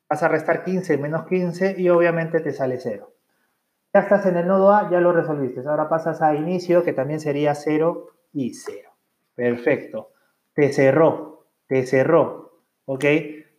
Vas 0.10 0.24
a 0.24 0.28
restar 0.28 0.64
15 0.64 0.98
menos 0.98 1.28
15 1.28 1.76
y 1.78 1.90
obviamente 1.90 2.40
te 2.40 2.52
sale 2.52 2.80
0. 2.80 3.14
Ya 3.94 4.00
estás 4.00 4.26
en 4.26 4.38
el 4.38 4.48
nodo 4.48 4.74
A, 4.74 4.90
ya 4.90 5.00
lo 5.00 5.14
resolviste. 5.14 5.62
Ahora 5.70 5.88
pasas 5.88 6.24
a 6.24 6.34
inicio, 6.34 6.84
que 6.84 6.94
también 6.94 7.20
sería 7.20 7.54
0 7.54 8.08
y 8.34 8.56
0. 8.56 8.90
Perfecto. 9.36 10.14
Te 10.56 10.74
cerró, 10.74 11.46
te 11.68 11.86
cerró, 11.86 12.58
¿ok? 12.86 13.06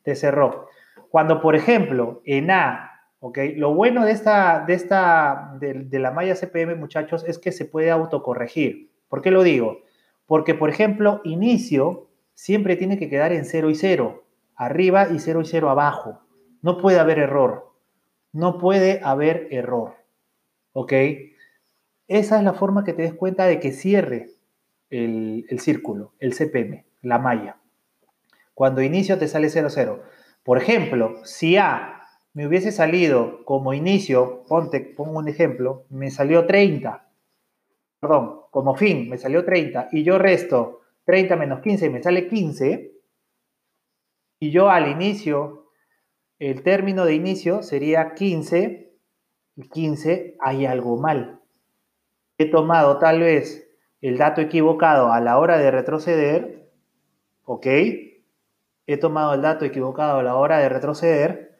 Te 0.02 0.16
cerró. 0.16 0.66
Cuando, 1.08 1.40
por 1.40 1.54
ejemplo, 1.54 2.20
en 2.24 2.50
A 2.50 2.93
¿ok? 3.24 3.38
Lo 3.56 3.72
bueno 3.72 4.04
de 4.04 4.12
esta, 4.12 4.66
de, 4.66 4.74
esta 4.74 5.56
de, 5.58 5.98
la 5.98 6.10
malla 6.10 6.34
CPM, 6.34 6.74
muchachos, 6.76 7.24
es 7.26 7.38
que 7.38 7.52
se 7.52 7.64
puede 7.64 7.90
autocorregir. 7.90 8.90
¿Por 9.08 9.22
qué 9.22 9.30
lo 9.30 9.42
digo? 9.42 9.78
Porque, 10.26 10.54
por 10.54 10.68
ejemplo, 10.68 11.22
inicio 11.24 12.10
siempre 12.34 12.76
tiene 12.76 12.98
que 12.98 13.08
quedar 13.08 13.32
en 13.32 13.46
0 13.46 13.70
y 13.70 13.76
0, 13.76 14.24
arriba 14.56 15.08
y 15.08 15.20
0 15.20 15.40
y 15.40 15.46
0 15.46 15.70
abajo. 15.70 16.20
No 16.60 16.76
puede 16.76 16.98
haber 16.98 17.18
error. 17.18 17.72
No 18.32 18.58
puede 18.58 19.00
haber 19.02 19.48
error. 19.50 19.94
¿Ok? 20.74 20.92
Esa 22.08 22.36
es 22.36 22.44
la 22.44 22.52
forma 22.52 22.84
que 22.84 22.92
te 22.92 23.02
des 23.02 23.14
cuenta 23.14 23.46
de 23.46 23.58
que 23.58 23.72
cierre 23.72 24.32
el, 24.90 25.46
el 25.48 25.60
círculo, 25.60 26.12
el 26.18 26.34
CPM, 26.34 26.84
la 27.00 27.18
malla. 27.18 27.56
Cuando 28.52 28.82
inicio 28.82 29.16
te 29.16 29.28
sale 29.28 29.48
0, 29.48 29.68
0. 29.70 30.02
Por 30.42 30.58
ejemplo, 30.58 31.24
si 31.24 31.56
A 31.56 32.03
me 32.34 32.46
hubiese 32.48 32.72
salido 32.72 33.44
como 33.44 33.72
inicio, 33.72 34.44
ponte, 34.48 34.80
pongo 34.80 35.18
un 35.18 35.28
ejemplo, 35.28 35.86
me 35.88 36.10
salió 36.10 36.46
30, 36.46 37.08
perdón, 38.00 38.40
como 38.50 38.74
fin 38.74 39.08
me 39.08 39.18
salió 39.18 39.44
30 39.44 39.88
y 39.92 40.02
yo 40.02 40.18
resto 40.18 40.80
30 41.04 41.36
menos 41.36 41.60
15 41.60 41.86
y 41.86 41.90
me 41.90 42.02
sale 42.02 42.28
15, 42.28 42.92
y 44.40 44.50
yo 44.50 44.68
al 44.68 44.88
inicio, 44.88 45.70
el 46.40 46.62
término 46.62 47.04
de 47.04 47.14
inicio 47.14 47.62
sería 47.62 48.14
15, 48.14 48.92
y 49.56 49.68
15 49.68 50.36
hay 50.40 50.66
algo 50.66 50.96
mal. 50.96 51.40
He 52.36 52.50
tomado 52.50 52.98
tal 52.98 53.20
vez 53.20 53.70
el 54.00 54.18
dato 54.18 54.40
equivocado 54.40 55.12
a 55.12 55.20
la 55.20 55.38
hora 55.38 55.56
de 55.56 55.70
retroceder, 55.70 56.72
¿ok? 57.44 57.66
He 58.86 58.96
tomado 58.98 59.34
el 59.34 59.42
dato 59.42 59.64
equivocado 59.64 60.18
a 60.18 60.22
la 60.22 60.34
hora 60.34 60.58
de 60.58 60.68
retroceder 60.68 61.53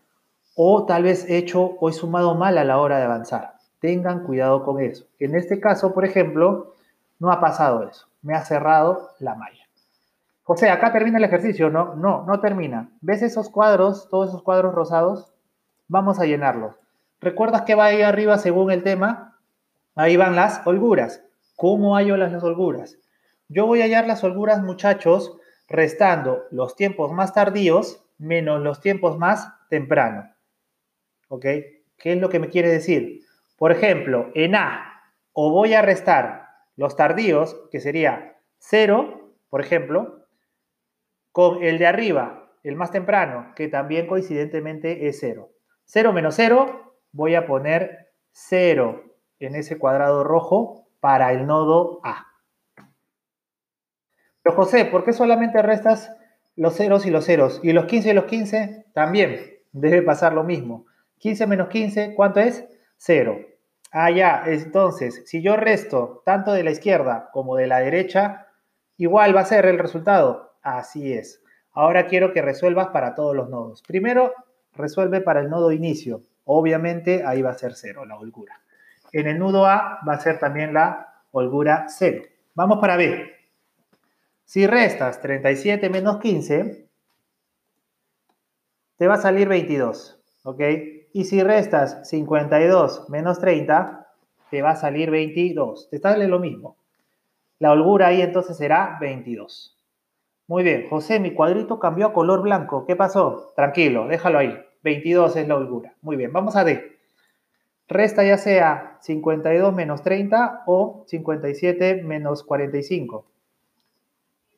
o 0.54 0.86
tal 0.86 1.02
vez 1.02 1.28
he 1.28 1.36
hecho 1.36 1.62
o 1.62 1.88
he 1.88 1.92
sumado 1.92 2.34
mal 2.34 2.58
a 2.58 2.64
la 2.64 2.78
hora 2.78 2.98
de 2.98 3.04
avanzar. 3.04 3.54
Tengan 3.80 4.24
cuidado 4.24 4.64
con 4.64 4.80
eso. 4.80 5.06
En 5.18 5.34
este 5.34 5.60
caso, 5.60 5.92
por 5.92 6.04
ejemplo, 6.04 6.74
no 7.18 7.30
ha 7.30 7.40
pasado 7.40 7.88
eso. 7.88 8.06
Me 8.22 8.34
ha 8.34 8.44
cerrado 8.44 9.10
la 9.18 9.34
malla. 9.34 9.64
José, 10.42 10.70
acá 10.70 10.92
termina 10.92 11.18
el 11.18 11.24
ejercicio. 11.24 11.70
No, 11.70 11.94
no, 11.94 12.24
no 12.26 12.40
termina. 12.40 12.90
¿Ves 13.00 13.22
esos 13.22 13.50
cuadros, 13.50 14.08
todos 14.10 14.28
esos 14.28 14.42
cuadros 14.42 14.74
rosados? 14.74 15.32
Vamos 15.88 16.18
a 16.20 16.24
llenarlos. 16.24 16.76
¿Recuerdas 17.20 17.62
que 17.62 17.74
va 17.74 17.86
ahí 17.86 18.02
arriba 18.02 18.38
según 18.38 18.70
el 18.70 18.82
tema? 18.82 19.38
Ahí 19.94 20.16
van 20.16 20.36
las 20.36 20.66
holguras. 20.66 21.22
¿Cómo 21.56 21.96
hallo 21.96 22.16
las, 22.16 22.32
las 22.32 22.42
holguras? 22.42 22.98
Yo 23.48 23.66
voy 23.66 23.80
a 23.80 23.84
hallar 23.84 24.06
las 24.06 24.24
holguras, 24.24 24.62
muchachos, 24.62 25.36
restando 25.68 26.44
los 26.50 26.76
tiempos 26.76 27.12
más 27.12 27.32
tardíos 27.32 28.04
menos 28.18 28.60
los 28.62 28.80
tiempos 28.80 29.18
más 29.18 29.52
tempranos. 29.68 30.26
¿Ok? 31.34 31.46
¿Qué 31.98 32.12
es 32.12 32.20
lo 32.20 32.28
que 32.28 32.38
me 32.38 32.48
quiere 32.48 32.68
decir? 32.68 33.22
Por 33.58 33.72
ejemplo, 33.72 34.30
en 34.36 34.54
A, 34.54 35.02
o 35.32 35.50
voy 35.50 35.74
a 35.74 35.82
restar 35.82 36.46
los 36.76 36.94
tardíos, 36.94 37.60
que 37.72 37.80
sería 37.80 38.36
0, 38.58 39.34
por 39.50 39.60
ejemplo, 39.60 40.28
con 41.32 41.64
el 41.64 41.78
de 41.78 41.88
arriba, 41.88 42.52
el 42.62 42.76
más 42.76 42.92
temprano, 42.92 43.52
que 43.56 43.66
también 43.66 44.06
coincidentemente 44.06 45.08
es 45.08 45.18
0. 45.18 45.50
0 45.86 46.12
menos 46.12 46.36
0, 46.36 46.94
voy 47.10 47.34
a 47.34 47.46
poner 47.46 48.12
0 48.30 49.02
en 49.40 49.56
ese 49.56 49.76
cuadrado 49.76 50.22
rojo 50.22 50.86
para 51.00 51.32
el 51.32 51.48
nodo 51.48 51.98
A. 52.04 52.28
Pero 54.44 54.54
José, 54.54 54.84
¿por 54.84 55.02
qué 55.02 55.12
solamente 55.12 55.60
restas 55.62 56.16
los 56.54 56.76
ceros 56.76 57.06
y 57.06 57.10
los 57.10 57.26
ceros? 57.26 57.58
Y 57.64 57.72
los 57.72 57.86
15 57.86 58.10
y 58.10 58.14
los 58.14 58.24
15 58.26 58.86
también 58.94 59.40
debe 59.72 60.02
pasar 60.02 60.32
lo 60.32 60.44
mismo. 60.44 60.86
15 61.18 61.46
menos 61.46 61.68
15, 61.68 62.14
¿cuánto 62.14 62.40
es? 62.40 62.64
0. 62.96 63.38
Ah, 63.92 64.10
ya, 64.10 64.42
entonces, 64.46 65.22
si 65.26 65.40
yo 65.40 65.56
resto 65.56 66.22
tanto 66.24 66.52
de 66.52 66.64
la 66.64 66.72
izquierda 66.72 67.30
como 67.32 67.56
de 67.56 67.66
la 67.66 67.80
derecha, 67.80 68.48
igual 68.96 69.36
va 69.36 69.42
a 69.42 69.46
ser 69.46 69.66
el 69.66 69.78
resultado. 69.78 70.56
Así 70.62 71.12
es. 71.12 71.42
Ahora 71.72 72.06
quiero 72.06 72.32
que 72.32 72.42
resuelvas 72.42 72.88
para 72.88 73.14
todos 73.14 73.36
los 73.36 73.48
nodos. 73.50 73.82
Primero, 73.82 74.32
resuelve 74.72 75.20
para 75.20 75.40
el 75.40 75.50
nodo 75.50 75.70
inicio. 75.72 76.22
Obviamente, 76.44 77.24
ahí 77.24 77.42
va 77.42 77.50
a 77.50 77.58
ser 77.58 77.74
0 77.74 78.04
la 78.04 78.16
holgura. 78.16 78.60
En 79.12 79.28
el 79.28 79.38
nudo 79.38 79.66
A 79.66 80.00
va 80.06 80.14
a 80.14 80.20
ser 80.20 80.38
también 80.38 80.74
la 80.74 81.22
holgura 81.30 81.86
0. 81.88 82.22
Vamos 82.54 82.78
para 82.80 82.96
B. 82.96 83.32
Si 84.44 84.66
restas 84.66 85.20
37 85.20 85.88
menos 85.88 86.18
15, 86.18 86.88
te 88.96 89.06
va 89.06 89.14
a 89.14 89.18
salir 89.18 89.48
22. 89.48 90.20
¿Ok? 90.42 90.60
Y 91.14 91.26
si 91.26 91.44
restas 91.44 92.08
52 92.08 93.08
menos 93.08 93.38
30, 93.38 94.08
te 94.50 94.62
va 94.62 94.70
a 94.70 94.76
salir 94.76 95.12
22. 95.12 95.88
Te 95.88 95.98
sale 96.00 96.26
lo 96.26 96.40
mismo. 96.40 96.76
La 97.60 97.70
holgura 97.70 98.08
ahí 98.08 98.20
entonces 98.20 98.56
será 98.56 98.98
22. 99.00 99.78
Muy 100.48 100.64
bien, 100.64 100.88
José, 100.90 101.20
mi 101.20 101.32
cuadrito 101.32 101.78
cambió 101.78 102.06
a 102.06 102.12
color 102.12 102.42
blanco. 102.42 102.84
¿Qué 102.84 102.96
pasó? 102.96 103.52
Tranquilo, 103.54 104.08
déjalo 104.08 104.40
ahí. 104.40 104.58
22 104.82 105.36
es 105.36 105.46
la 105.46 105.54
holgura. 105.54 105.94
Muy 106.02 106.16
bien, 106.16 106.32
vamos 106.32 106.56
a 106.56 106.64
D. 106.64 106.98
Resta 107.86 108.24
ya 108.24 108.36
sea 108.36 108.98
52 109.00 109.72
menos 109.72 110.02
30 110.02 110.64
o 110.66 111.04
57 111.06 112.02
menos 112.02 112.42
45. 112.42 113.24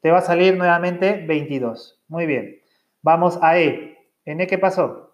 te 0.00 0.10
va 0.10 0.18
a 0.18 0.22
salir 0.22 0.56
nuevamente 0.56 1.22
22. 1.26 2.00
Muy 2.08 2.24
bien. 2.24 2.62
Vamos 3.02 3.38
a 3.42 3.58
E. 3.58 3.98
¿En 4.24 4.40
E 4.40 4.46
qué 4.46 4.56
pasó? 4.56 5.06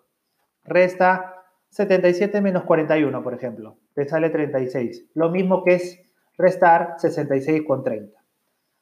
Resta 0.65 1.32
77 1.73 2.43
menos 2.43 2.65
41, 2.65 3.23
por 3.23 3.33
ejemplo. 3.33 3.79
Te 3.95 4.07
sale 4.07 4.29
36. 4.29 5.07
Lo 5.15 5.31
mismo 5.31 5.65
que 5.65 5.75
es 5.77 6.03
restar 6.37 6.97
66 6.99 7.63
con 7.67 7.83
30. 7.83 8.23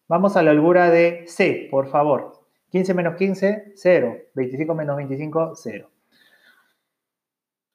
Vamos 0.09 0.37
a 0.37 0.43
la 0.43 0.51
holgura 0.51 0.91
de 0.91 1.23
C, 1.29 1.69
por 1.71 1.87
favor. 1.87 2.33
15 2.71 2.95
menos 2.95 3.15
15, 3.15 3.75
0. 3.77 4.17
25 4.35 4.75
menos 4.75 4.97
25, 4.97 5.53
0. 5.55 5.91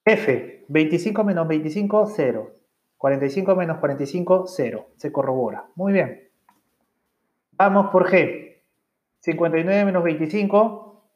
F, 0.03 0.66
25 0.68 1.24
menos 1.24 1.47
25, 1.47 2.07
0. 2.07 2.51
45 2.97 3.55
menos 3.55 3.78
45, 3.78 4.47
0. 4.47 4.88
Se 4.97 5.13
corrobora. 5.13 5.66
Muy 5.76 5.93
bien. 5.93 6.30
Vamos 7.53 7.89
por 7.89 8.09
G. 8.09 8.57
59 9.22 9.86
menos 9.86 10.03
25. 10.03 11.09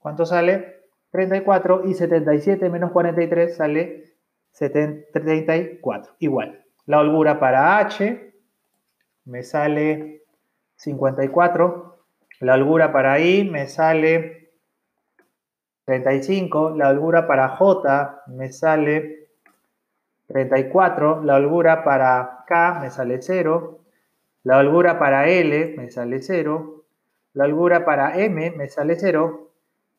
¿Cuánto 0.00 0.26
sale? 0.26 0.73
34. 1.14 1.82
Y 1.84 1.94
77 1.94 2.68
menos 2.70 2.90
43 2.90 3.56
sale 3.56 4.14
34. 4.58 6.16
Igual. 6.18 6.64
La 6.86 6.98
holgura 6.98 7.38
para 7.38 7.78
H 7.78 8.34
me 9.24 9.44
sale 9.44 10.24
54. 10.74 11.98
La 12.40 12.54
holgura 12.54 12.92
para 12.92 13.20
I 13.20 13.48
me 13.48 13.68
sale 13.68 14.50
35. 15.84 16.70
La 16.70 16.88
holgura 16.88 17.28
para 17.28 17.48
J 17.50 18.22
me 18.26 18.50
sale 18.50 19.28
34. 20.26 21.22
La 21.22 21.36
holgura 21.36 21.84
para 21.84 22.42
K 22.48 22.80
me 22.80 22.90
sale 22.90 23.22
0. 23.22 23.78
La 24.42 24.58
holgura 24.58 24.98
para 24.98 25.28
L 25.28 25.74
me 25.76 25.92
sale 25.92 26.20
0. 26.20 26.82
La 27.34 27.44
holgura 27.44 27.84
para 27.84 28.18
M 28.18 28.50
me 28.50 28.68
sale 28.68 28.96
0. 28.96 29.43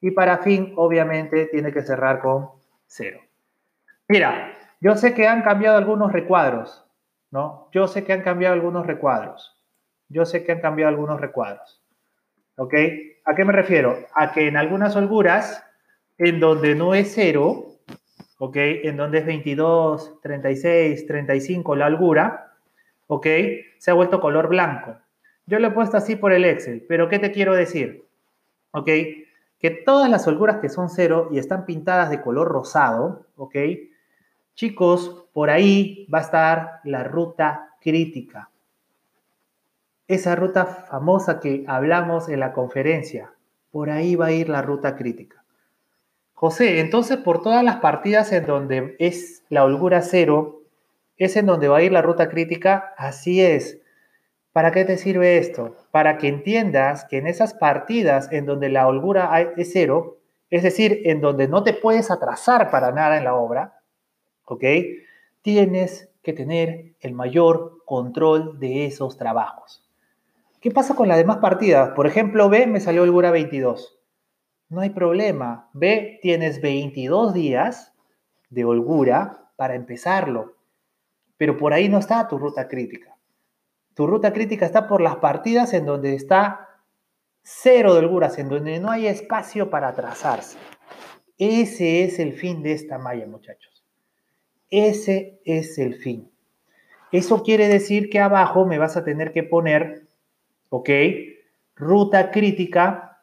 Y 0.06 0.12
para 0.12 0.38
fin, 0.38 0.72
obviamente, 0.76 1.48
tiene 1.48 1.74
que 1.74 1.82
cerrar 1.82 2.20
con 2.20 2.52
0. 2.86 3.20
Mira, 4.08 4.54
yo 4.80 4.96
sé 4.96 5.16
que 5.16 5.28
han 5.28 5.42
cambiado 5.42 5.80
algunos 5.80 6.12
recuadros, 6.12 6.86
¿no? 7.32 7.70
Yo 7.72 7.88
sé 7.88 8.04
que 8.04 8.14
han 8.14 8.22
cambiado 8.22 8.54
algunos 8.54 8.86
recuadros. 8.86 9.60
Yo 10.08 10.28
sé 10.28 10.44
que 10.44 10.52
han 10.52 10.62
cambiado 10.62 10.90
algunos 10.90 11.20
recuadros. 11.20 11.84
¿Ok? 12.56 12.76
¿A 13.26 13.34
qué 13.34 13.46
me 13.46 13.52
refiero? 13.52 13.98
A 14.14 14.32
que 14.32 14.48
en 14.48 14.58
algunas 14.58 14.96
holguras, 14.96 15.66
en 16.20 16.40
donde 16.40 16.76
no 16.76 16.94
es 16.94 17.12
0, 17.16 17.66
¿ok? 18.38 18.58
En 18.58 18.98
donde 18.98 19.18
es 19.18 19.26
22, 19.26 20.22
36, 20.22 21.08
35 21.08 21.76
la 21.76 21.88
holgura, 21.88 22.54
¿ok? 23.08 23.26
Se 23.80 23.90
ha 23.90 23.96
vuelto 23.96 24.22
color 24.22 24.50
blanco. 24.50 24.98
Yo 25.48 25.58
lo 25.58 25.70
he 25.70 25.72
puesto 25.72 25.98
así 25.98 26.16
por 26.16 26.32
el 26.32 26.46
Excel, 26.46 26.86
pero 26.88 27.10
¿qué 27.10 27.18
te 27.18 27.32
quiero 27.32 27.56
decir? 27.56 28.06
¿Ok? 28.70 28.90
Que 29.66 29.72
todas 29.72 30.12
las 30.12 30.28
holguras 30.28 30.58
que 30.58 30.70
son 30.70 30.90
cero 30.90 31.28
y 31.32 31.40
están 31.40 31.66
pintadas 31.66 32.12
de 32.12 32.22
color 32.22 32.50
rosado, 32.50 33.26
¿ok? 33.36 33.56
Chicos, 34.54 35.26
por 35.34 35.50
ahí 35.50 36.06
va 36.14 36.20
a 36.20 36.22
estar 36.22 36.82
la 36.84 37.04
ruta 37.04 37.72
crítica. 37.82 38.52
Esa 40.08 40.36
ruta 40.36 40.68
famosa 40.68 41.40
que 41.40 41.64
hablamos 41.68 42.30
en 42.30 42.42
la 42.42 42.54
conferencia, 42.54 43.34
por 43.72 43.90
ahí 43.90 44.16
va 44.16 44.28
a 44.28 44.34
ir 44.34 44.50
la 44.50 44.62
ruta 44.62 44.96
crítica. 44.96 45.44
José, 46.36 46.80
entonces 46.80 47.18
por 47.18 47.42
todas 47.42 47.64
las 47.64 47.78
partidas 47.78 48.32
en 48.34 48.46
donde 48.46 48.96
es 49.00 49.42
la 49.50 49.64
holgura 49.64 50.04
cero, 50.04 50.62
es 51.18 51.36
en 51.38 51.48
donde 51.48 51.70
va 51.70 51.78
a 51.78 51.82
ir 51.82 51.92
la 51.92 52.04
ruta 52.04 52.30
crítica, 52.30 52.94
así 53.00 53.42
es. 53.42 53.80
¿Para 54.56 54.72
qué 54.72 54.86
te 54.86 54.96
sirve 54.96 55.38
esto? 55.38 55.76
Para 55.92 56.18
que 56.18 56.30
entiendas 56.30 57.04
que 57.04 57.18
en 57.18 57.28
esas 57.28 57.54
partidas 57.54 58.32
en 58.32 58.46
donde 58.46 58.70
la 58.70 58.88
holgura 58.88 59.38
es 59.58 59.74
cero, 59.74 60.20
es 60.50 60.64
decir, 60.64 61.02
en 61.04 61.20
donde 61.20 61.50
no 61.50 61.62
te 61.62 61.74
puedes 61.74 62.10
atrasar 62.10 62.72
para 62.72 62.94
nada 62.94 63.18
en 63.18 63.26
la 63.26 63.36
obra, 63.36 63.82
¿ok? 64.46 64.64
Tienes 65.42 66.10
que 66.24 66.32
tener 66.32 66.96
el 67.02 67.14
mayor 67.14 67.84
control 67.84 68.58
de 68.58 68.86
esos 68.86 69.18
trabajos. 69.18 69.86
¿Qué 70.62 70.72
pasa 70.72 70.96
con 70.96 71.10
las 71.10 71.18
demás 71.18 71.40
partidas? 71.40 71.90
Por 71.90 72.08
ejemplo, 72.08 72.48
B 72.48 72.66
me 72.66 72.80
salió 72.80 73.04
holgura 73.04 73.32
22. 73.32 74.00
No 74.70 74.80
hay 74.80 74.92
problema. 74.92 75.70
B, 75.74 76.18
tienes 76.22 76.62
22 76.62 77.34
días 77.34 77.92
de 78.50 78.64
holgura 78.64 79.50
para 79.58 79.76
empezarlo. 79.76 80.54
Pero 81.36 81.58
por 81.58 81.74
ahí 81.74 81.90
no 81.90 81.98
está 81.98 82.26
tu 82.30 82.38
ruta 82.38 82.70
crítica. 82.70 83.15
Tu 83.96 84.06
ruta 84.06 84.34
crítica 84.34 84.66
está 84.66 84.88
por 84.88 85.02
las 85.02 85.16
partidas 85.18 85.74
en 85.74 85.86
donde 85.86 86.14
está 86.14 86.82
cero 87.42 87.94
de 87.94 88.00
holguras, 88.00 88.38
en 88.38 88.50
donde 88.50 88.80
no 88.80 88.92
hay 88.92 89.08
espacio 89.08 89.70
para 89.70 89.94
trazarse. 89.94 90.58
Ese 91.38 92.04
es 92.04 92.20
el 92.20 92.34
fin 92.34 92.62
de 92.62 92.74
esta 92.74 92.98
malla, 92.98 93.26
muchachos. 93.26 93.86
Ese 94.70 95.40
es 95.46 95.78
el 95.78 95.96
fin. 95.96 96.30
Eso 97.12 97.44
quiere 97.44 97.68
decir 97.70 98.10
que 98.10 98.20
abajo 98.20 98.66
me 98.66 98.78
vas 98.78 98.98
a 98.98 99.06
tener 99.06 99.32
que 99.32 99.44
poner, 99.44 100.08
¿ok? 100.70 100.90
Ruta 101.76 102.32
crítica 102.32 103.22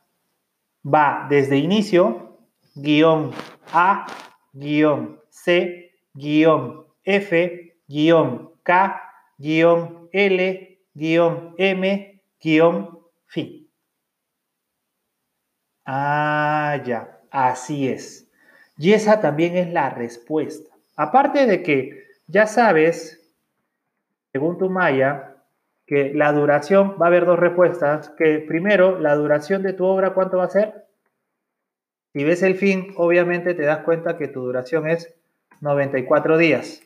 va 0.82 1.26
desde 1.28 1.58
inicio, 1.58 2.38
guion 2.74 3.32
A, 3.72 4.06
guion 4.52 5.20
C, 5.28 5.92
guion 6.14 6.86
F, 7.04 7.74
guion 7.88 8.52
K, 8.62 9.02
guion 9.36 10.01
L, 10.12 10.78
guion 10.94 11.54
M, 11.58 12.22
guion 12.40 12.98
fin. 13.26 13.68
Ah, 15.84 16.80
ya, 16.84 17.20
así 17.30 17.88
es. 17.88 18.28
Y 18.76 18.92
esa 18.92 19.20
también 19.20 19.56
es 19.56 19.72
la 19.72 19.90
respuesta. 19.90 20.74
Aparte 20.96 21.46
de 21.46 21.62
que 21.62 22.04
ya 22.26 22.46
sabes, 22.46 23.32
según 24.32 24.58
tu 24.58 24.70
malla, 24.70 25.36
que 25.86 26.12
la 26.14 26.32
duración, 26.32 26.96
va 27.00 27.06
a 27.06 27.08
haber 27.08 27.26
dos 27.26 27.38
respuestas, 27.38 28.10
que 28.10 28.38
primero, 28.38 28.98
la 28.98 29.14
duración 29.14 29.62
de 29.62 29.72
tu 29.72 29.84
obra, 29.84 30.14
¿cuánto 30.14 30.38
va 30.38 30.44
a 30.44 30.50
ser? 30.50 30.86
Si 32.12 32.24
ves 32.24 32.42
el 32.42 32.56
fin, 32.56 32.94
obviamente 32.96 33.54
te 33.54 33.62
das 33.62 33.84
cuenta 33.84 34.16
que 34.16 34.28
tu 34.28 34.42
duración 34.42 34.88
es 34.88 35.14
94 35.60 36.38
días. 36.38 36.82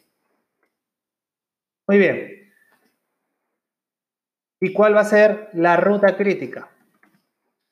Muy 1.87 1.99
bien. 1.99 2.36
¿Y 4.61 4.73
cuál 4.73 4.97
va 4.97 5.01
a 5.01 5.05
ser 5.05 5.51
la 5.53 5.77
ruta 5.77 6.17
crítica? 6.17 6.71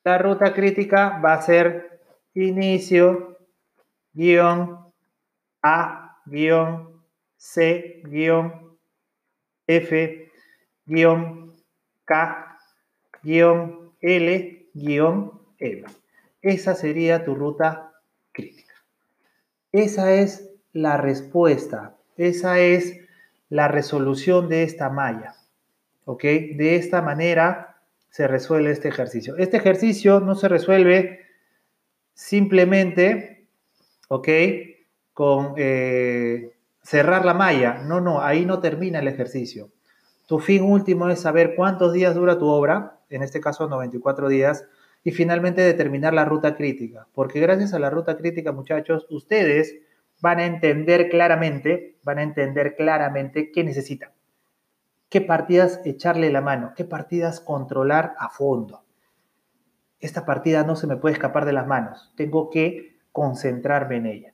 La 0.03 0.17
ruta 0.17 0.53
crítica 0.53 1.19
va 1.23 1.33
a 1.33 1.41
ser 1.41 2.01
inicio, 2.35 3.39
guion, 4.13 4.93
A, 5.63 6.21
guion, 6.25 7.01
C, 7.37 8.03
guion, 8.05 8.77
F, 9.65 10.31
guion, 10.85 11.55
K, 12.05 12.57
guion, 13.23 13.91
L, 14.01 14.69
guion, 14.73 15.41
M. 15.57 15.85
Esa 16.41 16.75
sería 16.75 17.25
tu 17.25 17.33
ruta 17.33 17.93
crítica. 18.31 18.75
Esa 19.71 20.13
es 20.13 20.51
la 20.71 20.97
respuesta. 20.97 21.95
Esa 22.15 22.59
es 22.59 22.99
la 23.49 23.67
resolución 23.67 24.49
de 24.49 24.63
esta 24.63 24.89
malla. 24.89 25.34
¿Ok? 26.05 26.23
De 26.23 26.75
esta 26.75 27.01
manera 27.01 27.77
se 28.09 28.27
resuelve 28.27 28.71
este 28.71 28.87
ejercicio. 28.87 29.35
Este 29.37 29.57
ejercicio 29.57 30.21
no 30.21 30.35
se 30.35 30.47
resuelve 30.47 31.25
simplemente, 32.13 33.47
¿ok? 34.07 34.29
Con 35.13 35.55
eh, 35.57 36.51
cerrar 36.81 37.25
la 37.25 37.33
malla. 37.33 37.81
No, 37.83 37.99
no, 37.99 38.21
ahí 38.21 38.45
no 38.45 38.59
termina 38.59 38.99
el 38.99 39.07
ejercicio. 39.07 39.69
Tu 40.27 40.39
fin 40.39 40.63
último 40.63 41.09
es 41.09 41.19
saber 41.19 41.55
cuántos 41.55 41.93
días 41.93 42.15
dura 42.15 42.39
tu 42.39 42.47
obra, 42.47 42.99
en 43.09 43.21
este 43.21 43.41
caso 43.41 43.67
94 43.67 44.29
días, 44.29 44.65
y 45.03 45.11
finalmente 45.11 45.61
determinar 45.61 46.13
la 46.13 46.25
ruta 46.25 46.55
crítica. 46.55 47.07
Porque 47.13 47.39
gracias 47.39 47.73
a 47.73 47.79
la 47.79 47.89
ruta 47.89 48.17
crítica, 48.17 48.51
muchachos, 48.51 49.05
ustedes 49.09 49.75
van 50.21 50.39
a 50.39 50.45
entender 50.45 51.09
claramente, 51.09 51.97
van 52.03 52.19
a 52.19 52.23
entender 52.23 52.75
claramente 52.75 53.51
qué 53.51 53.63
necesitan. 53.63 54.14
Qué 55.09 55.21
partidas 55.21 55.81
echarle 55.85 56.31
la 56.31 56.41
mano, 56.41 56.73
qué 56.75 56.83
partidas 56.83 57.39
controlar 57.39 58.15
a 58.17 58.29
fondo. 58.29 58.83
Esta 59.99 60.25
partida 60.25 60.63
no 60.63 60.75
se 60.75 60.87
me 60.87 60.97
puede 60.97 61.13
escapar 61.13 61.45
de 61.45 61.53
las 61.53 61.67
manos, 61.67 62.11
tengo 62.15 62.49
que 62.49 62.97
concentrarme 63.11 63.97
en 63.97 64.05
ella. 64.07 64.33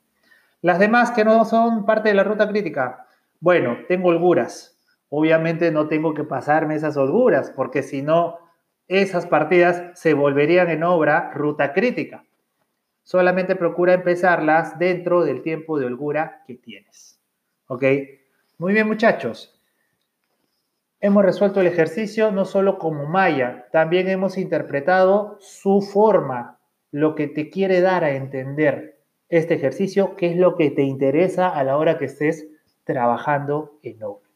Las 0.60 0.78
demás 0.78 1.10
que 1.10 1.24
no 1.24 1.44
son 1.44 1.84
parte 1.84 2.08
de 2.08 2.14
la 2.14 2.24
ruta 2.24 2.48
crítica, 2.48 3.06
bueno, 3.40 3.78
tengo 3.88 4.10
holguras. 4.10 4.78
Obviamente 5.08 5.70
no 5.72 5.88
tengo 5.88 6.14
que 6.14 6.24
pasarme 6.24 6.76
esas 6.76 6.96
holguras, 6.96 7.50
porque 7.50 7.82
si 7.82 8.00
no, 8.00 8.38
esas 8.88 9.26
partidas 9.26 9.98
se 9.98 10.14
volverían 10.14 10.70
en 10.70 10.84
obra 10.84 11.32
ruta 11.34 11.72
crítica. 11.72 12.24
Solamente 13.02 13.56
procura 13.56 13.94
empezarlas 13.94 14.78
dentro 14.78 15.24
del 15.24 15.42
tiempo 15.42 15.78
de 15.78 15.86
holgura 15.86 16.42
que 16.46 16.54
tienes. 16.54 17.20
¿Ok? 17.66 17.84
Muy 18.58 18.72
bien, 18.72 18.86
muchachos. 18.86 19.51
Hemos 21.02 21.24
resuelto 21.24 21.60
el 21.60 21.66
ejercicio 21.66 22.30
no 22.30 22.44
solo 22.44 22.78
como 22.78 23.06
malla, 23.06 23.66
también 23.72 24.08
hemos 24.08 24.38
interpretado 24.38 25.36
su 25.40 25.82
forma, 25.82 26.60
lo 26.92 27.16
que 27.16 27.26
te 27.26 27.50
quiere 27.50 27.80
dar 27.80 28.04
a 28.04 28.12
entender 28.12 29.00
este 29.28 29.54
ejercicio, 29.54 30.14
qué 30.16 30.30
es 30.30 30.36
lo 30.36 30.56
que 30.56 30.70
te 30.70 30.82
interesa 30.82 31.48
a 31.48 31.64
la 31.64 31.76
hora 31.76 31.98
que 31.98 32.04
estés 32.04 32.46
trabajando 32.84 33.78
en 33.82 34.02
obra. 34.02 34.28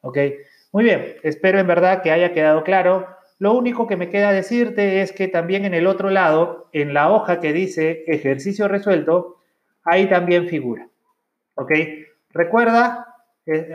¿Ok? 0.00 0.18
Muy 0.72 0.84
bien, 0.84 1.16
espero 1.22 1.58
en 1.58 1.66
verdad 1.66 2.02
que 2.02 2.10
haya 2.10 2.32
quedado 2.32 2.64
claro. 2.64 3.06
Lo 3.38 3.52
único 3.52 3.86
que 3.86 3.96
me 3.96 4.08
queda 4.08 4.32
decirte 4.32 5.02
es 5.02 5.12
que 5.12 5.28
también 5.28 5.66
en 5.66 5.74
el 5.74 5.86
otro 5.86 6.08
lado, 6.08 6.70
en 6.72 6.94
la 6.94 7.12
hoja 7.12 7.40
que 7.40 7.52
dice 7.52 8.04
ejercicio 8.06 8.66
resuelto, 8.66 9.36
ahí 9.84 10.08
también 10.08 10.48
figura. 10.48 10.88
¿Ok? 11.56 11.72
Recuerda, 12.30 13.09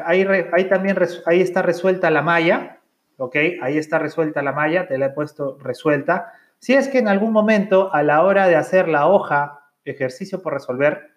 ahí, 0.06 0.70
también 0.70 0.98
ahí 1.26 1.42
está 1.42 1.62
resuelta 1.62 2.10
la 2.10 2.22
malla. 2.22 2.80
¿Ok? 3.18 3.36
Ahí 3.62 3.78
está 3.78 3.98
resuelta 3.98 4.42
la 4.42 4.52
malla, 4.52 4.88
te 4.88 4.98
la 4.98 5.06
he 5.06 5.10
puesto 5.12 5.58
resuelta. 5.62 6.34
Si 6.60 6.74
es 6.74 6.90
que 6.90 7.00
en 7.00 7.08
algún 7.08 7.32
momento 7.32 7.94
a 7.94 8.04
la 8.04 8.24
hora 8.24 8.48
de 8.48 8.56
hacer 8.56 8.90
la 8.90 9.08
hoja 9.08 9.62
ejercicio 9.86 10.42
por 10.42 10.54
resolver, 10.54 11.12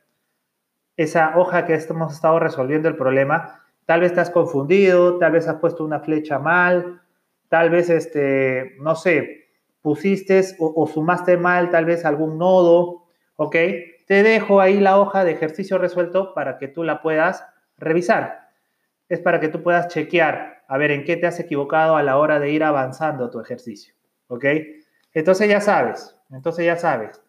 esa 0.97 1.37
hoja 1.37 1.65
que 1.65 1.75
hemos 1.75 2.13
estado 2.13 2.39
resolviendo 2.39 2.89
el 2.89 2.97
problema, 2.97 3.61
tal 3.87 4.01
vez 4.01 4.11
estás 4.11 4.31
confundido, 4.31 5.19
tal 5.19 5.33
vez 5.33 5.49
has 5.49 5.57
puesto 5.57 5.85
una 5.85 6.01
flecha 6.01 6.39
mal, 6.39 7.01
tal 7.49 7.71
vez, 7.71 7.89
este, 7.89 8.77
no 8.81 8.95
sé, 8.95 9.49
pusiste 9.81 10.45
o, 10.59 10.87
sumaste 10.87 11.37
mal 11.37 11.71
tal 11.71 11.85
vez 11.85 12.05
algún 12.05 12.37
nodo, 12.37 13.07
¿ok? 13.37 13.57
Te 14.07 14.23
dejo 14.23 14.61
ahí 14.61 14.81
la 14.81 14.99
hoja 14.99 15.25
de 15.25 15.33
ejercicio 15.33 15.79
resuelto 15.79 16.35
para 16.35 16.59
que 16.59 16.69
tú 16.69 16.83
la 16.83 17.01
puedas 17.01 17.45
revisar. 17.79 18.48
Es 19.09 19.21
para 19.21 19.41
que 19.41 19.49
tú 19.49 19.63
puedas 19.63 19.89
chequear 19.89 20.63
a 20.69 20.79
ver 20.79 20.91
en 20.91 21.05
qué 21.05 21.17
te 21.17 21.27
has 21.27 21.41
equivocado 21.41 21.97
a 21.97 22.03
la 22.03 22.19
hora 22.19 22.39
de 22.39 22.51
ir 22.51 22.63
avanzando 22.63 23.31
tu 23.31 23.41
ejercicio, 23.41 23.95
¿ok? 24.27 24.45
Entonces 25.15 25.49
ya 25.49 25.61
sabes, 25.61 26.17
entonces 26.31 26.67
ya 26.67 26.77
sabes. 26.77 27.23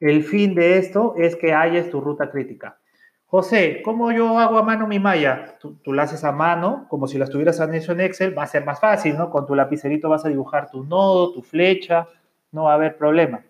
El 0.00 0.24
fin 0.24 0.54
de 0.54 0.78
esto 0.78 1.14
es 1.16 1.36
que 1.36 1.52
halles 1.52 1.90
tu 1.90 2.00
ruta 2.00 2.30
crítica. 2.30 2.78
José, 3.26 3.80
¿cómo 3.84 4.10
yo 4.10 4.38
hago 4.40 4.58
a 4.58 4.64
mano 4.64 4.88
mi 4.88 4.98
malla? 4.98 5.56
Tú, 5.60 5.92
la 5.92 6.02
haces 6.02 6.24
a 6.24 6.32
mano, 6.32 6.86
como 6.88 7.06
si 7.06 7.16
la 7.16 7.26
estuvieras 7.26 7.60
hecho 7.60 7.92
en 7.92 8.00
Excel, 8.00 8.36
va 8.36 8.42
a 8.42 8.48
ser 8.48 8.64
más 8.64 8.80
fácil, 8.80 9.16
¿no? 9.16 9.30
Con 9.30 9.46
tu 9.46 9.54
lapicerito 9.54 10.08
vas 10.08 10.24
a 10.24 10.28
dibujar 10.28 10.68
tu 10.68 10.82
nodo, 10.82 11.32
tu 11.32 11.42
flecha, 11.42 12.08
no 12.50 12.64
va 12.64 12.72
a 12.72 12.74
haber 12.74 12.96
problema, 12.96 13.44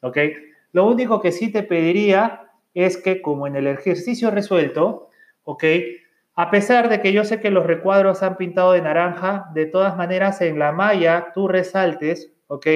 ¿ok? 0.00 0.18
Lo 0.72 0.86
único 0.86 1.20
que 1.20 1.30
sí 1.30 1.52
te 1.52 1.62
pediría 1.62 2.48
es 2.74 2.96
que, 2.96 3.22
como 3.22 3.46
en 3.46 3.54
el 3.54 3.68
ejercicio 3.68 4.32
resuelto, 4.32 5.10
¿ok? 5.44 5.64
A 6.34 6.50
pesar 6.50 6.88
de 6.88 7.00
que 7.00 7.12
yo 7.12 7.24
sé 7.24 7.40
que 7.40 7.50
los 7.50 7.66
recuadros 7.66 8.22
han 8.22 8.36
pintado 8.36 8.72
de 8.72 8.82
naranja, 8.82 9.50
de 9.54 9.66
todas 9.66 9.96
maneras 9.96 10.40
en 10.40 10.58
la 10.58 10.72
malla 10.72 11.32
tú 11.34 11.48
resaltes, 11.48 12.32
¿ok? 12.46 12.66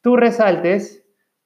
Tú 0.00 0.16
resaltes 0.16 1.04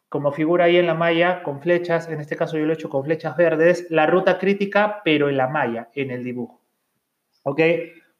como 0.09 0.33
figura 0.33 0.65
ahí 0.65 0.77
en 0.77 0.87
la 0.87 0.95
malla 0.95 1.43
con 1.43 1.61
flechas, 1.61 2.09
en 2.09 2.21
este 2.21 2.37
caso 2.37 2.57
yo 2.57 2.65
lo 2.65 2.73
he 2.73 2.75
hecho 2.75 2.89
con 2.89 3.05
flechas 3.05 3.37
verdes, 3.37 3.87
la 3.91 4.07
ruta 4.07 4.39
crítica, 4.39 5.03
pero 5.05 5.29
en 5.29 5.37
la 5.37 5.49
malla, 5.49 5.91
en 5.95 6.11
el 6.11 6.25
dibujo. 6.25 6.63
¿Ok? 7.43 7.61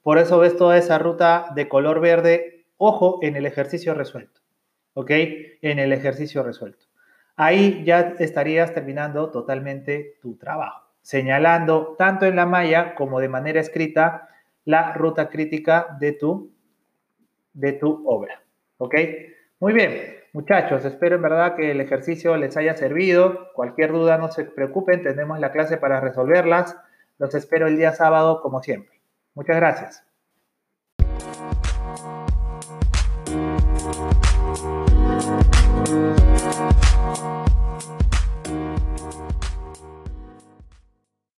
Por 0.03 0.19
eso 0.19 0.39
ves 0.39 0.57
toda 0.57 0.77
esa 0.77 0.99
ruta 0.99 1.53
de 1.55 1.69
color 1.69 2.01
verde, 2.01 2.67
ojo, 2.77 3.19
en 3.23 3.37
el 3.37 3.47
ejercicio 3.47 3.95
resuelto. 3.95 4.41
¿Ok? 4.95 5.11
En 5.63 5.79
el 5.79 5.93
ejercicio 5.93 6.43
resuelto. 6.43 6.87
Ahí 7.37 7.85
ya 7.85 8.15
estarías 8.19 8.75
terminando 8.75 9.31
totalmente 9.31 10.19
tu 10.21 10.37
trabajo, 10.37 10.88
señalando 11.03 11.95
tanto 11.99 12.27
en 12.27 12.37
la 12.37 12.47
malla 12.47 12.95
como 12.95 13.21
de 13.21 13.29
manera 13.29 13.61
escrita 13.61 14.29
la 14.65 14.93
ruta 14.93 15.29
crítica 15.29 15.97
de 15.99 16.13
tu, 16.13 16.53
de 17.55 17.73
tu 17.73 18.03
obra. 18.07 18.43
¿Ok? 18.77 18.95
Muy 19.61 19.73
bien, 19.73 20.19
muchachos, 20.33 20.85
espero 20.85 21.17
en 21.17 21.23
verdad 21.23 21.57
que 21.57 21.71
el 21.71 21.81
ejercicio 21.81 22.37
les 22.37 22.57
haya 22.57 22.77
servido. 22.77 23.53
Cualquier 23.55 23.93
duda 23.93 24.19
no 24.19 24.31
se 24.31 24.45
preocupen, 24.45 25.03
tenemos 25.03 25.41
la 25.41 25.53
clase 25.53 25.79
para 25.79 26.01
resolverlas. 26.01 26.77
Los 27.19 27.35
espero 27.35 27.67
el 27.67 27.77
día 27.77 27.93
sábado 27.93 28.41
como 28.43 28.63
siempre. 28.63 29.01
Muchas 29.35 29.57
gracias. 29.57 30.05